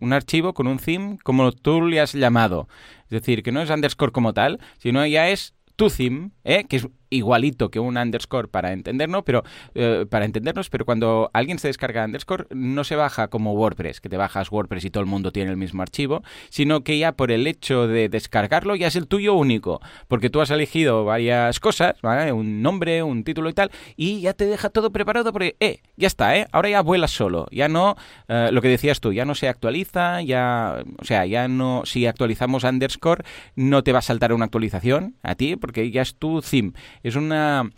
un 0.00 0.12
archivo 0.12 0.54
con 0.54 0.66
un 0.66 0.78
theme 0.78 1.18
como 1.22 1.52
tú 1.52 1.82
le 1.82 2.00
has 2.00 2.12
llamado. 2.12 2.68
Es 3.04 3.10
decir, 3.10 3.42
que 3.42 3.52
no 3.52 3.62
es 3.62 3.70
underscore 3.70 4.12
como 4.12 4.34
tal, 4.34 4.60
sino 4.78 5.06
ya 5.06 5.28
es 5.28 5.54
tu 5.76 5.88
theme, 5.88 6.30
¿eh? 6.42 6.64
que 6.68 6.76
es 6.76 6.88
igualito 7.10 7.70
que 7.70 7.80
un 7.80 7.96
underscore 7.96 8.48
para 8.48 8.72
entendernos, 8.72 9.22
pero 9.24 9.44
eh, 9.74 10.06
para 10.08 10.24
entendernos, 10.24 10.70
pero 10.70 10.84
cuando 10.84 11.30
alguien 11.32 11.58
se 11.58 11.68
descarga 11.68 12.04
underscore 12.04 12.46
no 12.50 12.84
se 12.84 12.96
baja 12.96 13.28
como 13.28 13.52
WordPress, 13.52 14.00
que 14.00 14.08
te 14.08 14.16
bajas 14.16 14.50
WordPress 14.50 14.84
y 14.84 14.90
todo 14.90 15.02
el 15.02 15.08
mundo 15.08 15.32
tiene 15.32 15.50
el 15.50 15.56
mismo 15.56 15.82
archivo, 15.82 16.22
sino 16.50 16.82
que 16.82 16.98
ya 16.98 17.12
por 17.12 17.32
el 17.32 17.46
hecho 17.46 17.86
de 17.86 18.08
descargarlo 18.08 18.76
ya 18.76 18.88
es 18.88 18.96
el 18.96 19.06
tuyo 19.06 19.34
único, 19.34 19.80
porque 20.08 20.30
tú 20.30 20.40
has 20.40 20.50
elegido 20.50 21.04
varias 21.04 21.60
cosas, 21.60 21.96
un 22.32 22.62
nombre, 22.62 23.02
un 23.02 23.24
título 23.24 23.48
y 23.48 23.52
tal, 23.52 23.70
y 23.96 24.20
ya 24.20 24.34
te 24.34 24.46
deja 24.46 24.70
todo 24.70 24.90
preparado 24.90 25.32
porque, 25.32 25.56
eh, 25.60 25.80
ya 25.96 26.06
está, 26.06 26.36
eh, 26.36 26.46
ahora 26.52 26.68
ya 26.68 26.82
vuelas 26.82 27.10
solo, 27.10 27.46
ya 27.50 27.68
no, 27.68 27.96
eh, 28.28 28.50
lo 28.52 28.62
que 28.62 28.68
decías 28.68 29.00
tú, 29.00 29.12
ya 29.12 29.24
no 29.24 29.34
se 29.34 29.48
actualiza, 29.48 30.22
ya, 30.22 30.84
o 30.98 31.04
sea, 31.04 31.26
ya 31.26 31.48
no, 31.48 31.82
si 31.84 32.06
actualizamos 32.06 32.64
underscore, 32.64 33.24
no 33.56 33.82
te 33.82 33.92
va 33.92 34.00
a 34.00 34.02
saltar 34.02 34.32
una 34.32 34.46
actualización 34.46 35.16
a 35.22 35.34
ti, 35.34 35.56
porque 35.56 35.90
ya 35.90 36.02
es 36.02 36.14
tu 36.14 36.40
theme. 36.40 36.72
Es 37.02 37.16
una 37.16 37.70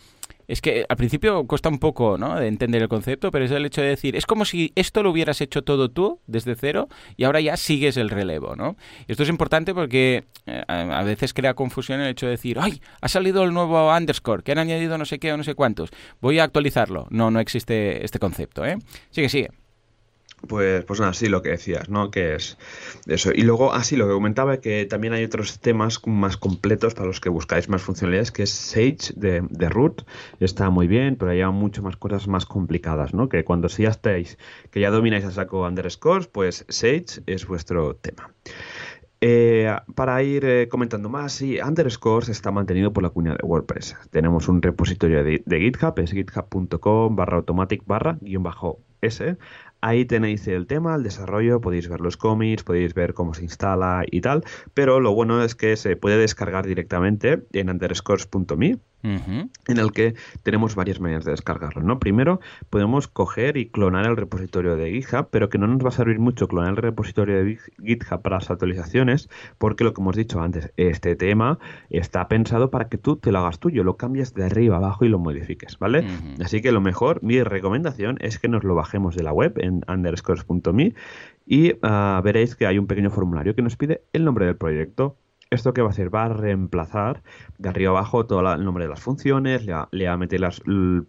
es 0.50 0.60
que 0.60 0.84
al 0.88 0.96
principio 0.96 1.46
cuesta 1.46 1.68
un 1.68 1.78
poco 1.78 2.18
¿no? 2.18 2.34
de 2.34 2.48
entender 2.48 2.82
el 2.82 2.88
concepto, 2.88 3.30
pero 3.30 3.44
es 3.44 3.52
el 3.52 3.64
hecho 3.64 3.82
de 3.82 3.88
decir, 3.88 4.16
es 4.16 4.26
como 4.26 4.44
si 4.44 4.72
esto 4.74 5.04
lo 5.04 5.12
hubieras 5.12 5.40
hecho 5.40 5.62
todo 5.62 5.90
tú 5.90 6.18
desde 6.26 6.56
cero 6.56 6.88
y 7.16 7.22
ahora 7.22 7.40
ya 7.40 7.56
sigues 7.56 7.96
el 7.96 8.10
relevo. 8.10 8.56
¿no? 8.56 8.76
Esto 9.06 9.22
es 9.22 9.28
importante 9.28 9.74
porque 9.74 10.24
eh, 10.46 10.64
a 10.66 11.04
veces 11.04 11.34
crea 11.34 11.54
confusión 11.54 12.00
el 12.00 12.08
hecho 12.08 12.26
de 12.26 12.32
decir, 12.32 12.58
¡ay! 12.58 12.82
Ha 13.00 13.06
salido 13.06 13.44
el 13.44 13.54
nuevo 13.54 13.96
underscore, 13.96 14.42
que 14.42 14.50
han 14.50 14.58
añadido 14.58 14.98
no 14.98 15.04
sé 15.04 15.20
qué 15.20 15.32
o 15.32 15.36
no 15.36 15.44
sé 15.44 15.54
cuántos. 15.54 15.90
Voy 16.20 16.40
a 16.40 16.44
actualizarlo. 16.44 17.06
No, 17.10 17.30
no 17.30 17.38
existe 17.38 18.04
este 18.04 18.18
concepto. 18.18 18.64
¿eh? 18.64 18.76
Sigue, 19.10 19.28
sigue. 19.28 19.50
Pues, 20.48 20.84
pues 20.84 21.00
nada, 21.00 21.12
sí, 21.12 21.28
lo 21.28 21.42
que 21.42 21.50
decías, 21.50 21.88
¿no? 21.88 22.10
Que 22.10 22.34
es 22.34 22.58
eso. 23.06 23.30
Y 23.34 23.42
luego, 23.42 23.72
así, 23.72 23.96
lo 23.96 24.06
que 24.06 24.14
comentaba 24.14 24.56
que 24.58 24.86
también 24.86 25.12
hay 25.12 25.24
otros 25.24 25.60
temas 25.60 26.00
más 26.06 26.36
completos 26.36 26.94
para 26.94 27.06
los 27.06 27.20
que 27.20 27.28
buscáis 27.28 27.68
más 27.68 27.82
funcionalidades, 27.82 28.32
que 28.32 28.44
es 28.44 28.50
Sage 28.50 29.12
de, 29.16 29.42
de 29.48 29.68
root. 29.68 30.02
Está 30.40 30.70
muy 30.70 30.86
bien, 30.86 31.16
pero 31.16 31.30
hay 31.30 31.44
mucho 31.52 31.82
más 31.82 31.96
cosas 31.96 32.26
más 32.28 32.46
complicadas, 32.46 33.14
¿no? 33.14 33.28
Que 33.28 33.44
cuando 33.44 33.68
si 33.68 33.82
ya 33.82 33.90
estáis, 33.90 34.38
que 34.70 34.80
ya 34.80 34.90
domináis 34.90 35.24
a 35.24 35.30
saco 35.30 35.66
underscores, 35.66 36.26
pues 36.26 36.64
Sage 36.68 37.22
es 37.26 37.46
vuestro 37.46 37.94
tema. 37.96 38.32
Eh, 39.22 39.70
para 39.94 40.22
ir 40.22 40.46
eh, 40.46 40.68
comentando 40.68 41.10
más, 41.10 41.32
sí, 41.32 41.58
Underscores 41.60 42.30
está 42.30 42.50
mantenido 42.50 42.92
por 42.92 43.02
la 43.02 43.10
cuña 43.10 43.34
de 43.34 43.46
WordPress. 43.46 43.96
Tenemos 44.10 44.48
un 44.48 44.62
repositorio 44.62 45.22
de, 45.22 45.42
de 45.44 45.60
GitHub, 45.60 45.98
es 45.98 46.12
github.com 46.12 47.16
barra 47.16 47.36
automatic 47.36 47.82
barra 47.84 48.16
guion 48.22 48.42
bajo 48.42 48.80
S. 49.02 49.36
Ahí 49.80 50.04
tenéis 50.04 50.46
el 50.48 50.66
tema, 50.66 50.94
el 50.94 51.02
desarrollo, 51.02 51.60
podéis 51.60 51.88
ver 51.88 52.00
los 52.00 52.16
cómics, 52.16 52.64
podéis 52.64 52.94
ver 52.94 53.14
cómo 53.14 53.34
se 53.34 53.42
instala 53.42 54.04
y 54.10 54.20
tal, 54.20 54.44
pero 54.74 55.00
lo 55.00 55.14
bueno 55.14 55.42
es 55.42 55.54
que 55.54 55.76
se 55.76 55.96
puede 55.96 56.18
descargar 56.18 56.66
directamente 56.66 57.46
en 57.52 57.70
underscores.me 57.70 58.78
en 59.02 59.50
el 59.66 59.92
que 59.92 60.14
tenemos 60.42 60.74
varias 60.74 61.00
maneras 61.00 61.24
de 61.24 61.32
descargarlo. 61.32 61.82
¿no? 61.82 61.98
Primero, 61.98 62.40
podemos 62.68 63.08
coger 63.08 63.56
y 63.56 63.68
clonar 63.68 64.06
el 64.06 64.16
repositorio 64.16 64.76
de 64.76 64.90
GitHub, 64.90 65.28
pero 65.30 65.48
que 65.48 65.58
no 65.58 65.66
nos 65.66 65.84
va 65.84 65.88
a 65.88 65.92
servir 65.92 66.18
mucho 66.18 66.48
clonar 66.48 66.70
el 66.70 66.76
repositorio 66.76 67.44
de 67.44 67.58
GitHub 67.82 68.22
para 68.22 68.36
las 68.36 68.50
actualizaciones, 68.50 69.28
porque 69.58 69.84
lo 69.84 69.94
que 69.94 70.00
hemos 70.00 70.16
dicho 70.16 70.40
antes, 70.40 70.72
este 70.76 71.16
tema 71.16 71.58
está 71.88 72.28
pensado 72.28 72.70
para 72.70 72.88
que 72.88 72.98
tú 72.98 73.16
te 73.16 73.32
lo 73.32 73.38
hagas 73.38 73.58
tuyo, 73.58 73.84
lo 73.84 73.96
cambies 73.96 74.34
de 74.34 74.44
arriba 74.44 74.76
abajo 74.76 75.04
y 75.04 75.08
lo 75.08 75.18
modifiques, 75.18 75.78
¿vale? 75.78 76.06
Así 76.42 76.60
que 76.60 76.72
lo 76.72 76.80
mejor, 76.80 77.22
mi 77.22 77.42
recomendación 77.42 78.18
es 78.20 78.38
que 78.38 78.48
nos 78.48 78.64
lo 78.64 78.74
bajemos 78.74 79.16
de 79.16 79.22
la 79.22 79.32
web 79.32 79.54
en 79.58 79.82
underscores.me 79.88 80.94
y 81.46 81.72
ah, 81.82 82.20
veréis 82.22 82.54
que 82.54 82.66
hay 82.66 82.78
un 82.78 82.86
pequeño 82.86 83.10
formulario 83.10 83.54
que 83.54 83.62
nos 83.62 83.76
pide 83.76 84.02
el 84.12 84.24
nombre 84.24 84.46
del 84.46 84.56
proyecto 84.56 85.16
¿Esto 85.50 85.74
qué 85.74 85.82
va 85.82 85.88
a 85.88 85.90
hacer? 85.90 86.14
Va 86.14 86.26
a 86.26 86.28
reemplazar 86.28 87.24
de 87.58 87.68
arriba 87.68 87.90
abajo 87.90 88.24
todo 88.24 88.54
el 88.54 88.64
nombre 88.64 88.84
de 88.84 88.90
las 88.90 89.00
funciones, 89.00 89.66
le 89.66 89.72
va, 89.72 90.12
a 90.12 90.16
meter 90.16 90.40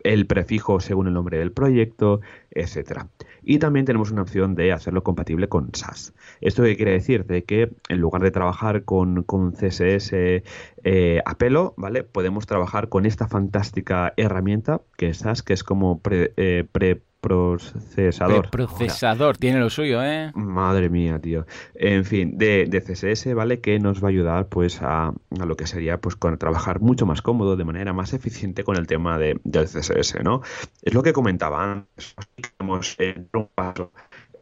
el 0.03 0.25
prefijo 0.25 0.79
según 0.79 1.05
el 1.07 1.13
nombre 1.13 1.37
del 1.37 1.51
proyecto, 1.51 2.21
etcétera. 2.49 3.07
Y 3.43 3.59
también 3.59 3.85
tenemos 3.85 4.09
una 4.09 4.23
opción 4.23 4.55
de 4.55 4.71
hacerlo 4.71 5.03
compatible 5.03 5.47
con 5.47 5.69
SAS. 5.75 6.15
¿Esto 6.41 6.63
qué 6.63 6.75
quiere 6.75 6.93
decir? 6.93 7.25
De 7.25 7.43
que 7.43 7.71
en 7.87 7.99
lugar 7.99 8.23
de 8.23 8.31
trabajar 8.31 8.83
con, 8.83 9.23
CSS 9.53 10.11
eh, 10.13 11.21
a 11.23 11.37
pelo, 11.37 11.75
¿vale? 11.77 12.03
Podemos 12.03 12.47
trabajar 12.47 12.89
con 12.89 13.05
esta 13.05 13.27
fantástica 13.27 14.11
herramienta 14.17 14.81
que 14.97 15.09
es 15.09 15.19
SAS, 15.19 15.43
que 15.43 15.53
es 15.53 15.63
como 15.63 15.99
pre, 15.99 16.33
eh, 16.37 16.65
pre 16.71 17.03
procesador. 17.21 18.49
procesador, 18.49 19.37
tiene 19.37 19.59
lo 19.59 19.69
suyo, 19.69 20.03
¿eh? 20.03 20.31
Madre 20.33 20.89
mía, 20.89 21.19
tío. 21.19 21.45
En 21.75 22.03
fin, 22.03 22.37
de, 22.37 22.67
CSS, 22.67 23.33
¿vale? 23.35 23.61
Que 23.61 23.79
nos 23.79 24.03
va 24.03 24.07
a 24.07 24.09
ayudar, 24.09 24.47
pues, 24.47 24.81
a, 24.81 25.13
lo 25.29 25.55
que 25.55 25.67
sería, 25.67 25.99
pues, 25.99 26.15
con 26.15 26.37
trabajar 26.37 26.81
mucho 26.81 27.05
más 27.05 27.21
cómodo, 27.21 27.55
de 27.55 27.63
manera 27.63 27.93
más 27.93 28.13
eficiente 28.13 28.63
con 28.63 28.75
el 28.75 28.87
tema 28.87 29.17
de, 29.17 29.39
del 29.43 29.65
CSS, 29.65 30.23
¿no? 30.23 30.41
Es 30.81 30.93
lo 30.93 31.03
que 31.03 31.13
comentaba 31.13 31.71
antes. 31.71 32.15
Tenemos 32.57 32.97
un 33.33 33.47
paso 33.53 33.91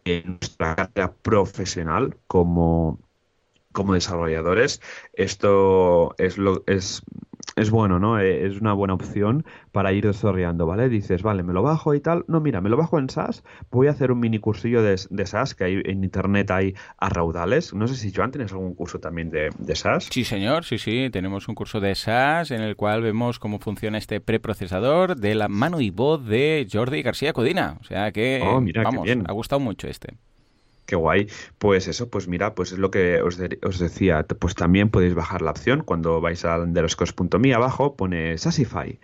en 0.05 0.37
nuestra 0.39 0.75
carrera 0.75 1.11
profesional 1.11 2.15
como 2.27 2.99
como 3.71 3.93
desarrolladores, 3.93 4.81
esto 5.13 6.15
es 6.17 6.37
lo 6.37 6.63
es 6.65 7.03
es 7.59 7.71
bueno, 7.71 7.99
¿no? 7.99 8.19
Eh, 8.19 8.47
es 8.47 8.59
una 8.59 8.73
buena 8.73 8.93
opción 8.93 9.45
para 9.71 9.93
ir 9.93 10.05
desarrollando, 10.05 10.65
¿vale? 10.65 10.89
Dices, 10.89 11.21
vale, 11.23 11.43
me 11.43 11.53
lo 11.53 11.61
bajo 11.61 11.93
y 11.93 11.99
tal. 11.99 12.25
No, 12.27 12.39
mira, 12.39 12.61
me 12.61 12.69
lo 12.69 12.77
bajo 12.77 12.99
en 12.99 13.09
SAS, 13.09 13.43
voy 13.71 13.87
a 13.87 13.91
hacer 13.91 14.11
un 14.11 14.19
mini 14.19 14.39
cursillo 14.39 14.81
de, 14.81 14.99
de 15.09 15.25
SAS, 15.25 15.55
que 15.55 15.63
hay 15.63 15.81
en 15.85 16.03
internet 16.03 16.51
hay 16.51 16.73
a 16.97 17.09
raudales. 17.09 17.73
No 17.73 17.87
sé 17.87 17.95
si 17.95 18.11
Joan 18.13 18.31
tienes 18.31 18.51
algún 18.51 18.73
curso 18.73 18.99
también 18.99 19.29
de, 19.29 19.49
de 19.57 19.75
SAS. 19.75 20.09
Sí, 20.11 20.23
señor, 20.23 20.65
sí, 20.65 20.77
sí, 20.77 21.09
tenemos 21.11 21.47
un 21.47 21.55
curso 21.55 21.79
de 21.79 21.95
SAS 21.95 22.51
en 22.51 22.61
el 22.61 22.75
cual 22.75 23.01
vemos 23.01 23.39
cómo 23.39 23.59
funciona 23.59 23.97
este 23.97 24.21
preprocesador 24.21 25.15
de 25.15 25.35
la 25.35 25.47
mano 25.47 25.81
y 25.81 25.89
voz 25.89 26.25
de 26.25 26.67
Jordi 26.71 27.01
García 27.01 27.33
Codina. 27.33 27.77
O 27.81 27.83
sea 27.83 28.11
que, 28.11 28.41
oh, 28.43 28.61
mira, 28.61 28.83
vamos, 28.83 29.07
ha 29.09 29.31
gustado 29.31 29.59
mucho 29.59 29.87
este. 29.87 30.15
Qué 30.89 30.95
guay. 30.95 31.27
Pues 31.59 31.87
eso, 31.87 32.09
pues 32.09 32.27
mira, 32.27 32.55
pues 32.55 32.71
es 32.71 32.79
lo 32.79 32.89
que 32.89 33.21
os, 33.21 33.37
decía. 33.37 34.23
Pues 34.23 34.55
también 34.55 34.89
podéis 34.89 35.13
bajar 35.13 35.43
la 35.43 35.51
opción 35.51 35.83
cuando 35.85 36.19
vais 36.19 36.43
a 36.45 36.57
underscores.me 36.57 37.53
abajo, 37.53 37.95
pone 37.95 38.35
Sasify 38.39 38.99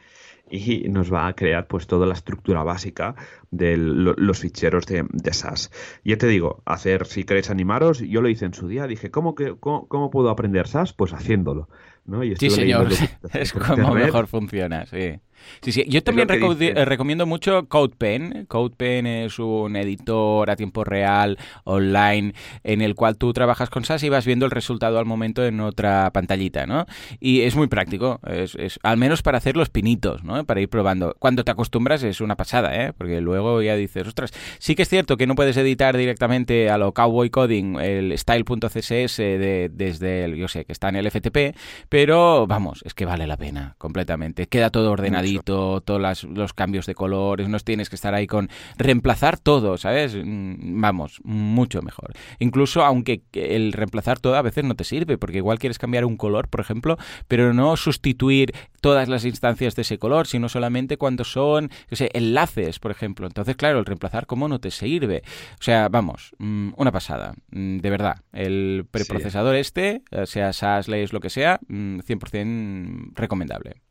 y 0.49 0.89
nos 0.89 1.13
va 1.13 1.27
a 1.27 1.35
crear 1.35 1.67
pues 1.67 1.85
toda 1.85 2.07
la 2.07 2.15
estructura 2.15 2.63
básica 2.63 3.13
de 3.51 3.77
los 3.77 4.39
ficheros 4.39 4.87
de, 4.87 5.05
de, 5.11 5.33
SAS. 5.33 5.69
Ya 6.03 6.17
te 6.17 6.25
digo, 6.25 6.63
hacer, 6.65 7.05
si 7.05 7.23
queréis 7.23 7.51
animaros, 7.51 7.99
yo 7.99 8.21
lo 8.21 8.29
hice 8.29 8.45
en 8.45 8.55
su 8.55 8.67
día, 8.67 8.87
dije, 8.87 9.11
¿cómo, 9.11 9.35
que, 9.35 9.55
cómo, 9.59 10.09
puedo 10.09 10.31
aprender 10.31 10.67
SAS? 10.67 10.91
Pues 10.93 11.13
haciéndolo. 11.13 11.69
¿no? 12.05 12.21
sí, 12.39 12.49
señor, 12.49 12.89
es 13.33 13.53
como 13.53 13.93
mejor 13.93 14.25
funciona, 14.25 14.87
sí. 14.87 15.19
Sí, 15.61 15.71
sí. 15.71 15.85
Yo 15.87 16.03
también 16.03 16.27
eh, 16.29 16.85
recomiendo 16.85 17.25
mucho 17.25 17.67
CodePen. 17.67 18.45
CodePen 18.47 19.07
es 19.07 19.39
un 19.39 19.75
editor 19.75 20.49
a 20.49 20.55
tiempo 20.55 20.83
real, 20.83 21.37
online, 21.63 22.33
en 22.63 22.81
el 22.81 22.95
cual 22.95 23.17
tú 23.17 23.33
trabajas 23.33 23.69
con 23.69 23.85
SAS 23.85 24.03
y 24.03 24.09
vas 24.09 24.25
viendo 24.25 24.45
el 24.45 24.51
resultado 24.51 24.99
al 24.99 25.05
momento 25.05 25.45
en 25.45 25.59
otra 25.59 26.11
pantallita, 26.11 26.65
¿no? 26.65 26.85
Y 27.19 27.41
es 27.41 27.55
muy 27.55 27.67
práctico, 27.67 28.19
es, 28.27 28.79
al 28.83 28.97
menos 28.97 29.21
para 29.21 29.37
hacer 29.37 29.57
los 29.57 29.69
pinitos, 29.69 30.23
¿no? 30.23 30.43
Para 30.45 30.61
ir 30.61 30.69
probando. 30.69 31.15
Cuando 31.19 31.43
te 31.43 31.51
acostumbras 31.51 32.03
es 32.03 32.21
una 32.21 32.35
pasada, 32.35 32.75
¿eh? 32.75 32.93
Porque 32.93 33.21
luego 33.21 33.61
ya 33.61 33.75
dices, 33.75 34.07
ostras, 34.07 34.31
sí 34.59 34.75
que 34.75 34.83
es 34.83 34.89
cierto 34.89 35.17
que 35.17 35.27
no 35.27 35.35
puedes 35.35 35.57
editar 35.57 35.97
directamente 35.97 36.69
a 36.69 36.77
lo 36.77 36.93
Cowboy 36.93 37.29
Coding 37.29 37.79
el 37.79 38.17
style.css 38.17 39.17
de, 39.17 39.69
desde 39.73 40.25
el, 40.25 40.35
yo 40.35 40.47
sé, 40.47 40.65
que 40.65 40.71
está 40.71 40.89
en 40.89 40.97
el 40.97 41.09
FTP, 41.09 41.55
pero 41.89 42.47
vamos, 42.47 42.81
es 42.85 42.93
que 42.93 43.05
vale 43.05 43.27
la 43.27 43.37
pena 43.37 43.75
completamente. 43.77 44.47
Queda 44.47 44.69
todo 44.69 44.95
ordenadito 45.25 45.81
todos 45.81 46.23
los 46.23 46.53
cambios 46.53 46.85
de 46.85 46.95
colores, 46.95 47.49
no 47.49 47.59
tienes 47.59 47.89
que 47.89 47.95
estar 47.95 48.13
ahí 48.13 48.27
con 48.27 48.49
reemplazar 48.77 49.37
todo, 49.37 49.77
¿sabes? 49.77 50.15
Mm, 50.15 50.81
vamos, 50.81 51.19
mucho 51.23 51.81
mejor. 51.81 52.13
Incluso 52.39 52.83
aunque 52.83 53.21
el 53.33 53.73
reemplazar 53.73 54.19
todo 54.19 54.35
a 54.35 54.41
veces 54.41 54.63
no 54.63 54.75
te 54.75 54.83
sirve, 54.83 55.17
porque 55.17 55.37
igual 55.37 55.59
quieres 55.59 55.79
cambiar 55.79 56.05
un 56.05 56.17
color, 56.17 56.47
por 56.47 56.61
ejemplo, 56.61 56.97
pero 57.27 57.53
no 57.53 57.75
sustituir 57.77 58.53
todas 58.81 59.09
las 59.09 59.25
instancias 59.25 59.75
de 59.75 59.81
ese 59.81 59.97
color, 59.97 60.27
sino 60.27 60.49
solamente 60.49 60.97
cuando 60.97 61.23
son, 61.23 61.69
yo 61.89 61.95
sé, 61.95 62.09
enlaces, 62.13 62.79
por 62.79 62.91
ejemplo. 62.91 63.27
Entonces, 63.27 63.55
claro, 63.55 63.79
el 63.79 63.85
reemplazar 63.85 64.25
como 64.27 64.47
no 64.47 64.59
te 64.59 64.71
sirve. 64.71 65.23
O 65.59 65.63
sea, 65.63 65.89
vamos, 65.89 66.35
mm, 66.37 66.73
una 66.77 66.91
pasada, 66.91 67.33
mm, 67.51 67.77
de 67.77 67.89
verdad. 67.89 68.21
El 68.31 68.85
preprocesador 68.89 69.55
este, 69.55 70.03
eh, 70.11 70.25
sea 70.25 70.53
SAS, 70.53 70.87
Layers, 70.87 71.13
lo 71.13 71.19
que 71.19 71.29
sea, 71.29 71.59
100% 71.67 73.11
recomendable. 73.15 73.84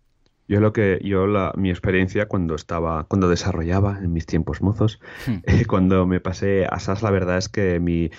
Yo 0.47 0.61
lo 0.61 0.73
que, 0.73 1.01
yo 1.03 1.27
la, 1.27 1.53
mi 1.57 1.71
experiencia 1.71 2.27
cuando 2.27 2.55
estaba, 2.55 3.05
cuando 3.05 3.29
desarrollaba 3.29 3.99
en 3.99 4.13
mis 4.13 4.27
tiempos 4.27 4.61
mozos, 4.63 5.01
hmm. 5.27 5.37
eh, 5.45 5.65
cuando 5.67 6.07
me 6.07 6.21
pasé 6.21 6.67
a 6.67 6.79
SAS, 6.79 7.03
la 7.03 7.11
verdad 7.11 7.39
es 7.39 7.49
que 7.49 7.81
mi, 7.81 8.11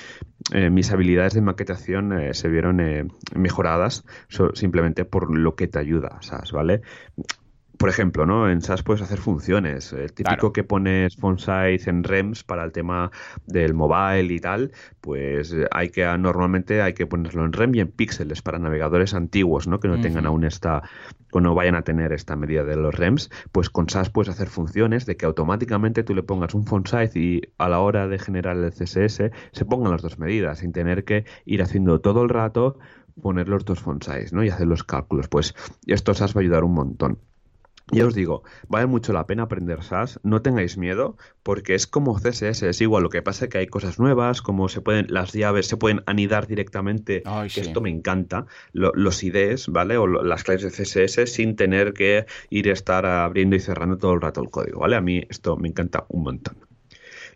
eh, 0.54 0.70
mis 0.70 0.92
habilidades 0.92 1.34
de 1.34 1.42
maquetación 1.42 2.14
eh, 2.14 2.34
se 2.34 2.50
vieron 2.50 2.82
mejoradas 3.36 4.04
simplemente 4.54 5.06
por 5.06 5.36
lo 5.36 5.56
que 5.56 5.68
te 5.68 5.80
ayuda 5.80 6.18
SAS, 6.22 6.52
¿vale? 6.52 6.82
Por 7.78 7.90
ejemplo, 7.90 8.26
¿no? 8.26 8.50
En 8.50 8.62
SAS 8.62 8.84
puedes 8.84 9.02
hacer 9.02 9.20
funciones. 9.20 9.94
El 9.94 10.14
típico 10.14 10.54
que 10.54 10.64
pones 10.64 11.16
font 11.16 11.40
size 11.40 11.90
en 11.90 12.04
REMS 12.04 12.44
para 12.44 12.64
el 12.64 12.72
tema 12.72 13.12
del 13.46 13.74
mobile 13.74 14.34
y 14.34 14.40
tal, 14.40 14.72
pues 15.02 15.54
eh, 15.54 15.68
hay 15.72 15.90
que 15.90 16.06
normalmente 16.18 16.82
hay 16.82 16.94
que 16.94 17.08
ponerlo 17.08 17.46
en 17.46 17.54
REM 17.54 17.76
y 17.76 17.80
en 17.80 17.88
píxeles 17.90 18.42
para 18.42 18.60
navegadores 18.60 19.14
antiguos, 19.14 19.68
¿no? 19.68 19.80
Que 19.80 19.88
no 19.88 20.00
tengan 20.00 20.26
aún 20.26 20.44
esta 20.46 20.84
o 21.32 21.42
no 21.42 21.54
vayan 21.54 21.76
a 21.76 21.82
tener 21.82 22.14
esta 22.14 22.38
medida 22.38 22.64
de 22.64 22.78
los 22.78 22.96
REMs, 22.96 23.30
pues 23.52 23.70
con 23.70 23.90
SAS 23.90 24.10
puedes 24.10 24.30
hacer 24.30 24.48
funciones 24.48 25.06
de 25.06 25.18
que 25.18 25.26
automáticamente 25.26 26.04
tú 26.04 26.16
le 26.16 26.24
pongas 26.24 26.54
un 26.54 26.66
font 26.66 26.88
size 26.88 27.20
y 27.20 27.42
a 27.58 27.68
la 27.68 27.80
hora 27.80 28.08
de 28.08 28.20
generar 28.20 28.56
el 28.56 28.72
CSS 28.72 29.32
se 29.52 29.66
pongan 29.66 29.92
las 29.92 30.02
dos 30.02 30.18
medidas 30.18 30.60
sin 30.60 30.72
tener 30.72 31.04
que 31.04 31.26
ir 31.44 31.62
haciendo 31.62 32.00
todo 32.00 32.24
el 32.24 32.30
rato 32.30 32.78
poner 33.22 33.50
los 33.50 33.66
dos 33.66 33.80
font 33.80 34.04
size, 34.04 34.34
¿no? 34.34 34.44
Y 34.44 34.50
hacer 34.50 34.68
los 34.68 34.84
cálculos. 34.84 35.28
Pues 35.28 35.56
esto 35.88 36.14
SAS 36.14 36.36
va 36.36 36.40
a 36.40 36.44
ayudar 36.44 36.64
un 36.64 36.74
montón. 36.74 37.20
Ya 37.92 38.08
os 38.08 38.16
digo, 38.16 38.44
vale 38.68 38.88
mucho 38.88 39.14
la 39.14 39.28
pena 39.28 39.44
aprender 39.44 39.84
SAS, 39.84 40.20
no 40.24 40.42
tengáis 40.42 40.76
miedo, 40.76 41.18
porque 41.44 41.76
es 41.76 41.86
como 41.86 42.20
CSS, 42.20 42.64
es 42.64 42.82
igual, 42.82 43.04
lo 43.04 43.10
que 43.10 43.22
pasa 43.22 43.46
es 43.46 43.52
que 43.52 43.60
hay 43.60 43.68
cosas 43.68 44.00
nuevas, 44.00 44.42
como 44.42 44.70
se 44.70 44.82
pueden, 44.82 45.06
las 45.10 45.34
llaves 45.34 45.68
se 45.68 45.78
pueden 45.78 46.02
anidar 46.08 46.48
directamente, 46.48 47.22
que 47.54 47.62
esto 47.62 47.82
me 47.82 47.92
encanta, 47.92 48.48
los 48.74 49.24
IDs, 49.24 49.68
¿vale? 49.68 49.98
O 49.98 50.08
las 50.08 50.44
claves 50.44 50.64
de 50.64 50.72
CSS 50.72 51.32
sin 51.32 51.56
tener 51.56 51.94
que 51.94 52.26
ir 52.50 52.70
a 52.70 52.74
estar 52.74 53.06
abriendo 53.06 53.56
y 53.56 53.60
cerrando 53.60 54.00
todo 54.00 54.14
el 54.14 54.22
rato 54.22 54.42
el 54.42 54.50
código, 54.50 54.80
¿vale? 54.80 54.96
A 54.96 55.02
mí 55.02 55.24
esto 55.30 55.56
me 55.56 55.68
encanta 55.68 56.06
un 56.10 56.24
montón. 56.24 56.65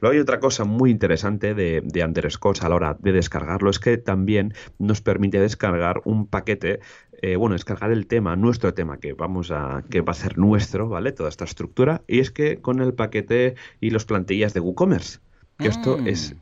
Luego 0.02 0.14
hay 0.14 0.20
otra 0.20 0.40
cosa 0.40 0.64
muy 0.64 0.92
interesante 0.92 1.54
de, 1.54 1.82
de 1.84 2.04
Underscores 2.04 2.64
a 2.64 2.70
la 2.70 2.76
hora 2.76 2.98
de 3.00 3.12
descargarlo, 3.12 3.70
es 3.70 3.80
que 3.80 3.98
también 3.98 4.54
nos 4.78 5.02
permite 5.02 5.40
descargar 5.40 6.02
un 6.06 6.28
paquete 6.28 6.80
eh, 7.22 7.36
bueno, 7.36 7.54
descargar 7.54 7.92
el 7.92 8.08
tema, 8.08 8.36
nuestro 8.38 8.74
tema, 8.74 8.98
que 8.98 9.14
vamos 9.14 9.52
a, 9.52 9.84
que 9.90 10.02
va 10.02 10.12
a 10.12 10.16
ser 10.16 10.38
nuestro, 10.38 10.88
¿vale? 10.88 11.12
Toda 11.12 11.28
esta 11.28 11.44
estructura. 11.44 12.02
Y 12.08 12.20
es 12.20 12.32
que 12.32 12.62
con 12.62 12.80
el 12.80 12.94
paquete 12.94 13.56
y 13.82 13.90
los 13.90 14.06
plantillas 14.06 14.54
de 14.54 14.62
WooCommerce. 14.62 15.20
Que 15.58 15.68
esto 15.68 15.98
mm. 15.98 16.08
es 16.08 16.36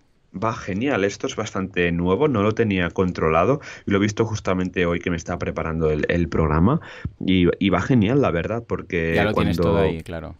va 0.43 0.53
genial. 0.53 1.03
Esto 1.03 1.25
es 1.25 1.35
bastante 1.35 1.91
nuevo, 1.91 2.27
no 2.27 2.43
lo 2.43 2.53
tenía 2.53 2.91
controlado 2.91 3.59
y 3.87 3.91
lo 3.91 3.97
he 3.97 4.01
visto 4.01 4.25
justamente 4.25 4.85
hoy 4.85 4.99
que 4.99 5.09
me 5.09 5.17
está 5.17 5.39
preparando 5.39 5.89
el, 5.89 6.29
programa 6.29 6.79
y, 7.19 7.47
y, 7.57 7.69
va 7.69 7.81
genial, 7.81 8.21
la 8.21 8.29
verdad, 8.29 8.63
porque 8.67 9.13
ya 9.15 9.23
lo 9.23 9.33
tienes 9.33 9.57
todo 9.57 9.77
ahí, 9.77 10.01
claro. 10.01 10.35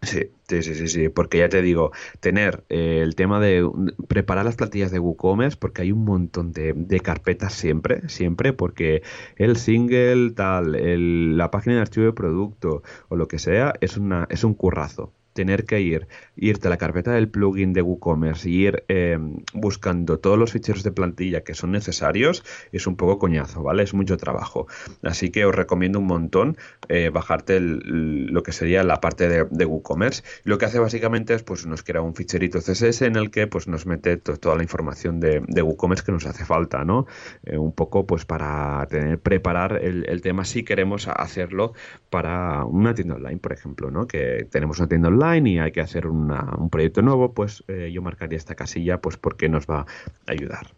Sí, 0.00 0.30
sí, 0.48 0.62
sí, 0.62 0.86
sí, 0.88 1.08
porque 1.08 1.38
ya 1.38 1.48
te 1.48 1.60
digo, 1.60 1.90
tener 2.20 2.64
eh, 2.68 3.00
el 3.02 3.16
tema 3.16 3.40
de 3.40 3.68
preparar 4.06 4.44
las 4.44 4.54
plantillas 4.54 4.92
de 4.92 5.00
WooCommerce, 5.00 5.56
porque 5.58 5.82
hay 5.82 5.90
un 5.92 6.04
montón 6.04 6.52
de, 6.52 6.72
de 6.72 7.00
carpetas 7.00 7.52
siempre, 7.52 8.08
siempre, 8.08 8.52
porque 8.52 9.02
el 9.36 9.56
single, 9.56 10.30
tal, 10.34 10.76
el, 10.76 11.36
la 11.36 11.50
página 11.50 11.74
de 11.76 11.82
archivo 11.82 12.06
de 12.06 12.12
producto 12.12 12.82
o 13.08 13.16
lo 13.16 13.26
que 13.26 13.40
sea, 13.40 13.74
es, 13.80 13.96
una, 13.96 14.26
es 14.30 14.44
un 14.44 14.54
currazo. 14.54 15.12
Tener 15.32 15.64
que 15.66 15.80
ir, 15.80 16.08
irte 16.40 16.68
a 16.68 16.70
la 16.70 16.76
carpeta 16.76 17.12
del 17.12 17.28
plugin 17.28 17.72
de 17.72 17.82
WooCommerce 17.82 18.48
y 18.48 18.66
ir 18.66 18.84
em, 18.88 19.38
buscando 19.54 20.18
todos 20.18 20.38
los 20.38 20.52
ficheros 20.52 20.82
de 20.82 20.92
plantilla 20.92 21.42
que 21.42 21.54
son 21.54 21.72
necesarios 21.72 22.44
es 22.72 22.86
un 22.86 22.96
poco 22.96 23.18
coñazo, 23.18 23.62
¿vale? 23.62 23.82
Es 23.82 23.94
mucho 23.94 24.16
trabajo. 24.16 24.66
Así 25.02 25.30
que 25.30 25.44
os 25.44 25.54
recomiendo 25.54 25.98
un 25.98 26.06
montón 26.06 26.56
eh, 26.88 27.10
bajarte 27.10 27.60
lo 27.60 28.42
que 28.42 28.52
sería 28.52 28.82
la 28.84 29.00
parte 29.00 29.28
de, 29.28 29.64
WooCommerce. 29.64 30.22
Lo 30.44 30.58
que 30.58 30.66
hace 30.66 30.78
básicamente 30.78 31.34
es 31.34 31.42
pues 31.42 31.66
nos 31.66 31.82
crea 31.82 32.00
un 32.00 32.14
ficherito 32.14 32.58
CSS 32.60 33.02
en 33.02 33.16
el 33.16 33.30
que 33.30 33.46
pues 33.46 33.68
nos 33.68 33.86
mete 33.86 34.16
toda 34.16 34.56
la 34.56 34.62
información 34.62 35.20
de, 35.20 35.40
WooCommerce 35.62 36.04
que 36.04 36.12
nos 36.12 36.26
hace 36.26 36.44
falta, 36.44 36.84
¿no? 36.84 37.06
Eh, 37.44 37.58
un 37.58 37.72
poco 37.72 38.06
pues 38.06 38.24
para 38.24 38.86
tener, 38.88 39.18
preparar 39.18 39.80
el, 39.82 40.06
el 40.08 40.20
tema 40.20 40.44
si 40.44 40.62
queremos 40.62 41.08
hacerlo 41.08 41.72
para 42.10 42.64
una 42.64 42.94
tienda 42.94 43.16
online, 43.16 43.38
por 43.38 43.52
ejemplo, 43.52 43.90
¿no? 43.90 44.06
Que 44.06 44.46
tenemos 44.50 44.78
una 44.78 44.88
tienda 44.88 45.08
online 45.08 45.50
y 45.50 45.58
hay 45.58 45.72
que 45.72 45.80
hacer 45.80 46.06
un 46.06 46.27
proyecto 46.70 47.02
nuevo, 47.02 47.32
pues 47.32 47.64
eh, 47.68 47.90
yo 47.92 48.02
marcaría 48.02 48.38
esta 48.38 48.54
casilla 48.54 49.00
pues 49.00 49.16
porque 49.16 49.48
nos 49.48 49.66
va 49.66 49.80
a 49.80 49.86
ayudar. 50.26 50.68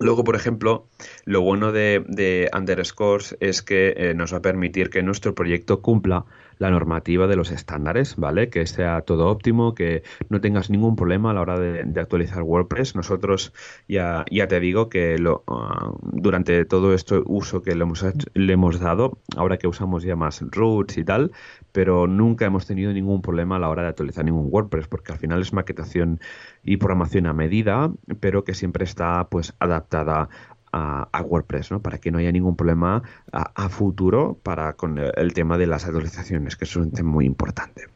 Luego, 0.00 0.22
por 0.22 0.36
ejemplo, 0.36 0.86
lo 1.24 1.40
bueno 1.40 1.72
de, 1.72 2.04
de 2.06 2.48
Underscores 2.56 3.36
es 3.40 3.62
que 3.62 3.94
eh, 3.96 4.14
nos 4.14 4.32
va 4.32 4.38
a 4.38 4.42
permitir 4.42 4.90
que 4.90 5.02
nuestro 5.02 5.34
proyecto 5.34 5.82
cumpla 5.82 6.24
la 6.58 6.70
normativa 6.70 7.26
de 7.26 7.36
los 7.36 7.50
estándares, 7.50 8.16
¿vale? 8.16 8.50
Que 8.50 8.66
sea 8.66 9.02
todo 9.02 9.28
óptimo, 9.28 9.74
que 9.74 10.02
no 10.28 10.40
tengas 10.40 10.70
ningún 10.70 10.96
problema 10.96 11.30
a 11.30 11.34
la 11.34 11.40
hora 11.40 11.58
de, 11.58 11.98
actualizar 11.98 12.42
WordPress. 12.42 12.94
Nosotros 12.94 13.52
ya, 13.88 14.24
ya 14.30 14.46
te 14.48 14.60
digo 14.60 14.88
que 14.88 15.18
lo, 15.18 15.42
ah, 15.48 15.92
durante 16.02 16.64
todo 16.64 16.94
este 16.94 17.20
uso 17.24 17.62
que 17.62 17.74
le 17.74 17.82
hemos, 17.82 18.04
le 18.34 18.52
hemos 18.52 18.80
dado, 18.80 19.18
ahora 19.36 19.58
que 19.58 19.68
usamos 19.68 20.02
ya 20.02 20.16
más 20.16 20.42
roots 20.50 20.98
y 20.98 21.04
tal, 21.04 21.32
pero 21.72 22.06
nunca 22.06 22.46
hemos 22.46 22.66
tenido 22.66 22.92
ningún 22.92 23.22
problema 23.22 23.56
a 23.56 23.58
la 23.58 23.68
hora 23.68 23.82
de 23.82 23.88
actualizar 23.88 24.24
ningún 24.24 24.48
WordPress, 24.50 24.88
porque 24.88 25.12
al 25.12 25.18
final 25.18 25.40
es 25.40 25.52
maquetación 25.52 26.20
y 26.64 26.76
programación 26.76 27.26
a 27.26 27.32
medida, 27.32 27.90
pero 28.20 28.44
que 28.44 28.54
siempre 28.54 28.84
está 28.84 29.28
pues 29.28 29.54
adaptada 29.58 30.28
a, 30.72 31.22
WordPress, 31.22 31.70
¿no? 31.70 31.82
Para 31.82 31.98
que 31.98 32.10
no 32.10 32.18
haya 32.18 32.32
ningún 32.32 32.56
problema 32.56 33.02
a, 33.32 33.68
futuro 33.68 34.38
para 34.42 34.74
con 34.74 34.98
el, 34.98 35.32
tema 35.34 35.58
de 35.58 35.66
las 35.66 35.84
actualizaciones, 35.84 36.56
que 36.56 36.64
es 36.64 36.76
un 36.76 36.90
tema 36.90 37.10
muy 37.10 37.26
importante. 37.26 37.88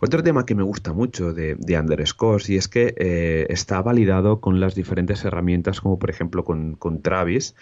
Otro 0.00 0.22
tema 0.22 0.44
que 0.44 0.54
me 0.54 0.62
gusta 0.62 0.92
mucho 0.92 1.32
de, 1.32 1.54
de 1.54 1.78
Underscores 1.78 2.50
y 2.50 2.56
es 2.56 2.68
que 2.68 2.94
eh, 2.96 3.46
está 3.48 3.80
validado 3.82 4.40
con 4.40 4.60
las 4.60 4.74
diferentes 4.74 5.24
herramientas, 5.24 5.80
como 5.80 5.98
por 5.98 6.10
ejemplo 6.10 6.44
con, 6.44 6.74
con 6.74 7.02
Travis, 7.02 7.54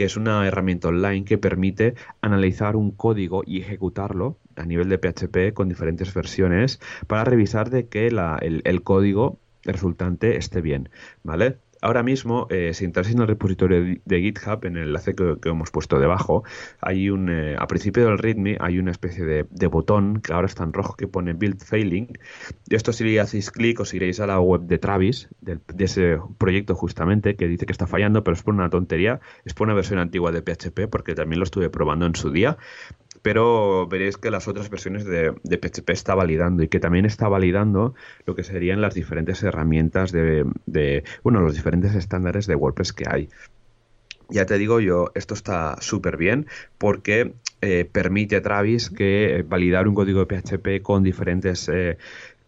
que 0.00 0.04
es 0.04 0.16
una 0.16 0.46
herramienta 0.46 0.88
online 0.88 1.24
que 1.24 1.36
permite 1.36 1.94
analizar 2.22 2.74
un 2.74 2.90
código 2.90 3.42
y 3.46 3.60
ejecutarlo 3.60 4.38
a 4.56 4.64
nivel 4.64 4.88
de 4.88 4.98
PHP 4.98 5.52
con 5.52 5.68
diferentes 5.68 6.14
versiones 6.14 6.80
para 7.06 7.24
revisar 7.24 7.68
de 7.68 7.88
que 7.88 8.06
el, 8.06 8.82
código 8.82 9.38
resultante 9.62 10.38
esté 10.38 10.62
bien, 10.62 10.88
¿vale? 11.22 11.58
Ahora 11.82 12.02
mismo, 12.02 12.46
eh, 12.50 12.72
si 12.74 12.84
entras 12.84 13.10
en 13.10 13.20
el 13.20 13.28
repositorio 13.28 14.00
de 14.04 14.20
GitHub, 14.20 14.64
en 14.64 14.76
el 14.76 14.88
enlace 14.88 15.14
que, 15.14 15.36
hemos 15.44 15.70
puesto 15.70 15.98
debajo, 15.98 16.44
hay 16.80 17.10
un, 17.10 17.28
eh, 17.30 17.56
a 17.58 17.66
principio 17.66 18.04
del 18.04 18.18
README 18.18 18.58
hay 18.60 18.78
una 18.78 18.90
especie 18.90 19.24
de, 19.24 19.66
botón 19.66 20.20
que 20.20 20.32
ahora 20.32 20.46
está 20.46 20.64
en 20.64 20.72
rojo 20.72 20.94
que 20.96 21.06
pone 21.06 21.32
Build 21.32 21.62
Failing. 21.62 22.18
Esto 22.68 22.92
si 22.92 23.04
le 23.04 23.20
hacéis 23.20 23.50
clic 23.50 23.78
os 23.80 23.94
iréis 23.94 24.18
a 24.20 24.26
la 24.26 24.40
web 24.40 24.62
de 24.62 24.78
Travis, 24.78 25.28
de, 25.40 25.60
ese 25.78 26.18
proyecto 26.38 26.74
justamente, 26.74 27.36
que 27.36 27.46
dice 27.46 27.66
que 27.66 27.72
está 27.72 27.86
fallando, 27.86 28.24
pero 28.24 28.34
es 28.34 28.42
por 28.42 28.54
una 28.54 28.68
tontería, 28.68 29.20
es 29.44 29.54
por 29.54 29.68
una 29.68 29.74
versión 29.74 29.98
antigua 29.98 30.32
de 30.32 30.42
PHP, 30.42 30.88
porque 30.90 31.14
también 31.14 31.38
lo 31.38 31.44
estuve 31.44 31.70
probando 31.70 32.06
en 32.06 32.16
su 32.16 32.30
día 32.30 32.58
pero 33.22 33.86
veréis 33.86 34.16
que 34.16 34.30
las 34.30 34.48
otras 34.48 34.70
versiones 34.70 35.04
de, 35.04 35.32
PHP 35.32 35.90
está 35.90 36.14
validando 36.14 36.62
y 36.62 36.68
que 36.68 36.80
también 36.80 37.04
está 37.04 37.28
validando 37.28 37.94
lo 38.26 38.34
que 38.34 38.44
serían 38.44 38.80
las 38.80 38.94
diferentes 38.94 39.42
herramientas 39.42 40.12
de, 40.12 40.44
de 40.66 41.04
bueno, 41.22 41.40
los 41.40 41.54
diferentes 41.54 41.94
estándares 41.94 42.46
de 42.46 42.54
WordPress 42.54 42.92
que 42.92 43.04
hay. 43.08 43.28
Ya 44.30 44.46
te 44.46 44.58
digo 44.58 44.80
yo, 44.80 45.10
esto 45.14 45.34
está 45.34 45.76
súper 45.80 46.16
bien 46.16 46.46
porque 46.78 47.34
eh, 47.62 47.84
permite 47.84 48.36
a 48.36 48.42
Travis 48.42 48.88
que 48.88 49.44
validar 49.46 49.88
un 49.88 49.94
código 49.94 50.24
de 50.24 50.26
PHP 50.26 50.82
con 50.82 51.02
diferentes 51.02 51.68
eh, 51.68 51.98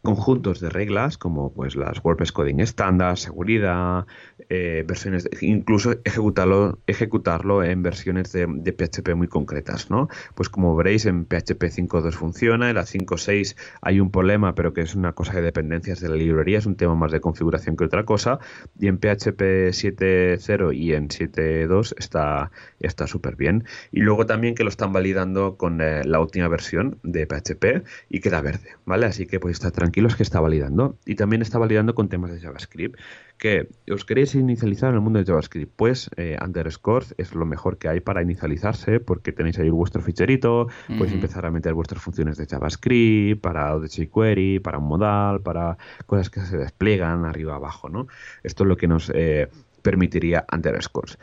conjuntos 0.02 0.60
de 0.60 0.68
reglas 0.68 1.16
como 1.16 1.52
pues 1.52 1.76
las 1.76 2.02
WordPress 2.02 2.32
Coding 2.32 2.60
estándar, 2.60 3.16
seguridad, 3.18 4.06
eh, 4.48 4.84
versiones, 4.86 5.28
incluso 5.40 5.94
ejecutarlo, 6.04 6.80
ejecutarlo 6.86 7.62
en 7.62 7.82
versiones 7.82 8.32
de, 8.32 8.46
PHP 8.72 9.14
muy 9.14 9.28
concretas, 9.28 9.90
¿no? 9.90 10.08
Pues 10.34 10.48
como 10.48 10.74
veréis 10.74 11.06
en 11.06 11.24
PHP 11.24 11.62
5.2 11.64 12.12
funciona, 12.12 12.68
en 12.68 12.76
la 12.76 12.82
5.6 12.82 13.56
hay 13.80 14.00
un 14.00 14.10
problema, 14.10 14.54
pero 14.54 14.72
que 14.72 14.80
es 14.80 14.94
una 14.94 15.12
cosa 15.12 15.34
de 15.34 15.42
dependencias 15.42 16.00
de 16.00 16.08
la 16.08 16.16
librería, 16.16 16.58
es 16.58 16.66
un 16.66 16.76
tema 16.76 16.94
más 16.94 17.12
de 17.12 17.20
configuración 17.20 17.76
que 17.76 17.84
otra 17.84 18.04
cosa, 18.04 18.40
y 18.78 18.88
en 18.88 18.98
PHP 18.98 19.70
7.0 19.70 20.74
y 20.74 20.94
en 20.94 21.08
7.2 21.08 21.94
está 21.98 22.50
está 22.80 23.06
súper 23.06 23.36
bien. 23.36 23.64
Y 23.90 24.00
luego 24.00 24.26
también 24.26 24.54
que 24.54 24.64
lo 24.64 24.70
están 24.70 24.92
validando 24.92 25.56
con 25.56 25.80
eh, 25.80 26.02
la 26.04 26.20
última 26.20 26.48
versión 26.48 26.98
de 27.02 27.26
PHP 27.26 27.84
y 28.08 28.20
queda 28.20 28.40
verde, 28.40 28.76
¿vale? 28.84 29.06
Así 29.06 29.26
que 29.26 29.40
pues 29.40 29.54
está 29.54 29.70
tranquilos 29.92 30.16
que 30.16 30.22
está 30.22 30.40
validando. 30.40 30.96
Y 31.04 31.16
también 31.16 31.42
está 31.42 31.58
validando 31.58 31.94
con 31.94 32.08
temas 32.08 32.30
de 32.32 32.40
JavaScript. 32.40 32.98
Que 33.36 33.68
os 33.92 34.04
queréis 34.06 34.34
inicializar 34.34 34.88
en 34.88 34.94
el 34.94 35.00
mundo 35.02 35.18
de 35.18 35.26
JavaScript, 35.26 35.70
pues 35.76 36.08
eh, 36.16 36.38
Underscore 36.42 37.06
es 37.18 37.34
lo 37.34 37.44
mejor 37.44 37.76
que 37.76 37.88
hay 37.88 38.00
para 38.00 38.22
inicializarse 38.22 39.00
porque 39.00 39.32
tenéis 39.32 39.58
ahí 39.58 39.68
vuestro 39.68 40.00
ficherito, 40.00 40.68
podéis 40.86 41.12
empezar 41.12 41.44
a 41.44 41.50
meter 41.50 41.74
vuestras 41.74 42.02
funciones 42.02 42.38
de 42.38 42.46
JavaScript, 42.46 43.42
para 43.42 43.78
de 43.78 43.88
jQuery, 43.88 44.60
para 44.60 44.78
un 44.78 44.84
modal, 44.84 45.40
para 45.40 45.76
cosas 46.06 46.30
que 46.30 46.40
se 46.40 46.56
despliegan 46.56 47.26
arriba 47.26 47.56
abajo, 47.56 47.88
¿no? 47.88 48.06
Esto 48.42 48.64
es 48.64 48.68
lo 48.68 48.76
que 48.76 48.86
nos 48.86 49.10
eh, 49.14 49.48
permitiría 49.82 50.46
Underscore. 50.50 51.14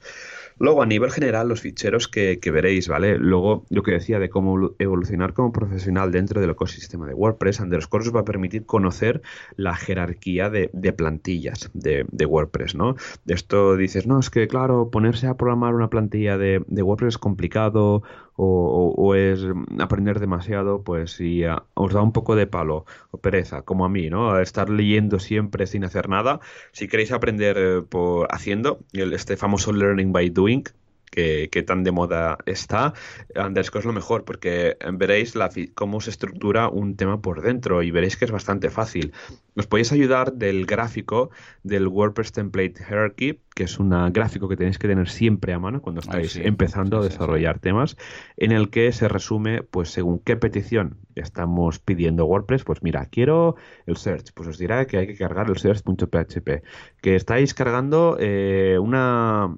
Luego, 0.59 0.81
a 0.81 0.85
nivel 0.85 1.09
general, 1.11 1.47
los 1.47 1.61
ficheros 1.61 2.07
que, 2.07 2.37
veréis, 2.51 2.87
¿vale? 2.89 3.17
Luego, 3.17 3.65
lo 3.69 3.81
que 3.81 3.91
decía 3.91 4.19
de 4.19 4.29
cómo 4.29 4.71
evolucionar 4.77 5.33
como 5.33 5.53
profesional 5.53 6.11
dentro 6.11 6.41
del 6.41 6.49
ecosistema 6.49 7.07
de 7.07 7.13
WordPress, 7.13 7.61
Underscore 7.61 8.03
os 8.07 8.15
va 8.15 8.21
a 8.21 8.25
permitir 8.25 8.65
conocer 8.65 9.21
la 9.55 9.75
jerarquía 9.75 10.49
de, 10.49 10.69
plantillas 10.93 11.71
de, 11.73 12.25
WordPress, 12.25 12.75
¿no? 12.75 12.95
Esto 13.25 13.77
dices, 13.77 14.05
no, 14.05 14.19
es 14.19 14.29
que 14.29 14.47
claro, 14.47 14.89
ponerse 14.89 15.27
a 15.27 15.37
programar 15.37 15.73
una 15.73 15.89
plantilla 15.89 16.37
de, 16.37 16.61
WordPress 16.67 17.15
es 17.15 17.17
complicado 17.17 18.03
o, 18.41 19.15
es 19.15 19.41
aprender 19.79 20.19
demasiado, 20.19 20.83
pues 20.83 21.11
si 21.11 21.43
os 21.73 21.93
da 21.93 22.01
un 22.01 22.13
poco 22.13 22.35
de 22.35 22.47
palo 22.47 22.85
o 23.11 23.17
pereza, 23.17 23.63
como 23.63 23.85
a 23.85 23.89
mí, 23.89 24.09
¿no? 24.09 24.39
Estar 24.39 24.69
leyendo 24.69 25.19
siempre 25.19 25.67
sin 25.67 25.83
hacer 25.83 26.07
nada. 26.07 26.39
Si 26.71 26.87
queréis 26.87 27.11
aprender 27.11 27.57
eh, 27.59 27.81
por 27.81 28.27
haciendo, 28.31 28.79
este 28.93 29.35
famoso 29.35 29.73
learning 29.73 30.13
by 30.13 30.29
doing, 30.29 30.63
que, 31.09 31.63
tan 31.65 31.83
de 31.83 31.91
moda 31.91 32.37
está, 32.45 32.93
Underscore 33.35 33.79
es 33.81 33.85
lo 33.85 33.93
mejor 33.93 34.25
porque 34.25 34.77
veréis 34.93 35.35
la, 35.35 35.49
cómo 35.73 36.01
se 36.01 36.09
estructura 36.09 36.69
un 36.69 36.95
tema 36.95 37.21
por 37.21 37.41
dentro 37.41 37.83
y 37.83 37.91
veréis 37.91 38.17
que 38.17 38.25
es 38.25 38.31
bastante 38.31 38.69
fácil. 38.69 39.13
Os 39.55 39.67
podéis 39.67 39.91
ayudar 39.91 40.33
del 40.33 40.65
gráfico 40.65 41.31
del 41.63 41.87
WordPress 41.87 42.31
Template 42.31 42.75
Hierarchy, 42.87 43.41
que 43.53 43.63
es 43.63 43.77
un 43.77 43.89
gráfico 44.13 44.47
que 44.47 44.55
tenéis 44.55 44.79
que 44.79 44.87
tener 44.87 45.09
siempre 45.09 45.53
a 45.53 45.59
mano 45.59 45.81
cuando 45.81 45.99
estáis 45.99 46.37
empezando 46.37 46.99
a 46.99 47.03
desarrollar 47.03 47.59
temas, 47.59 47.97
en 48.37 48.51
el 48.51 48.69
que 48.69 48.91
se 48.93 49.09
resume, 49.09 49.63
pues 49.63 49.89
según 49.89 50.19
qué 50.19 50.37
petición 50.37 50.97
estamos 51.15 51.79
pidiendo 51.79 52.25
WordPress, 52.25 52.63
pues 52.63 52.81
mira, 52.83 53.05
quiero 53.07 53.55
el 53.85 53.97
search, 53.97 54.31
pues 54.33 54.47
os 54.47 54.57
dirá 54.57 54.85
que 54.87 54.97
hay 54.97 55.07
que 55.07 55.17
cargar 55.17 55.49
el 55.49 55.57
search.php, 55.57 56.63
que 57.01 57.15
estáis 57.15 57.53
cargando 57.53 58.17
eh, 58.19 58.77
una 58.79 59.57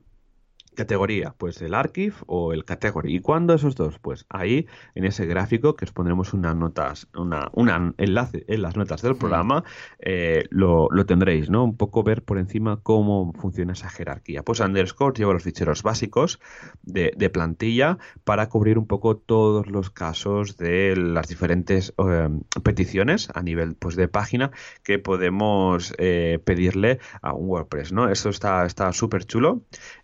categoría, 0.75 1.33
pues 1.37 1.61
el 1.61 1.73
archive 1.73 2.15
o 2.27 2.53
el 2.53 2.65
category. 2.65 3.15
¿Y 3.15 3.19
cuándo 3.19 3.53
esos 3.53 3.75
dos? 3.75 3.99
Pues 3.99 4.25
ahí 4.29 4.67
en 4.95 5.05
ese 5.05 5.25
gráfico 5.25 5.75
que 5.75 5.85
os 5.85 5.91
pondremos 5.91 6.33
unas 6.33 6.55
notas, 6.55 7.07
una, 7.15 7.49
una 7.53 7.93
enlace 7.97 8.45
en 8.47 8.61
las 8.61 8.77
notas 8.77 9.01
del 9.01 9.15
programa, 9.15 9.63
eh, 9.99 10.45
lo, 10.49 10.89
tendréis, 11.05 11.49
¿no? 11.49 11.63
Un 11.63 11.75
poco 11.75 12.03
ver 12.03 12.23
por 12.23 12.37
encima 12.37 12.79
cómo 12.81 13.33
funciona 13.33 13.73
esa 13.73 13.89
jerarquía. 13.89 14.43
Pues 14.43 14.59
underscore 14.59 15.17
lleva 15.17 15.33
los 15.33 15.43
ficheros 15.43 15.83
básicos 15.83 16.39
de, 16.83 17.11
plantilla 17.31 17.97
para 18.25 18.49
cubrir 18.49 18.77
un 18.77 18.87
poco 18.87 19.15
todos 19.15 19.67
los 19.67 19.89
casos 19.89 20.57
de 20.57 20.97
las 20.97 21.29
diferentes 21.29 21.93
eh, 21.97 22.29
peticiones 22.61 23.29
a 23.33 23.41
nivel 23.41 23.75
pues 23.75 23.95
de 23.95 24.09
página 24.09 24.51
que 24.83 24.99
podemos 24.99 25.93
eh, 25.97 26.39
pedirle 26.43 26.99
a 27.21 27.33
un 27.33 27.47
WordPress, 27.47 27.93
¿no? 27.93 28.09
Esto 28.09 28.29
está 28.29 28.91
súper 28.91 29.25
chulo 29.25 29.61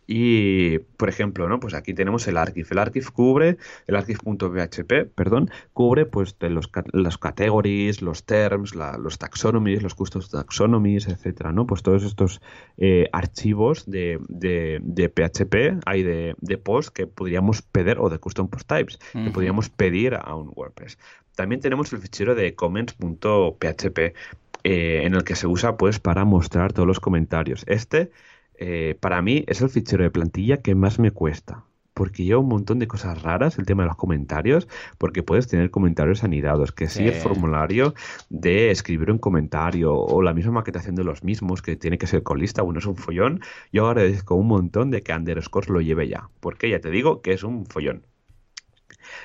y, 0.08 0.80
por 0.80 1.10
ejemplo, 1.10 1.50
¿no? 1.50 1.60
Pues 1.60 1.74
aquí 1.74 1.94
tenemos 1.94 2.28
el 2.30 2.38
archive. 2.38 2.68
El 2.72 2.80
archive 2.80 3.06
cubre, 3.14 3.58
el 3.88 3.96
archive.php, 3.98 5.14
perdón, 5.14 5.52
cubre 5.74 6.06
pues 6.06 6.36
los, 6.40 6.72
las 6.94 7.18
categories, 7.18 8.02
los 8.02 8.24
terms, 8.24 8.74
los 8.74 9.18
taxonomies, 9.18 9.84
los 9.84 9.96
custos 9.96 10.32
taxonomies, 10.32 11.10
etcétera, 11.10 11.52
¿no? 11.52 11.68
Pues 11.68 11.84
todos 11.84 12.04
estos 12.04 12.42
eh, 12.78 13.10
archivos 13.12 13.86
de, 13.86 14.20
de, 14.30 15.10
PHP, 15.10 15.82
hay 15.86 16.04
de, 16.04 16.36
de, 16.40 16.58
post 16.58 16.90
que 16.90 17.06
podríamos 17.06 17.62
pedir, 17.62 17.98
o 18.00 18.10
de 18.10 18.18
custom 18.18 18.48
post 18.48 18.68
types, 18.68 19.00
que 19.12 19.32
podríamos 19.32 19.70
pedir 19.70 20.16
a 20.16 20.36
un 20.36 20.54
WordPress. 20.56 20.98
También 21.36 21.60
tenemos 21.60 21.92
el 21.92 22.00
fichero 22.00 22.34
de 22.34 22.56
comments.php, 22.56 24.00
eh, 24.64 25.02
en 25.04 25.16
el 25.16 25.24
que 25.24 25.36
se 25.36 25.48
usa 25.48 25.76
pues 25.76 26.00
para 26.00 26.24
mostrar 26.24 26.72
todos 26.72 26.88
los 26.88 27.00
comentarios. 27.00 27.64
Este 27.68 28.10
eh, 28.58 28.98
para 29.00 29.22
mí 29.22 29.44
es 29.48 29.62
el 29.62 29.70
fichero 29.70 30.04
de 30.04 30.12
plantilla 30.12 30.58
que 30.58 30.76
más 30.76 31.00
me 31.00 31.12
cuesta. 31.12 31.64
Porque 31.94 32.26
lleva 32.26 32.40
un 32.40 32.48
montón 32.48 32.78
de 32.78 32.88
cosas 32.88 33.24
raras, 33.24 33.58
el 33.58 33.66
tema 33.66 33.82
de 33.82 33.88
los 33.88 33.98
comentarios, 33.98 34.68
porque 35.00 35.24
puedes 35.24 35.48
tener 35.48 35.72
comentarios 35.72 36.24
anidados, 36.24 36.72
que 36.72 36.88
si 36.88 37.08
el 37.08 37.14
formulario 37.14 37.96
de 38.30 38.70
escribir 38.70 39.10
un 39.10 39.18
comentario 39.18 39.96
o 39.96 40.22
la 40.22 40.36
misma 40.36 40.52
maquetación 40.52 40.94
de 40.94 41.04
los 41.04 41.24
mismos, 41.24 41.64
que 41.64 41.76
tiene 41.76 41.98
que 41.98 42.06
ser 42.06 42.22
con 42.22 42.38
lista, 42.38 42.62
bueno, 42.62 42.80
es 42.80 42.86
un 42.86 42.98
follón. 42.98 43.42
Yo 43.74 43.88
agradezco 43.88 44.36
un 44.36 44.48
montón 44.48 44.92
de 44.92 45.02
que 45.02 45.12
Underscore 45.12 45.74
lo 45.74 45.82
lleve 45.82 46.08
ya, 46.08 46.30
porque 46.40 46.70
ya 46.70 46.80
te 46.80 46.92
digo 46.92 47.24
que 47.24 47.34
es 47.34 47.44
un 47.44 47.66
follón. 47.66 48.06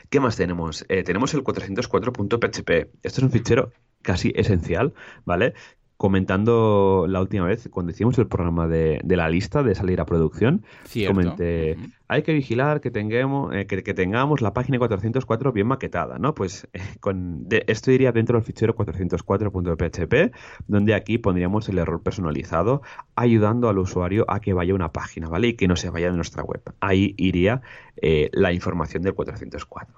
¿Qué 0.08 0.20
más 0.20 0.36
tenemos? 0.36 0.86
Eh, 0.88 1.02
tenemos 1.02 1.34
el 1.34 1.44
404.php. 1.44 2.70
Esto 3.02 3.20
es 3.20 3.22
un 3.22 3.30
fichero 3.30 3.72
casi 4.02 4.32
esencial, 4.34 4.94
¿vale? 5.24 5.54
Comentando 6.02 7.06
la 7.08 7.20
última 7.20 7.46
vez, 7.46 7.68
cuando 7.70 7.92
hicimos 7.92 8.18
el 8.18 8.26
programa 8.26 8.66
de, 8.66 9.00
la 9.04 9.28
lista 9.28 9.62
de 9.62 9.76
salir 9.76 10.00
a 10.00 10.04
producción, 10.04 10.64
comenté, 11.06 11.76
hay 12.08 12.24
que 12.24 12.32
vigilar 12.32 12.80
que 12.80 12.90
tengamos, 12.90 13.54
eh, 13.54 13.66
que, 13.68 13.94
tengamos 13.94 14.40
la 14.40 14.52
página 14.52 14.80
404 14.80 15.52
bien 15.52 15.68
maquetada, 15.68 16.18
¿no? 16.18 16.34
Pues 16.34 16.66
eh, 16.72 16.80
con 17.00 17.46
esto 17.48 17.92
iría 17.92 18.10
dentro 18.10 18.36
del 18.36 18.44
fichero 18.44 18.74
404.php, 18.74 20.34
donde 20.66 20.94
aquí 20.94 21.18
pondríamos 21.18 21.68
el 21.68 21.78
error 21.78 22.02
personalizado, 22.02 22.82
ayudando 23.14 23.68
al 23.68 23.78
usuario 23.78 24.24
a 24.26 24.40
que 24.40 24.54
vaya 24.54 24.72
a 24.72 24.74
una 24.74 24.90
página, 24.90 25.28
¿vale? 25.28 25.46
Y 25.46 25.52
que 25.54 25.68
no 25.68 25.76
se 25.76 25.88
vaya 25.88 26.10
de 26.10 26.16
nuestra 26.16 26.42
web. 26.42 26.62
Ahí 26.80 27.14
iría 27.16 27.62
eh, 27.96 28.28
la 28.32 28.52
información 28.52 29.04
del 29.04 29.14
404. 29.14 29.94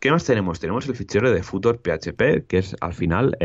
¿Qué 0.00 0.10
más 0.10 0.24
tenemos? 0.24 0.58
Tenemos 0.58 0.88
el 0.88 0.96
fichero 0.96 1.30
de 1.30 1.44
footer.php, 1.44 2.48
que 2.48 2.58
es 2.58 2.74
al 2.80 2.92
final 2.92 3.36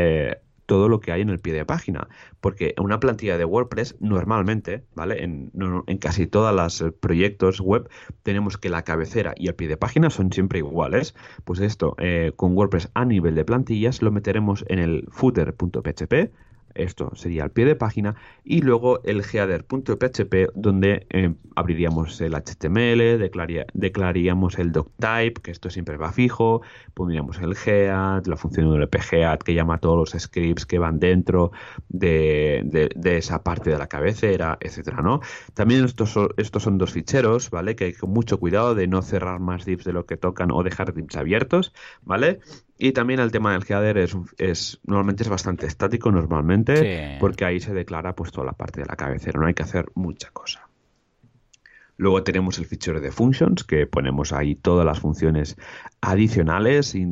todo 0.68 0.90
lo 0.90 1.00
que 1.00 1.12
hay 1.12 1.22
en 1.22 1.30
el 1.30 1.40
pie 1.40 1.54
de 1.54 1.64
página. 1.64 2.08
Porque 2.40 2.74
una 2.78 3.00
plantilla 3.00 3.38
de 3.38 3.46
WordPress, 3.46 3.96
normalmente, 4.00 4.84
¿vale? 4.94 5.24
En, 5.24 5.50
casi 5.98 6.26
todos 6.26 6.54
los 6.54 6.82
eh, 6.82 6.92
proyectos 6.92 7.60
web, 7.60 7.88
tenemos 8.22 8.58
que 8.58 8.68
la 8.68 8.82
cabecera 8.82 9.32
y 9.34 9.48
el 9.48 9.54
pie 9.54 9.66
de 9.66 9.78
página 9.78 10.10
son 10.10 10.30
siempre 10.30 10.58
iguales. 10.58 11.14
Pues 11.44 11.60
esto, 11.60 11.96
eh, 11.98 12.32
con 12.36 12.54
WordPress 12.54 12.90
a 12.92 13.06
nivel 13.06 13.34
de 13.34 13.46
plantillas, 13.46 14.02
lo 14.02 14.12
meteremos 14.12 14.64
en 14.68 14.78
el 14.78 15.08
footer.php 15.10 16.30
esto 16.74 17.14
sería 17.14 17.44
el 17.44 17.50
pie 17.50 17.64
de 17.64 17.76
página, 17.76 18.16
y 18.44 18.62
luego 18.62 19.02
el 19.04 19.22
header.php 19.22 20.52
donde 20.54 21.06
eh, 21.10 21.34
abriríamos 21.54 22.20
el 22.20 22.34
HTML, 22.34 23.18
declararíamos 23.74 24.58
el 24.58 24.72
doctype, 24.72 25.40
que 25.42 25.50
esto 25.50 25.70
siempre 25.70 25.96
va 25.96 26.12
fijo, 26.12 26.62
pondríamos 26.94 27.38
el 27.38 27.56
head, 27.66 28.26
la 28.26 28.36
función 28.36 28.66
WP-head 28.66 29.38
que 29.38 29.54
llama 29.54 29.74
a 29.74 29.78
todos 29.78 29.96
los 29.96 30.22
scripts 30.22 30.66
que 30.66 30.78
van 30.78 30.98
dentro 30.98 31.52
de, 31.88 32.88
esa 33.04 33.42
parte 33.42 33.70
de 33.70 33.78
la 33.78 33.86
cabecera, 33.86 34.58
etcétera, 34.60 35.02
¿no? 35.02 35.20
También 35.54 35.84
estos 35.84 36.10
son, 36.10 36.28
estos 36.36 36.62
son 36.62 36.78
dos 36.78 36.92
ficheros, 36.92 37.50
¿vale? 37.50 37.74
Que 37.76 37.84
hay 37.84 37.92
con 37.92 38.10
mucho 38.10 38.38
cuidado 38.38 38.74
de 38.74 38.86
no 38.86 39.02
cerrar 39.02 39.40
más 39.40 39.64
divs 39.64 39.84
de 39.84 39.92
lo 39.92 40.06
que 40.06 40.16
tocan 40.16 40.50
o 40.50 40.62
dejar 40.62 40.94
divs 40.94 41.16
abiertos, 41.16 41.72
¿vale? 42.02 42.40
Y 42.78 42.92
también 42.92 43.18
el 43.18 43.32
tema 43.32 43.52
del 43.52 43.64
header 43.68 43.98
es, 43.98 44.16
es 44.38 44.80
normalmente 44.84 45.24
es 45.24 45.28
bastante 45.28 45.66
estático 45.66 46.12
normalmente 46.12 47.18
porque 47.18 47.44
ahí 47.44 47.58
se 47.58 47.74
declara 47.74 48.14
pues 48.14 48.30
toda 48.30 48.46
la 48.46 48.52
parte 48.52 48.80
de 48.80 48.86
la 48.86 48.94
cabecera, 48.94 49.40
no 49.40 49.46
hay 49.46 49.54
que 49.54 49.64
hacer 49.64 49.86
mucha 49.94 50.30
cosa. 50.30 50.68
Luego 51.98 52.22
tenemos 52.22 52.60
el 52.60 52.66
fichero 52.66 53.00
de 53.00 53.10
functions, 53.10 53.64
que 53.64 53.88
ponemos 53.88 54.32
ahí 54.32 54.54
todas 54.54 54.86
las 54.86 55.00
funciones 55.00 55.56
adicionales 56.00 56.94
y 56.94 57.08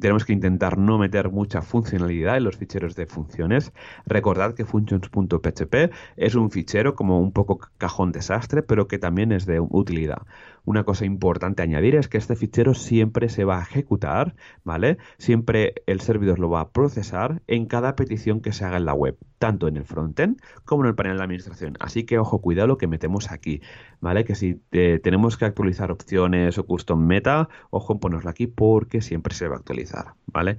tenemos 0.00 0.24
que 0.24 0.32
intentar 0.32 0.78
no 0.78 0.96
meter 0.96 1.30
mucha 1.30 1.60
funcionalidad 1.60 2.38
en 2.38 2.44
los 2.44 2.56
ficheros 2.56 2.96
de 2.96 3.04
funciones. 3.04 3.74
Recordad 4.06 4.54
que 4.54 4.64
functions.php 4.64 5.92
es 6.16 6.34
un 6.34 6.50
fichero 6.50 6.94
como 6.94 7.20
un 7.20 7.32
poco 7.32 7.58
cajón 7.76 8.10
desastre, 8.10 8.62
pero 8.62 8.88
que 8.88 8.98
también 8.98 9.32
es 9.32 9.44
de 9.44 9.60
utilidad. 9.60 10.22
Una 10.64 10.84
cosa 10.84 11.04
importante 11.04 11.62
añadir 11.62 11.96
es 11.96 12.08
que 12.08 12.18
este 12.18 12.36
fichero 12.36 12.74
siempre 12.74 13.28
se 13.28 13.44
va 13.44 13.58
a 13.58 13.62
ejecutar, 13.62 14.34
¿vale? 14.62 14.98
Siempre 15.18 15.74
el 15.86 16.00
servidor 16.00 16.38
lo 16.38 16.50
va 16.50 16.60
a 16.60 16.70
procesar 16.70 17.42
en 17.46 17.66
cada 17.66 17.96
petición 17.96 18.40
que 18.40 18.52
se 18.52 18.64
haga 18.64 18.76
en 18.76 18.84
la 18.84 18.94
web, 18.94 19.16
tanto 19.38 19.66
en 19.66 19.76
el 19.76 19.84
frontend 19.84 20.40
como 20.64 20.84
en 20.84 20.90
el 20.90 20.94
panel 20.94 21.16
de 21.16 21.24
administración. 21.24 21.76
Así 21.80 22.04
que 22.04 22.18
ojo, 22.18 22.40
cuidado 22.40 22.68
lo 22.68 22.78
que 22.78 22.86
metemos 22.86 23.30
aquí, 23.32 23.60
¿vale? 24.00 24.24
Que 24.24 24.34
si 24.34 24.62
eh, 24.70 25.00
tenemos 25.02 25.36
que 25.36 25.44
actualizar 25.44 25.90
opciones 25.90 26.58
o 26.58 26.66
custom 26.66 27.04
meta, 27.04 27.48
ojo 27.70 27.94
en 27.94 27.98
ponerlo 27.98 28.30
aquí 28.30 28.46
porque 28.46 29.00
siempre 29.00 29.34
se 29.34 29.48
va 29.48 29.56
a 29.56 29.58
actualizar, 29.58 30.14
¿vale? 30.26 30.58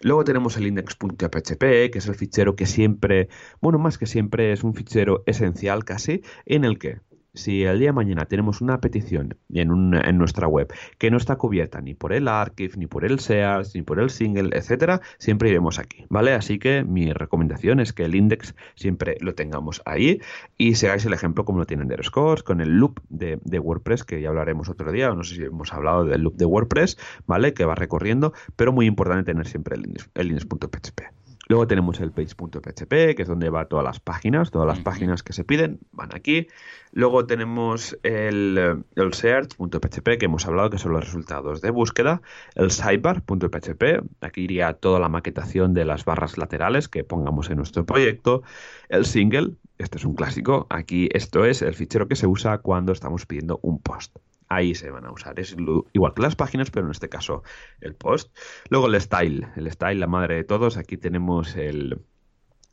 Luego 0.00 0.24
tenemos 0.24 0.56
el 0.56 0.66
index.php, 0.66 1.90
que 1.90 1.98
es 1.98 2.06
el 2.06 2.14
fichero 2.14 2.54
que 2.54 2.66
siempre, 2.66 3.28
bueno, 3.60 3.78
más 3.78 3.96
que 3.96 4.06
siempre 4.06 4.52
es 4.52 4.62
un 4.62 4.74
fichero 4.74 5.22
esencial 5.26 5.84
casi, 5.84 6.22
en 6.44 6.64
el 6.64 6.78
que 6.78 7.00
si 7.36 7.62
el 7.64 7.78
día 7.78 7.88
de 7.88 7.92
mañana 7.92 8.26
tenemos 8.26 8.60
una 8.60 8.80
petición 8.80 9.36
en, 9.52 10.18
nuestra 10.18 10.48
web 10.48 10.72
que 10.98 11.10
no 11.10 11.16
está 11.16 11.36
cubierta 11.36 11.80
ni 11.80 11.94
por 11.94 12.12
el 12.12 12.28
archive, 12.28 12.74
ni 12.76 12.86
por 12.86 13.04
el 13.04 13.20
SEARS, 13.20 13.74
ni 13.74 13.82
por 13.82 14.00
el 14.00 14.10
single, 14.10 14.56
etcétera, 14.56 15.00
siempre 15.18 15.50
iremos 15.50 15.78
aquí, 15.78 16.04
¿vale? 16.08 16.32
Así 16.32 16.58
que 16.58 16.84
mi 16.84 17.12
recomendación 17.12 17.80
es 17.80 17.92
que 17.92 18.04
el 18.04 18.14
index 18.14 18.54
siempre 18.74 19.16
lo 19.20 19.34
tengamos 19.34 19.82
ahí 19.84 20.20
y 20.58 20.74
seáis 20.74 21.04
el 21.06 21.12
ejemplo 21.12 21.44
como 21.44 21.58
lo 21.58 21.66
tienen 21.66 21.88
de 21.88 21.96
Scores, 22.02 22.42
con 22.42 22.60
el 22.60 22.76
loop 22.76 23.00
de, 23.08 23.58
WordPress, 23.58 24.04
que 24.04 24.20
ya 24.20 24.28
hablaremos 24.28 24.68
otro 24.68 24.92
día, 24.92 25.08
no 25.10 25.24
sé 25.24 25.36
si 25.36 25.42
hemos 25.42 25.72
hablado 25.72 26.04
del 26.04 26.22
loop 26.22 26.36
de 26.36 26.44
WordPress, 26.44 26.98
¿vale? 27.26 27.54
Que 27.54 27.64
va 27.64 27.74
recorriendo, 27.74 28.32
pero 28.54 28.72
muy 28.72 28.86
importante 28.86 29.32
tener 29.32 29.46
siempre 29.46 29.76
el 29.76 29.86
el 30.14 30.28
index.php. 30.28 31.25
Luego 31.48 31.68
tenemos 31.68 32.00
el 32.00 32.10
page.php, 32.10 33.14
que 33.14 33.22
es 33.22 33.28
donde 33.28 33.50
va 33.50 33.66
todas 33.66 33.84
las 33.84 34.00
páginas, 34.00 34.50
todas 34.50 34.66
las 34.66 34.80
páginas 34.80 35.22
que 35.22 35.32
se 35.32 35.44
piden 35.44 35.78
van 35.92 36.12
aquí. 36.12 36.48
Luego 36.92 37.26
tenemos 37.26 37.96
el, 38.02 38.84
el 38.96 39.14
search.php, 39.14 40.18
que 40.18 40.24
hemos 40.24 40.46
hablado 40.46 40.70
que 40.70 40.78
son 40.78 40.92
los 40.92 41.04
resultados 41.04 41.60
de 41.60 41.70
búsqueda. 41.70 42.20
El 42.56 42.72
sidebar.php, 42.72 44.02
aquí 44.20 44.40
iría 44.40 44.72
toda 44.72 44.98
la 44.98 45.08
maquetación 45.08 45.72
de 45.72 45.84
las 45.84 46.04
barras 46.04 46.36
laterales 46.36 46.88
que 46.88 47.04
pongamos 47.04 47.48
en 47.48 47.58
nuestro 47.58 47.86
proyecto. 47.86 48.42
El 48.88 49.06
single, 49.06 49.52
este 49.78 49.98
es 49.98 50.04
un 50.04 50.16
clásico, 50.16 50.66
aquí 50.68 51.08
esto 51.12 51.44
es 51.44 51.62
el 51.62 51.74
fichero 51.74 52.08
que 52.08 52.16
se 52.16 52.26
usa 52.26 52.58
cuando 52.58 52.90
estamos 52.90 53.24
pidiendo 53.24 53.60
un 53.62 53.80
post. 53.80 54.16
Ahí 54.48 54.74
se 54.74 54.90
van 54.90 55.06
a 55.06 55.12
usar. 55.12 55.38
Es 55.40 55.56
igual 55.92 56.14
que 56.14 56.22
las 56.22 56.36
páginas, 56.36 56.70
pero 56.70 56.86
en 56.86 56.92
este 56.92 57.08
caso 57.08 57.42
el 57.80 57.94
post. 57.94 58.36
Luego 58.68 58.86
el 58.86 59.00
style, 59.00 59.48
el 59.56 59.70
style, 59.70 60.00
la 60.00 60.06
madre 60.06 60.36
de 60.36 60.44
todos. 60.44 60.76
Aquí 60.76 60.96
tenemos 60.96 61.56
el, 61.56 62.00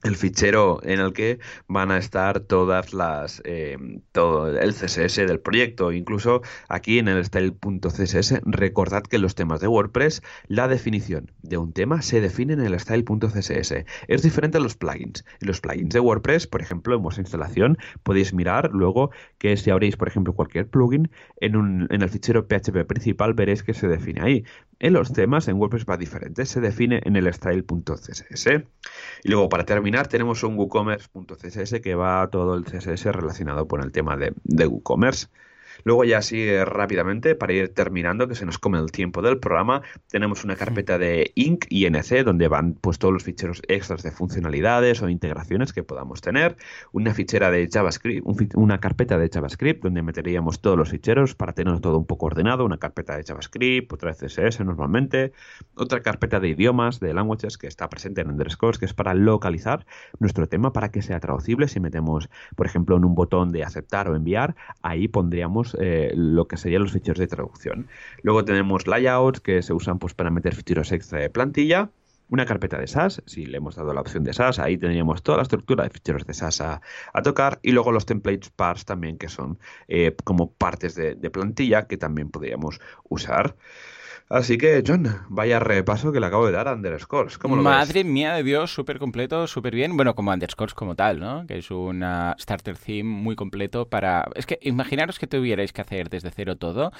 el 0.03 0.15
fichero 0.15 0.79
en 0.83 0.99
el 0.99 1.13
que 1.13 1.39
van 1.67 1.91
a 1.91 1.97
estar 1.97 2.41
todas 2.41 2.93
las 2.93 3.41
eh, 3.45 3.77
todo 4.11 4.55
el 4.57 4.73
CSS 4.73 5.15
del 5.15 5.39
proyecto. 5.39 5.91
Incluso 5.91 6.41
aquí 6.67 6.99
en 6.99 7.07
el 7.07 7.23
style.css 7.23 8.41
recordad 8.43 9.03
que 9.03 9.17
los 9.17 9.35
temas 9.35 9.61
de 9.61 9.67
WordPress 9.67 10.21
la 10.47 10.67
definición 10.67 11.31
de 11.41 11.57
un 11.57 11.73
tema 11.73 12.01
se 12.01 12.21
define 12.21 12.53
en 12.53 12.61
el 12.61 12.79
style.css 12.79 13.73
es 14.07 14.21
diferente 14.21 14.57
a 14.57 14.61
los 14.61 14.75
plugins. 14.75 15.23
En 15.39 15.47
los 15.47 15.61
plugins 15.61 15.93
de 15.93 15.99
WordPress 15.99 16.47
por 16.47 16.61
ejemplo 16.61 16.95
en 16.95 17.01
vuestra 17.01 17.21
instalación 17.21 17.77
podéis 18.03 18.33
mirar 18.33 18.71
luego 18.73 19.11
que 19.37 19.55
si 19.57 19.69
abréis 19.69 19.95
por 19.95 20.09
ejemplo 20.09 20.33
cualquier 20.33 20.67
plugin 20.67 21.09
en, 21.37 21.55
un, 21.55 21.87
en 21.89 22.01
el 22.01 22.09
fichero 22.09 22.47
PHP 22.47 22.85
principal 22.85 23.33
veréis 23.33 23.63
que 23.63 23.73
se 23.73 23.87
define 23.87 24.21
ahí. 24.21 24.45
En 24.79 24.93
los 24.93 25.13
temas 25.13 25.47
en 25.47 25.55
WordPress 25.55 25.85
va 25.89 25.95
diferente 25.95 26.45
se 26.45 26.59
define 26.59 27.01
en 27.05 27.15
el 27.15 27.33
style.css 27.33 28.47
y 29.23 29.29
luego 29.29 29.47
para 29.47 29.63
terminar 29.63 29.92
tenemos 30.01 30.43
un 30.43 30.57
WooCommerce.css 30.57 31.79
que 31.81 31.93
va 31.93 32.27
todo 32.31 32.55
el 32.55 32.65
CSS 32.65 33.05
relacionado 33.05 33.67
con 33.67 33.83
el 33.83 33.91
tema 33.91 34.17
de, 34.17 34.33
de 34.43 34.65
WooCommerce. 34.65 35.27
Luego 35.83 36.03
ya 36.03 36.21
sigue 36.21 36.63
rápidamente, 36.65 37.35
para 37.35 37.53
ir 37.53 37.73
terminando, 37.73 38.27
que 38.27 38.35
se 38.35 38.45
nos 38.45 38.59
come 38.59 38.79
el 38.79 38.91
tiempo 38.91 39.21
del 39.21 39.39
programa, 39.39 39.81
tenemos 40.09 40.43
una 40.43 40.55
carpeta 40.55 40.97
de 40.97 41.31
Inc 41.35 41.65
y 41.69 41.85
NC 41.85 42.23
donde 42.23 42.47
van 42.47 42.73
pues 42.73 42.99
todos 42.99 43.13
los 43.13 43.23
ficheros 43.23 43.61
extras 43.67 44.03
de 44.03 44.11
funcionalidades 44.11 45.01
o 45.01 45.09
integraciones 45.09 45.73
que 45.73 45.83
podamos 45.83 46.21
tener, 46.21 46.55
una 46.91 47.13
fichera 47.13 47.51
de 47.51 47.67
JavaScript, 47.71 48.25
una 48.55 48.79
carpeta 48.79 49.17
de 49.17 49.29
JavaScript 49.29 49.83
donde 49.83 50.01
meteríamos 50.01 50.61
todos 50.61 50.77
los 50.77 50.89
ficheros 50.89 51.35
para 51.35 51.53
tener 51.53 51.79
todo 51.79 51.97
un 51.97 52.05
poco 52.05 52.27
ordenado, 52.27 52.65
una 52.65 52.77
carpeta 52.77 53.17
de 53.17 53.23
JavaScript, 53.23 53.91
otra 53.91 54.13
de 54.13 54.27
CSS 54.27 54.61
normalmente, 54.61 55.33
otra 55.75 56.01
carpeta 56.01 56.39
de 56.39 56.49
idiomas, 56.49 56.99
de 56.99 57.13
languages 57.13 57.57
que 57.57 57.67
está 57.67 57.89
presente 57.89 58.21
en 58.21 58.29
underscores, 58.29 58.77
que 58.77 58.85
es 58.85 58.93
para 58.93 59.13
localizar 59.13 59.85
nuestro 60.19 60.47
tema 60.47 60.73
para 60.73 60.89
que 60.91 61.01
sea 61.01 61.19
traducible. 61.19 61.67
Si 61.67 61.79
metemos, 61.79 62.29
por 62.55 62.65
ejemplo, 62.65 62.97
en 62.97 63.05
un 63.05 63.15
botón 63.15 63.51
de 63.51 63.63
aceptar 63.63 64.09
o 64.09 64.15
enviar, 64.15 64.55
ahí 64.81 65.07
pondríamos 65.07 65.72
eh, 65.79 66.11
lo 66.15 66.47
que 66.47 66.57
serían 66.57 66.83
los 66.83 66.91
ficheros 66.91 67.19
de 67.19 67.27
traducción. 67.27 67.87
Luego 68.21 68.45
tenemos 68.45 68.87
layouts 68.87 69.39
que 69.39 69.61
se 69.61 69.73
usan 69.73 69.99
pues, 69.99 70.13
para 70.13 70.29
meter 70.29 70.55
ficheros 70.55 70.91
extra 70.91 71.19
de 71.19 71.29
plantilla. 71.29 71.89
Una 72.29 72.45
carpeta 72.45 72.77
de 72.77 72.87
SAS, 72.87 73.21
si 73.25 73.45
le 73.45 73.57
hemos 73.57 73.75
dado 73.75 73.93
la 73.93 74.01
opción 74.01 74.23
de 74.23 74.33
SAS, 74.33 74.57
ahí 74.57 74.77
tendríamos 74.77 75.21
toda 75.21 75.37
la 75.37 75.43
estructura 75.43 75.83
de 75.83 75.89
ficheros 75.89 76.25
de 76.25 76.33
SAS 76.33 76.61
a, 76.61 76.81
tocar. 77.23 77.59
Y 77.61 77.71
luego 77.73 77.91
los 77.91 78.05
templates 78.05 78.49
parts 78.49 78.85
también, 78.85 79.17
que 79.17 79.27
son 79.27 79.59
eh, 79.87 80.15
como 80.23 80.51
partes 80.53 80.95
de 80.95 81.29
plantilla 81.29 81.85
que 81.87 81.97
también 81.97 82.29
podríamos 82.29 82.79
usar. 83.03 83.55
Así 84.29 84.57
que, 84.57 84.81
John, 84.85 85.05
vaya 85.29 85.59
repaso 85.59 86.11
que 86.11 86.19
le 86.19 86.25
acabo 86.25 86.45
de 86.45 86.53
dar 86.53 86.67
a 86.67 86.73
Underscores. 86.73 87.37
¿Cómo 87.37 87.55
lo 87.55 87.61
Madre 87.61 88.03
mía 88.03 88.33
de 88.33 88.43
Dios, 88.43 88.73
súper 88.73 88.97
completo, 88.97 89.47
súper 89.47 89.75
bien. 89.75 89.95
Bueno, 89.95 90.15
como 90.15 90.31
Underscores 90.31 90.73
como 90.73 90.95
tal, 90.95 91.19
¿no? 91.19 91.45
Que 91.45 91.57
es 91.57 91.69
una 91.69 92.35
starter 92.39 92.77
theme 92.77 93.03
muy 93.03 93.35
completo 93.35 93.87
para... 93.89 94.25
Es 94.35 94.45
que 94.45 94.59
imaginaros 94.61 95.19
que 95.19 95.27
tuvierais 95.27 95.73
que 95.73 95.81
hacer 95.81 96.09
desde 96.09 96.31
cero 96.31 96.55
todo, 96.55 96.91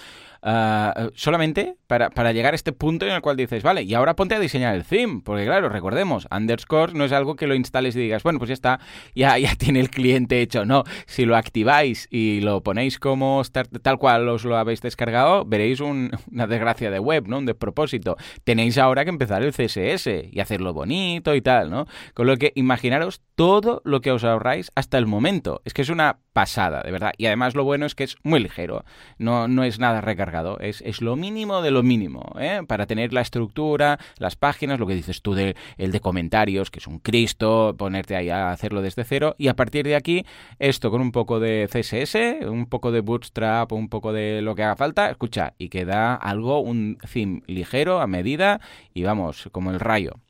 ah, 0.42 1.10
solamente 1.16 1.78
para, 1.88 2.10
para, 2.10 2.34
llegar 2.34 2.54
a 2.54 2.56
este 2.56 2.74
punto 2.74 3.06
en 3.06 3.14
el 3.14 3.22
cual 3.22 3.38
dices, 3.38 3.64
vale, 3.64 3.84
y 3.84 3.94
ahora 3.94 4.16
ponte 4.16 4.36
a 4.36 4.40
diseñar 4.40 4.76
el 4.76 4.84
theme. 4.84 5.22
Porque 5.24 5.46
claro, 5.46 5.70
recordemos, 5.70 6.28
Underscores 6.30 6.94
no 6.94 7.06
es 7.06 7.14
algo 7.14 7.36
que 7.36 7.48
lo 7.48 7.56
instales 7.56 7.96
y 7.96 8.00
digas, 8.00 8.24
bueno, 8.24 8.38
pues 8.38 8.50
ya 8.50 8.54
está, 8.54 8.80
ya, 9.16 9.38
ya 9.38 9.56
tiene 9.58 9.80
el 9.80 9.90
cliente 9.90 10.42
hecho. 10.42 10.66
No, 10.66 10.84
si 11.06 11.26
lo 11.26 11.38
activáis 11.38 12.08
y 12.12 12.42
lo 12.42 12.62
ponéis 12.62 13.00
como 13.00 13.42
tal 13.82 13.98
cual 13.98 14.28
os 14.28 14.44
lo 14.44 14.58
habéis 14.58 14.82
descargado, 14.82 15.46
veréis 15.46 15.80
una 15.80 16.48
desgracia 16.48 16.92
de 16.92 17.00
web 17.00 17.13
¿no? 17.22 17.38
Un 17.38 17.46
despropósito. 17.46 18.18
Tenéis 18.44 18.78
ahora 18.78 19.04
que 19.04 19.10
empezar 19.10 19.44
el 19.44 19.54
CSS 19.54 20.08
y 20.32 20.40
hacerlo 20.40 20.74
bonito 20.74 21.36
y 21.36 21.42
tal, 21.42 21.70
¿no? 21.70 21.86
Con 22.14 22.28
lo 22.28 22.38
que 22.38 22.52
imaginaros 22.56 23.22
todo 23.36 23.82
lo 23.86 24.02
que 24.02 24.12
os 24.12 24.24
ahorráis 24.24 24.72
hasta 24.76 24.98
el 24.98 25.06
momento. 25.06 25.62
Es 25.66 25.74
que 25.74 25.84
es 25.84 25.90
una 25.90 26.20
pasada, 26.34 26.82
de 26.82 26.92
verdad. 26.92 27.14
Y 27.18 27.28
además 27.28 27.56
lo 27.56 27.64
bueno 27.64 27.86
es 27.86 27.96
que 27.96 28.04
es 28.04 28.18
muy 28.24 28.40
ligero. 28.40 28.84
No, 29.18 29.48
no 29.48 29.64
es 29.64 29.80
nada 29.80 30.02
recargado. 30.02 30.60
Es, 30.60 30.82
es 30.82 31.02
lo 31.02 31.16
mínimo 31.16 31.62
de 31.62 31.72
lo 31.72 31.84
mínimo, 31.84 32.36
¿eh? 32.40 32.62
Para 32.68 32.88
tener 32.88 33.14
la 33.14 33.22
estructura, 33.22 34.00
las 34.18 34.36
páginas, 34.36 34.80
lo 34.80 34.88
que 34.88 34.96
dices 34.96 35.22
tú 35.22 35.34
del 35.36 35.56
el 35.78 35.92
de 35.92 36.00
comentarios, 36.00 36.72
que 36.72 36.80
es 36.80 36.88
un 36.88 37.00
Cristo, 37.00 37.76
ponerte 37.78 38.16
ahí 38.16 38.30
a 38.30 38.52
hacerlo 38.52 38.82
desde 38.82 39.04
cero. 39.04 39.36
Y 39.38 39.48
a 39.48 39.56
partir 39.56 39.86
de 39.86 39.96
aquí, 39.96 40.26
esto 40.60 40.92
con 40.92 41.02
un 41.02 41.12
poco 41.12 41.40
de 41.40 41.70
CSS, 41.72 42.46
un 42.48 42.66
poco 42.66 42.92
de 42.92 43.02
Bootstrap, 43.02 43.72
un 43.72 43.90
poco 43.90 44.12
de 44.12 44.42
lo 44.42 44.56
que 44.56 44.64
haga 44.64 44.76
falta, 44.76 45.10
escucha, 45.10 45.54
y 45.58 45.70
queda 45.70 46.16
algo, 46.16 46.60
un 46.60 46.98
ligero, 47.48 48.02
a 48.02 48.08
medida, 48.08 48.60
y 48.94 49.04
vamos, 49.04 49.50
como 49.52 49.72
el 49.72 49.80
rayo. 49.80 50.23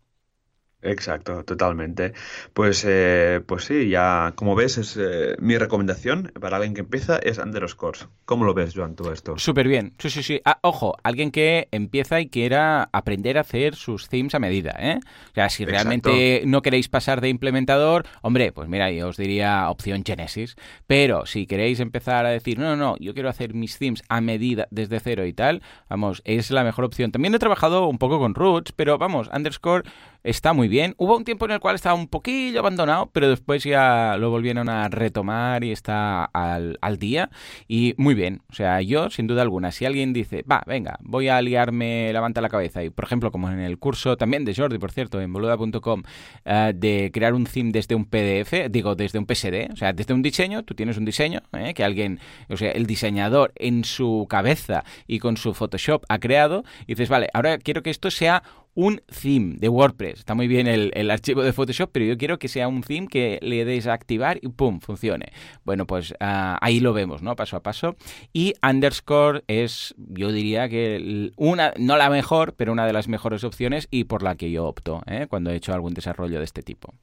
Exacto, 0.84 1.44
totalmente. 1.46 2.14
Pues, 2.54 2.86
eh, 2.88 3.42
pues 3.46 3.66
sí, 3.66 3.90
ya 3.90 4.34
como 4.36 4.54
ves, 4.54 4.78
es 4.78 4.98
eh, 5.00 5.36
mi 5.40 5.58
recomendación 5.58 6.32
para 6.40 6.58
alguien 6.58 6.74
que 6.74 6.82
empieza 6.82 7.18
es 7.18 7.38
Underscores. 7.38 8.08
¿Cómo 8.26 8.44
lo 8.44 8.54
ves, 8.54 8.74
Joan, 8.76 8.96
todo 8.96 9.14
esto? 9.14 9.38
Súper 9.38 9.68
bien. 9.68 9.94
Sí, 9.98 10.10
sí, 10.10 10.24
sí. 10.24 10.42
Ah, 10.44 10.60
ojo, 10.62 10.98
alguien 11.04 11.32
que 11.32 11.70
empieza 11.72 12.20
y 12.20 12.28
quiera 12.28 12.90
aprender 12.92 13.38
a 13.38 13.42
hacer 13.42 13.76
sus 13.76 14.10
themes 14.10 14.36
a 14.36 14.40
medida, 14.40 14.76
¿eh? 14.78 15.00
O 15.32 15.34
sea, 15.34 15.50
si 15.50 15.64
realmente 15.66 16.44
no 16.46 16.62
queréis 16.62 16.90
pasar 16.90 17.22
de 17.22 17.30
implementador, 17.30 18.06
hombre, 18.22 18.52
pues 18.52 18.68
mira, 18.68 18.92
yo 18.92 19.08
os 19.08 19.18
diría 19.18 19.70
opción 19.70 20.04
Genesis. 20.06 20.56
Pero 20.86 21.26
si 21.26 21.48
queréis 21.48 21.80
empezar 21.80 22.26
a 22.26 22.30
decir, 22.30 22.60
no, 22.60 22.76
no, 22.76 22.76
no, 22.76 22.98
yo 22.98 23.14
quiero 23.14 23.30
hacer 23.30 23.54
mis 23.54 23.78
themes 23.78 24.04
a 24.10 24.20
medida 24.20 24.68
desde 24.70 25.00
cero 25.00 25.26
y 25.26 25.34
tal, 25.34 25.62
vamos, 25.90 26.22
es 26.26 26.52
la 26.52 26.66
mejor 26.66 26.84
opción. 26.84 27.12
También 27.12 27.34
he 27.34 27.40
trabajado 27.40 27.88
un 27.88 27.98
poco 27.98 28.20
con 28.20 28.36
Roots, 28.36 28.74
pero 28.74 28.98
vamos, 28.98 29.30
Underscore 29.34 29.84
está 30.24 30.54
muy 30.54 30.68
bien. 30.68 30.73
Hubo 30.98 31.18
un 31.18 31.24
tiempo 31.24 31.46
en 31.46 31.52
el 31.52 31.60
cual 31.60 31.76
estaba 31.76 31.94
un 31.94 32.08
poquillo 32.08 32.60
abandonado, 32.60 33.12
pero 33.14 33.30
después 33.30 33.64
ya 33.64 34.18
lo 34.18 34.32
volvieron 34.32 34.70
a 34.70 34.90
retomar 34.90 35.64
y 35.64 35.72
está 35.72 36.26
al, 36.26 36.98
día. 36.98 37.30
Y 37.68 37.94
muy 37.98 38.16
bien. 38.16 38.42
O 38.50 38.54
sea, 38.54 38.82
yo, 38.82 39.10
sin 39.12 39.28
duda 39.28 39.44
alguna, 39.44 39.72
si 39.72 39.86
alguien 39.86 40.14
dice, 40.14 40.44
va, 40.50 40.64
venga, 40.66 40.98
voy 41.02 41.28
a 41.28 41.42
liarme, 41.42 42.12
levanta 42.12 42.42
la 42.42 42.50
cabeza, 42.50 42.84
y 42.84 42.90
por 42.90 43.06
ejemplo, 43.06 43.32
como 43.32 43.52
en 43.52 43.60
el 43.60 43.78
curso 43.78 44.18
también 44.18 44.46
de 44.46 44.56
Jordi, 44.56 44.80
por 44.80 44.92
cierto, 44.92 45.22
en 45.22 45.32
boluda.com, 45.32 46.04
eh, 46.46 46.72
de 46.76 47.12
crear 47.14 47.34
un 47.34 47.46
theme 47.46 47.72
desde 47.72 47.94
un 47.94 48.06
PDF, 48.06 48.70
digo, 48.70 48.96
desde 48.96 49.20
un 49.20 49.26
PSD, 49.26 49.72
o 49.72 49.76
sea, 49.76 49.94
desde 49.94 50.14
un 50.14 50.22
diseño, 50.22 50.64
tú 50.64 50.74
tienes 50.74 50.98
un 50.98 51.06
diseño, 51.06 51.42
eh, 51.54 51.74
que 51.74 51.84
alguien, 51.84 52.20
o 52.50 52.58
sea, 52.58 52.72
el 52.72 52.88
diseñador 52.88 53.54
en 53.56 53.84
su 53.84 54.26
cabeza 54.30 54.84
y 55.08 55.20
con 55.20 55.38
su 55.38 55.54
Photoshop 55.54 56.04
ha 56.10 56.20
creado, 56.20 56.64
y 56.88 56.94
dices, 56.94 57.10
vale, 57.10 57.30
ahora 57.34 57.58
quiero 57.58 57.84
que 57.84 57.90
esto 57.90 58.10
sea 58.10 58.44
un 58.76 59.02
theme 59.22 59.56
de 59.58 59.70
WordPress. 59.70 60.20
Está 60.20 60.34
muy 60.36 60.48
bien 60.48 60.68
el, 60.68 61.12
archivo 61.12 61.44
de 61.44 61.54
Photoshop, 61.54 61.90
pero 61.92 62.06
yo 62.06 62.18
quiero 62.18 62.40
que 62.40 62.48
sea 62.48 62.68
un 62.68 62.82
theme 62.82 63.08
que 63.08 63.40
le 63.42 63.66
des 63.66 63.88
a 63.88 63.94
activar 63.94 64.40
y 64.42 64.50
¡pum! 64.50 64.80
funcione. 64.80 65.32
Bueno, 65.64 65.86
pues 65.86 66.14
ah, 66.20 66.58
ahí 66.62 66.80
lo 66.80 66.94
vemos, 66.94 67.22
¿no? 67.22 67.36
Paso 67.36 67.58
a 67.58 67.64
paso. 67.64 67.96
Y 68.32 68.54
underscore 68.68 69.44
es, 69.48 69.94
yo 69.98 70.32
diría 70.32 70.70
que 70.70 71.32
una, 71.36 71.74
no 71.78 71.98
la 71.98 72.10
mejor, 72.10 72.54
pero 72.56 72.72
una 72.72 72.86
de 72.86 72.94
las 72.94 73.08
mejores 73.08 73.44
opciones 73.44 73.88
y 73.92 74.06
por 74.06 74.24
la 74.24 74.36
que 74.36 74.52
yo 74.52 74.66
opto 74.66 75.02
¿eh? 75.08 75.28
cuando 75.30 75.52
he 75.52 75.56
hecho 75.56 75.74
algún 75.74 75.94
desarrollo 75.94 76.40
de 76.40 76.46
este 76.46 76.64
tipo. 76.64 76.94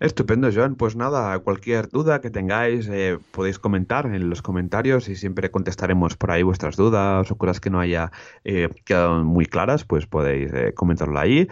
Estupendo, 0.00 0.50
Joan. 0.52 0.74
Pues 0.74 0.96
nada, 0.96 1.38
cualquier 1.38 1.88
duda 1.88 2.20
que 2.20 2.30
tengáis 2.30 2.88
eh, 2.88 3.18
podéis 3.30 3.58
comentar 3.58 4.06
en 4.06 4.28
los 4.28 4.42
comentarios 4.42 5.08
y 5.08 5.16
siempre 5.16 5.50
contestaremos 5.50 6.16
por 6.16 6.30
ahí 6.30 6.42
vuestras 6.42 6.76
dudas 6.76 7.30
o 7.30 7.36
cosas 7.36 7.60
que 7.60 7.70
no 7.70 7.80
haya 7.80 8.10
eh, 8.44 8.68
quedado 8.84 9.24
muy 9.24 9.46
claras, 9.46 9.84
pues 9.84 10.06
podéis 10.06 10.52
eh, 10.52 10.74
comentarlo 10.74 11.18
ahí. 11.18 11.48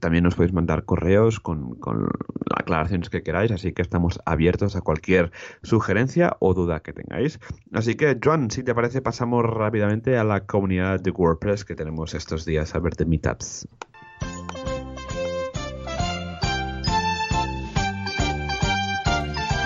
también 0.00 0.24
nos 0.24 0.34
podéis 0.34 0.54
mandar 0.54 0.84
correos 0.84 1.40
con, 1.40 1.74
con 1.76 2.08
aclaraciones 2.56 3.10
que 3.10 3.22
queráis, 3.22 3.50
así 3.50 3.72
que 3.72 3.82
estamos 3.82 4.20
abiertos 4.24 4.76
a 4.76 4.80
cualquier 4.80 5.32
sugerencia 5.62 6.36
o 6.40 6.54
duda 6.54 6.80
que 6.80 6.92
tengáis. 6.92 7.38
Así 7.72 7.96
que, 7.96 8.18
Joan, 8.22 8.50
si 8.50 8.62
te 8.62 8.74
parece, 8.74 9.02
pasamos 9.02 9.44
rápidamente 9.44 10.16
a 10.16 10.24
la 10.24 10.46
comunidad 10.46 11.00
de 11.00 11.10
WordPress 11.10 11.64
que 11.64 11.74
tenemos 11.74 12.14
estos 12.14 12.44
días 12.44 12.74
a 12.74 12.78
ver 12.78 12.94
de 12.94 13.04
Meetups. 13.04 13.68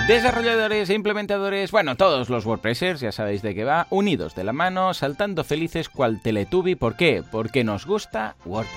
Desarrolladores 0.09 0.89
e 0.89 0.95
implementadores, 0.95 1.71
bueno, 1.71 1.95
todos 1.95 2.31
los 2.31 2.47
WordPressers, 2.47 3.01
ya 3.01 3.13
sabéis 3.13 3.43
de 3.43 3.55
qué 3.55 3.65
va, 3.65 3.87
unidos 3.91 4.35
de 4.35 4.43
la 4.43 4.55
mano, 4.55 4.95
saltando 4.95 5.45
felices 5.45 5.91
cual 5.91 6.23
Teletubby. 6.23 6.77
¿Por 6.77 6.97
qué? 6.97 7.23
Porque 7.31 7.63
nos 7.63 7.85
gusta 7.85 8.35
WordPress. 8.47 8.75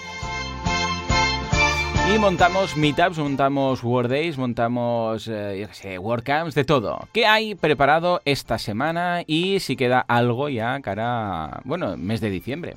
Y 2.14 2.20
montamos 2.20 2.76
meetups, 2.76 3.18
montamos 3.20 3.82
WordDays, 3.82 4.38
montamos, 4.38 5.30
eh, 5.30 5.66
yo 5.66 5.74
sé, 5.74 5.98
WordCamps, 5.98 6.54
de 6.54 6.66
todo. 6.66 7.08
¿Qué 7.14 7.26
hay 7.26 7.56
preparado 7.56 8.22
esta 8.26 8.60
semana 8.60 9.24
y 9.26 9.62
si 9.62 9.78
queda 9.78 10.02
algo 10.02 10.50
ya 10.50 10.82
cara, 10.82 11.62
bueno, 11.64 11.96
mes 11.96 12.20
de 12.20 12.30
diciembre? 12.30 12.76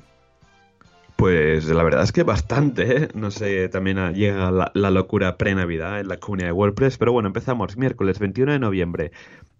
Pues 1.15 1.65
la 1.69 1.83
verdad 1.83 2.03
es 2.03 2.11
que 2.11 2.23
bastante, 2.23 3.03
¿eh? 3.03 3.07
no 3.13 3.31
sé, 3.31 3.69
también 3.69 4.13
llega 4.13 4.51
la, 4.51 4.91
locura 4.91 5.37
pre-Navidad 5.37 6.01
en 6.01 6.09
la 6.09 6.17
comunidad 6.17 6.49
de 6.49 6.51
WordPress, 6.51 6.97
pero 6.97 7.13
bueno, 7.13 7.27
empezamos 7.27 7.77
miércoles 7.77 8.19
21 8.19 8.51
de 8.51 8.59
noviembre. 8.59 9.11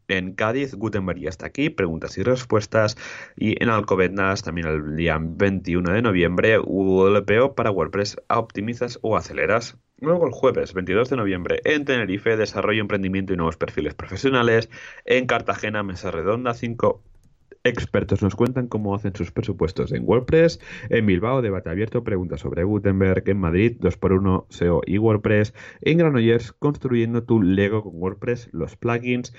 En 0.08 0.34
Cádiz, 0.34 0.76
Gutenberg 0.76 1.20
ya 1.20 1.30
está 1.30 1.48
aquí, 1.48 1.70
preguntas 1.70 2.18
y 2.18 2.24
respuestas. 2.24 2.98
Y 3.36 3.62
en 3.64 3.70
Alcobendas, 3.70 4.44
también 4.44 4.68
el 4.68 4.96
día 4.96 5.18
21 5.20 5.94
de 5.94 6.02
noviembre, 6.02 6.60
WPO 6.60 7.56
para 7.56 7.72
WordPress, 7.72 8.18
optimizas 8.30 9.00
o 9.02 9.18
aceleras. 9.18 9.78
Luego 10.00 10.28
el 10.28 10.34
jueves 10.34 10.74
22 10.74 11.10
de 11.10 11.16
noviembre 11.16 11.62
en 11.64 11.86
Tenerife, 11.86 12.36
desarrollo, 12.36 12.82
emprendimiento 12.82 13.34
y 13.34 13.38
nuevos 13.38 13.58
perfiles 13.58 13.96
profesionales. 13.96 14.70
En 15.06 15.26
Cartagena, 15.26 15.84
mesa 15.84 16.12
redonda, 16.12 16.54
5 16.54 17.02
expertos 17.66 18.22
nos 18.22 18.36
cuentan 18.36 18.68
cómo 18.68 18.96
hacen 18.96 19.16
sus 19.16 19.32
presupuestos 19.32 19.92
en 19.92 20.06
WordPress. 20.06 20.62
En 20.90 21.06
Bilbao, 21.06 21.42
debate 21.42 21.70
abierto, 21.70 22.04
preguntas 22.04 22.40
sobre 22.40 22.64
Gutenberg. 22.64 23.28
En 23.28 23.40
Madrid, 23.40 23.78
2x1 23.82 24.46
SEO 24.50 24.82
y 24.86 24.98
WordPress. 25.00 25.54
En 25.82 25.98
Granollers, 25.98 26.54
construyendo 26.54 27.24
tu 27.24 27.42
Lego 27.42 27.84
con 27.84 27.94
WordPress, 27.96 28.50
los 28.54 28.78
plugins 28.78 29.34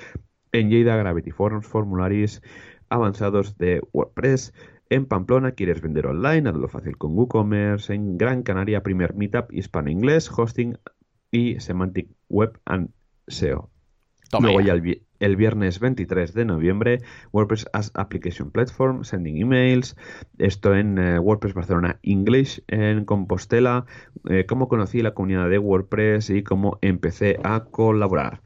en 0.52 0.70
Lleida 0.70 0.96
Gravity 0.96 1.30
Forms, 1.30 1.66
formularios 1.66 2.42
avanzados 2.88 3.56
de 3.58 3.80
WordPress. 3.92 4.52
En 4.90 5.06
Pamplona 5.06 5.52
quieres 5.52 5.80
vender 5.80 6.06
online, 6.06 6.48
hazlo 6.48 6.68
fácil 6.68 6.96
con 6.98 7.16
WooCommerce. 7.16 7.94
En 7.94 8.18
Gran 8.18 8.42
Canaria, 8.42 8.82
primer 8.82 9.14
meetup 9.14 9.52
hispano-inglés, 9.52 10.30
hosting 10.36 10.76
y 11.30 11.58
semantic 11.60 12.08
web 12.28 12.58
and 12.64 12.90
SEO. 13.28 13.70
Luego 14.40 14.60
ya 14.60 14.72
el, 14.72 15.05
el 15.20 15.36
viernes 15.36 15.80
23 15.80 16.34
de 16.34 16.44
noviembre, 16.44 17.00
WordPress 17.32 17.66
as 17.72 17.90
Application 17.94 18.50
Platform, 18.50 19.04
Sending 19.04 19.38
Emails, 19.38 19.96
esto 20.38 20.74
en 20.74 20.98
eh, 20.98 21.18
WordPress 21.18 21.54
Barcelona 21.54 21.98
English, 22.02 22.62
en 22.68 23.04
Compostela, 23.04 23.86
eh, 24.28 24.46
cómo 24.46 24.68
conocí 24.68 25.02
la 25.02 25.14
comunidad 25.14 25.48
de 25.48 25.58
WordPress 25.58 26.30
y 26.30 26.42
cómo 26.42 26.78
empecé 26.82 27.38
a 27.42 27.64
colaborar. 27.64 28.42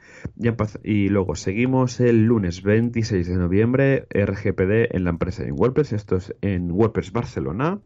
y 0.85 1.09
luego 1.09 1.35
seguimos 1.35 2.01
el 2.01 2.25
lunes 2.25 2.63
26 2.63 3.29
de 3.29 3.37
noviembre, 3.37 4.07
RGPD 4.11 4.95
en 4.95 5.05
la 5.05 5.11
empresa 5.11 5.45
en 5.45 5.55
WordPress, 5.59 5.93
esto 5.93 6.17
es 6.17 6.35
en 6.41 6.71
WordPress 6.71 7.13
Barcelona. 7.13 7.81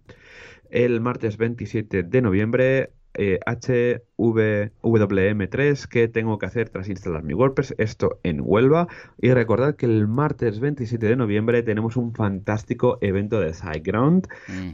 El 0.71 1.01
martes 1.01 1.37
27 1.37 2.03
de 2.03 2.23
noviembre, 2.23 2.91
eh, 3.15 3.39
HVWM3 3.47 5.87
que 5.87 6.09
tengo 6.09 6.39
que 6.39 6.47
hacer 6.47 6.69
tras 6.69 6.89
instalar 6.89 7.23
mi 7.23 7.35
WordPress, 7.35 7.77
esto 7.79 8.19
en 8.23 8.41
Huelva. 8.43 8.89
Y 9.21 9.33
recordad 9.33 9.77
que 9.77 9.87
el 9.87 10.09
martes 10.09 10.59
27 10.61 11.07
de 11.07 11.17
noviembre 11.17 11.63
tenemos 11.63 11.97
un 11.97 12.15
fantástico 12.15 12.99
evento 13.01 13.41
de 13.41 13.55
SiteGround 13.55 14.29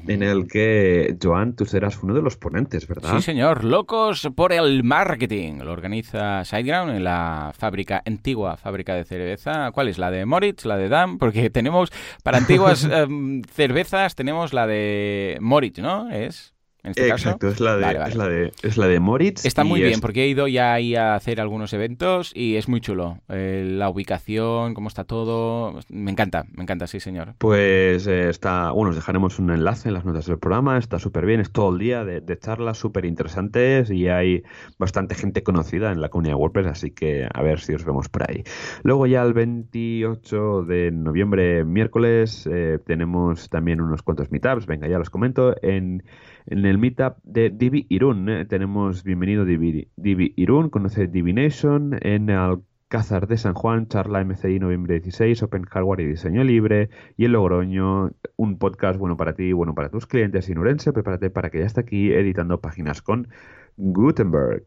en 0.08 0.22
el 0.22 0.48
que, 0.48 1.16
Joan, 1.22 1.54
tú 1.54 1.66
serás 1.66 2.02
uno 2.02 2.14
de 2.14 2.22
los 2.22 2.36
ponentes, 2.36 2.88
¿verdad? 2.88 3.16
Sí, 3.16 3.22
señor. 3.22 3.64
Locos 3.64 4.28
por 4.34 4.52
el 4.52 4.82
marketing. 4.84 5.58
Lo 5.62 5.72
organiza 5.72 6.44
SiteGround 6.44 6.96
en 6.96 7.04
la 7.04 7.52
fábrica, 7.56 8.02
antigua 8.04 8.56
fábrica 8.56 8.94
de 8.94 9.04
cerveza. 9.04 9.70
¿Cuál 9.72 9.88
es? 9.88 9.98
¿La 9.98 10.10
de 10.10 10.26
Moritz? 10.26 10.64
¿La 10.64 10.76
de 10.76 10.88
Dam? 10.88 11.18
Porque 11.18 11.50
tenemos, 11.50 11.90
para 12.22 12.38
antiguas 12.38 12.84
em, 12.90 13.42
cervezas, 13.42 14.14
tenemos 14.14 14.52
la 14.52 14.66
de 14.66 15.38
Moritz, 15.40 15.78
¿no? 15.78 16.10
Es... 16.10 16.54
Este 16.82 17.08
Exacto, 17.08 17.48
Es, 17.48 17.60
la 17.60 17.76
de, 17.76 18.08
Es, 18.08 18.16
la 18.16 18.28
de, 18.28 18.52
es 18.62 18.76
la 18.76 18.86
de 18.86 19.00
Moritz. 19.00 19.44
Está 19.44 19.64
muy 19.64 19.82
bien, 19.82 20.00
porque 20.00 20.24
he 20.24 20.28
ido 20.28 20.48
ya 20.48 20.72
ahí 20.72 20.96
a 20.96 21.14
hacer 21.14 21.40
algunos 21.40 21.72
eventos 21.72 22.32
y 22.34 22.56
es 22.56 22.68
muy 22.68 22.80
chulo. 22.80 23.18
Eh, 23.28 23.64
la 23.66 23.90
ubicación, 23.90 24.74
cómo 24.74 24.88
está 24.88 25.04
todo. 25.04 25.78
Me 25.88 26.10
encanta, 26.10 26.44
me 26.52 26.62
encanta, 26.62 26.86
sí, 26.86 27.00
señor. 27.00 27.34
Pues 27.38 28.06
eh, 28.06 28.30
está, 28.30 28.70
bueno, 28.70 28.90
os 28.90 28.96
dejaremos 28.96 29.38
un 29.38 29.50
enlace 29.50 29.88
en 29.88 29.94
las 29.94 30.04
notas 30.04 30.26
del 30.26 30.38
programa. 30.38 30.78
Está 30.78 30.98
súper 30.98 31.26
bien, 31.26 31.40
es 31.40 31.50
todo 31.50 31.72
el 31.72 31.78
día 31.78 32.04
de, 32.04 32.20
charlas 32.40 32.78
súper 32.78 33.04
interesantes 33.04 33.90
y 33.90 34.08
hay 34.08 34.42
bastante 34.78 35.14
gente 35.14 35.42
conocida 35.42 35.92
en 35.92 36.00
la 36.00 36.08
comunidad 36.08 36.36
WordPress, 36.36 36.68
así 36.68 36.90
que 36.90 37.28
a 37.30 37.42
ver 37.42 37.60
si 37.60 37.74
os 37.74 37.84
vemos 37.84 38.08
por 38.08 38.30
ahí. 38.30 38.44
Luego 38.82 39.06
ya 39.06 39.22
el 39.22 39.34
28 39.34 40.62
de 40.62 40.90
noviembre, 40.90 41.64
miércoles, 41.64 42.48
eh, 42.50 42.78
tenemos 42.86 43.50
también 43.50 43.80
unos 43.80 44.02
cuantos 44.02 44.30
meetups. 44.30 44.66
Venga, 44.66 44.88
ya 44.88 44.98
los 44.98 45.10
comento. 45.10 45.54
En 45.62 46.02
en 46.46 46.64
el 46.64 46.78
meetup 46.78 47.16
de 47.22 47.50
Divi 47.50 47.86
Irún 47.88 48.28
eh, 48.28 48.44
tenemos 48.44 49.02
bienvenido 49.04 49.44
Divi, 49.44 49.88
Divi 49.96 50.32
Irún, 50.36 50.70
conoce 50.70 51.06
Divination 51.06 51.98
en 52.00 52.30
Alcázar 52.30 53.26
de 53.26 53.36
San 53.36 53.54
Juan, 53.54 53.88
charla 53.88 54.24
MCI 54.24 54.58
noviembre 54.58 55.00
16, 55.00 55.42
Open 55.42 55.64
Hardware 55.64 56.00
y 56.00 56.06
diseño 56.06 56.44
libre 56.44 56.90
y 57.16 57.24
en 57.24 57.32
Logroño 57.32 58.10
un 58.36 58.58
podcast 58.58 58.98
bueno 58.98 59.16
para 59.16 59.34
ti 59.34 59.44
y 59.44 59.52
bueno 59.52 59.74
para 59.74 59.90
tus 59.90 60.06
clientes 60.06 60.48
y 60.48 60.54
Nurense, 60.54 60.92
prepárate 60.92 61.30
para 61.30 61.50
que 61.50 61.58
ya 61.58 61.66
esté 61.66 61.80
aquí 61.80 62.12
editando 62.12 62.60
páginas 62.60 63.02
con 63.02 63.28
Gutenberg. 63.76 64.64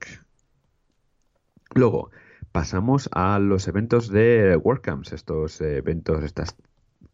Luego, 1.75 2.11
pasamos 2.51 3.09
a 3.13 3.39
los 3.39 3.67
eventos 3.67 4.09
de 4.09 4.55
WordCamps, 4.57 5.11
estos 5.11 5.59
eventos, 5.59 6.23
estas 6.23 6.55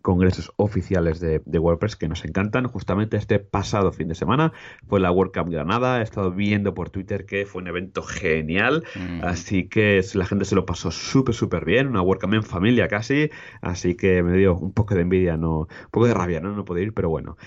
congresos 0.10 0.51
oficiales 0.55 1.20
de, 1.20 1.39
WordPress 1.60 1.95
que 1.95 2.07
nos 2.07 2.26
encantan. 2.26 2.66
Justamente 2.66 3.16
este 3.16 3.38
pasado 3.38 3.91
fin 3.91 4.07
de 4.07 4.16
semana 4.16 4.53
fue 4.88 4.99
la 4.99 5.12
WordCamp 5.12 5.51
Granada. 5.51 5.99
He 5.99 6.03
estado 6.03 6.32
viendo 6.32 6.74
por 6.74 6.89
Twitter 6.89 7.28
que 7.28 7.45
fue 7.45 7.62
un 7.62 7.68
evento 7.68 8.01
genial. 8.01 8.84
Así 9.22 9.70
que 9.70 10.01
la 10.16 10.26
gente 10.26 10.45
se 10.45 10.55
lo 10.55 10.66
pasó 10.66 10.89
súper, 10.89 11.36
súper 11.36 11.64
bien. 11.64 11.86
Una 11.86 12.01
WordCamp 12.01 12.34
en 12.34 12.43
familia 12.43 12.88
casi. 12.88 13.30
Así 13.62 13.93
que 13.93 14.24
me 14.24 14.36
dio 14.36 14.55
un 14.55 14.74
poco 14.74 14.95
de 14.95 15.01
envidia, 15.01 15.38
no, 15.38 15.60
un 15.60 15.68
poco 15.91 16.07
de 16.07 16.16
rabia, 16.16 16.39
¿no? 16.39 16.55
No 16.55 16.66
pude 16.66 16.82
ir, 16.82 16.95
pero 16.95 17.10
bueno 17.10 17.38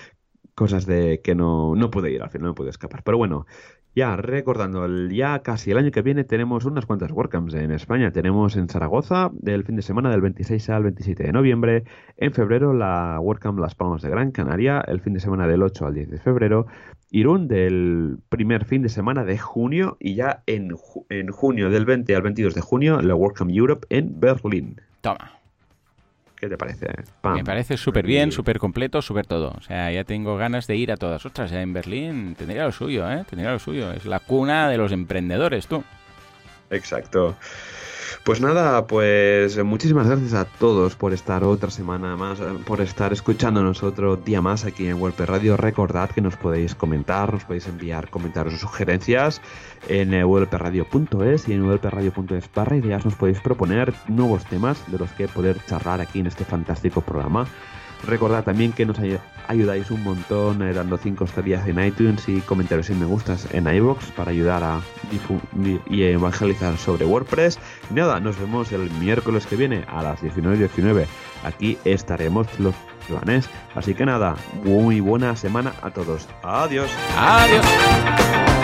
cosas 0.55 0.85
de 0.85 1.21
que 1.21 1.35
no, 1.35 1.75
no 1.75 1.89
pude 1.89 2.11
ir, 2.11 2.21
al 2.21 2.29
final 2.29 2.49
no 2.49 2.55
pude 2.55 2.69
escapar. 2.69 3.03
Pero 3.03 3.17
bueno, 3.17 3.45
ya, 3.95 4.15
recordando, 4.15 4.87
ya 5.09 5.39
casi 5.43 5.69
el 5.69 5.77
año 5.77 5.91
que 5.91 6.01
viene 6.01 6.23
tenemos 6.23 6.65
unas 6.65 6.87
cuantas 6.87 7.11
WordCamps 7.11 7.53
en 7.53 7.71
España. 7.71 8.11
Tenemos 8.11 8.55
en 8.55 8.67
Zaragoza 8.67 9.29
del 9.33 9.63
fin 9.63 9.75
de 9.75 9.83
semana 9.83 10.09
del 10.09 10.21
26 10.21 10.69
al 10.71 10.83
27 10.83 11.23
de 11.23 11.31
noviembre. 11.31 11.83
En 12.17 12.33
febrero 12.33 12.73
la 12.73 13.19
WordCamp 13.19 13.59
Las 13.59 13.75
Palmas 13.75 14.01
de 14.01 14.09
Gran 14.09 14.31
Canaria, 14.31 14.81
el 14.87 14.99
fin 14.99 15.13
de 15.13 15.19
semana 15.19 15.47
del 15.47 15.61
8 15.61 15.85
al 15.85 15.93
10 15.93 16.09
de 16.09 16.19
febrero. 16.19 16.65
Irún 17.11 17.47
del 17.47 18.17
primer 18.29 18.65
fin 18.65 18.81
de 18.81 18.89
semana 18.89 19.25
de 19.25 19.37
junio 19.37 19.97
y 19.99 20.15
ya 20.15 20.41
en, 20.47 20.75
en 21.09 21.27
junio 21.29 21.69
del 21.69 21.85
20 21.85 22.15
al 22.15 22.23
22 22.23 22.55
de 22.55 22.61
junio 22.61 22.99
la 22.99 23.13
WordCamp 23.13 23.51
Europe 23.51 23.85
en 23.91 24.19
Berlín. 24.19 24.81
Toma. 25.01 25.42
¿Qué 26.43 26.49
te 26.49 26.57
parece? 26.57 26.87
Me 27.23 27.41
parece 27.41 27.77
súper 27.77 28.05
bien, 28.05 28.33
súper 28.33 28.59
completo, 28.59 29.01
súper 29.01 29.25
todo. 29.25 29.53
O 29.57 29.61
sea, 29.61 29.89
ya 29.93 30.03
tengo 30.03 30.35
ganas 30.35 30.67
de 30.67 30.75
ir 30.75 30.91
a 30.91 30.97
todas. 30.97 31.25
Ostras, 31.25 31.53
en 31.53 31.71
Berlín 31.71 32.35
tendría 32.37 32.65
lo 32.65 32.73
suyo, 32.73 33.09
¿eh? 33.09 33.23
Tendría 33.29 33.53
lo 33.53 33.59
suyo. 33.59 33.93
Es 33.93 34.05
la 34.05 34.19
cuna 34.19 34.67
de 34.67 34.75
los 34.75 34.91
emprendedores, 34.91 35.67
tú. 35.67 35.85
Exacto. 36.73 37.35
Pues 38.23 38.39
nada, 38.39 38.87
pues 38.87 39.61
muchísimas 39.65 40.07
gracias 40.07 40.33
a 40.33 40.45
todos 40.45 40.95
por 40.95 41.11
estar 41.11 41.43
otra 41.43 41.69
semana 41.69 42.15
más, 42.15 42.39
por 42.65 42.79
estar 42.79 43.11
escuchándonos 43.11 43.83
otro 43.83 44.15
día 44.15 44.41
más 44.41 44.63
aquí 44.63 44.87
en 44.87 45.01
WordPress 45.01 45.27
Radio. 45.27 45.57
Recordad 45.57 46.09
que 46.09 46.21
nos 46.21 46.37
podéis 46.37 46.73
comentar, 46.73 47.33
nos 47.33 47.43
podéis 47.43 47.67
enviar 47.67 48.09
comentarios 48.09 48.55
o 48.55 48.57
sugerencias 48.59 49.41
en 49.89 50.13
eh, 50.13 50.23
wordpressradio.es 50.23 51.49
y 51.49 51.53
en 51.53 51.63
wordpressradio.es 51.63 52.49
barra 52.55 52.77
ideas 52.77 53.03
nos 53.03 53.15
podéis 53.15 53.41
proponer 53.41 53.93
nuevos 54.07 54.45
temas 54.45 54.89
de 54.89 54.99
los 54.99 55.11
que 55.11 55.27
poder 55.27 55.57
charlar 55.65 55.99
aquí 55.99 56.19
en 56.19 56.27
este 56.27 56.45
fantástico 56.45 57.01
programa. 57.01 57.45
Recordad 58.07 58.43
también 58.43 58.73
que 58.73 58.85
nos 58.85 58.97
ayudáis 59.47 59.91
un 59.91 60.03
montón 60.03 60.61
eh, 60.61 60.73
dando 60.73 60.97
5 60.97 61.23
estrellas 61.23 61.67
en 61.67 61.83
iTunes 61.83 62.27
y 62.27 62.41
comentarios 62.41 62.89
y 62.89 62.93
me 62.95 63.05
gustas 63.05 63.47
en 63.53 63.67
iVoox 63.67 64.11
para 64.11 64.31
ayudar 64.31 64.63
a 64.63 64.81
difundir 65.11 65.81
y 65.87 66.03
evangelizar 66.03 66.77
sobre 66.77 67.05
WordPress. 67.05 67.59
Y 67.89 67.93
nada, 67.93 68.19
nos 68.19 68.39
vemos 68.39 68.71
el 68.71 68.89
miércoles 68.91 69.45
que 69.45 69.55
viene 69.55 69.85
a 69.87 70.03
las 70.03 70.21
19.19. 70.21 71.05
Aquí 71.43 71.77
estaremos 71.85 72.47
los 72.59 72.75
Joanes. 73.09 73.49
Así 73.75 73.93
que 73.93 74.05
nada, 74.05 74.35
muy 74.63 74.99
buena 74.99 75.35
semana 75.35 75.73
a 75.81 75.91
todos. 75.91 76.27
Adiós. 76.43 76.89
Adiós. 77.17 78.62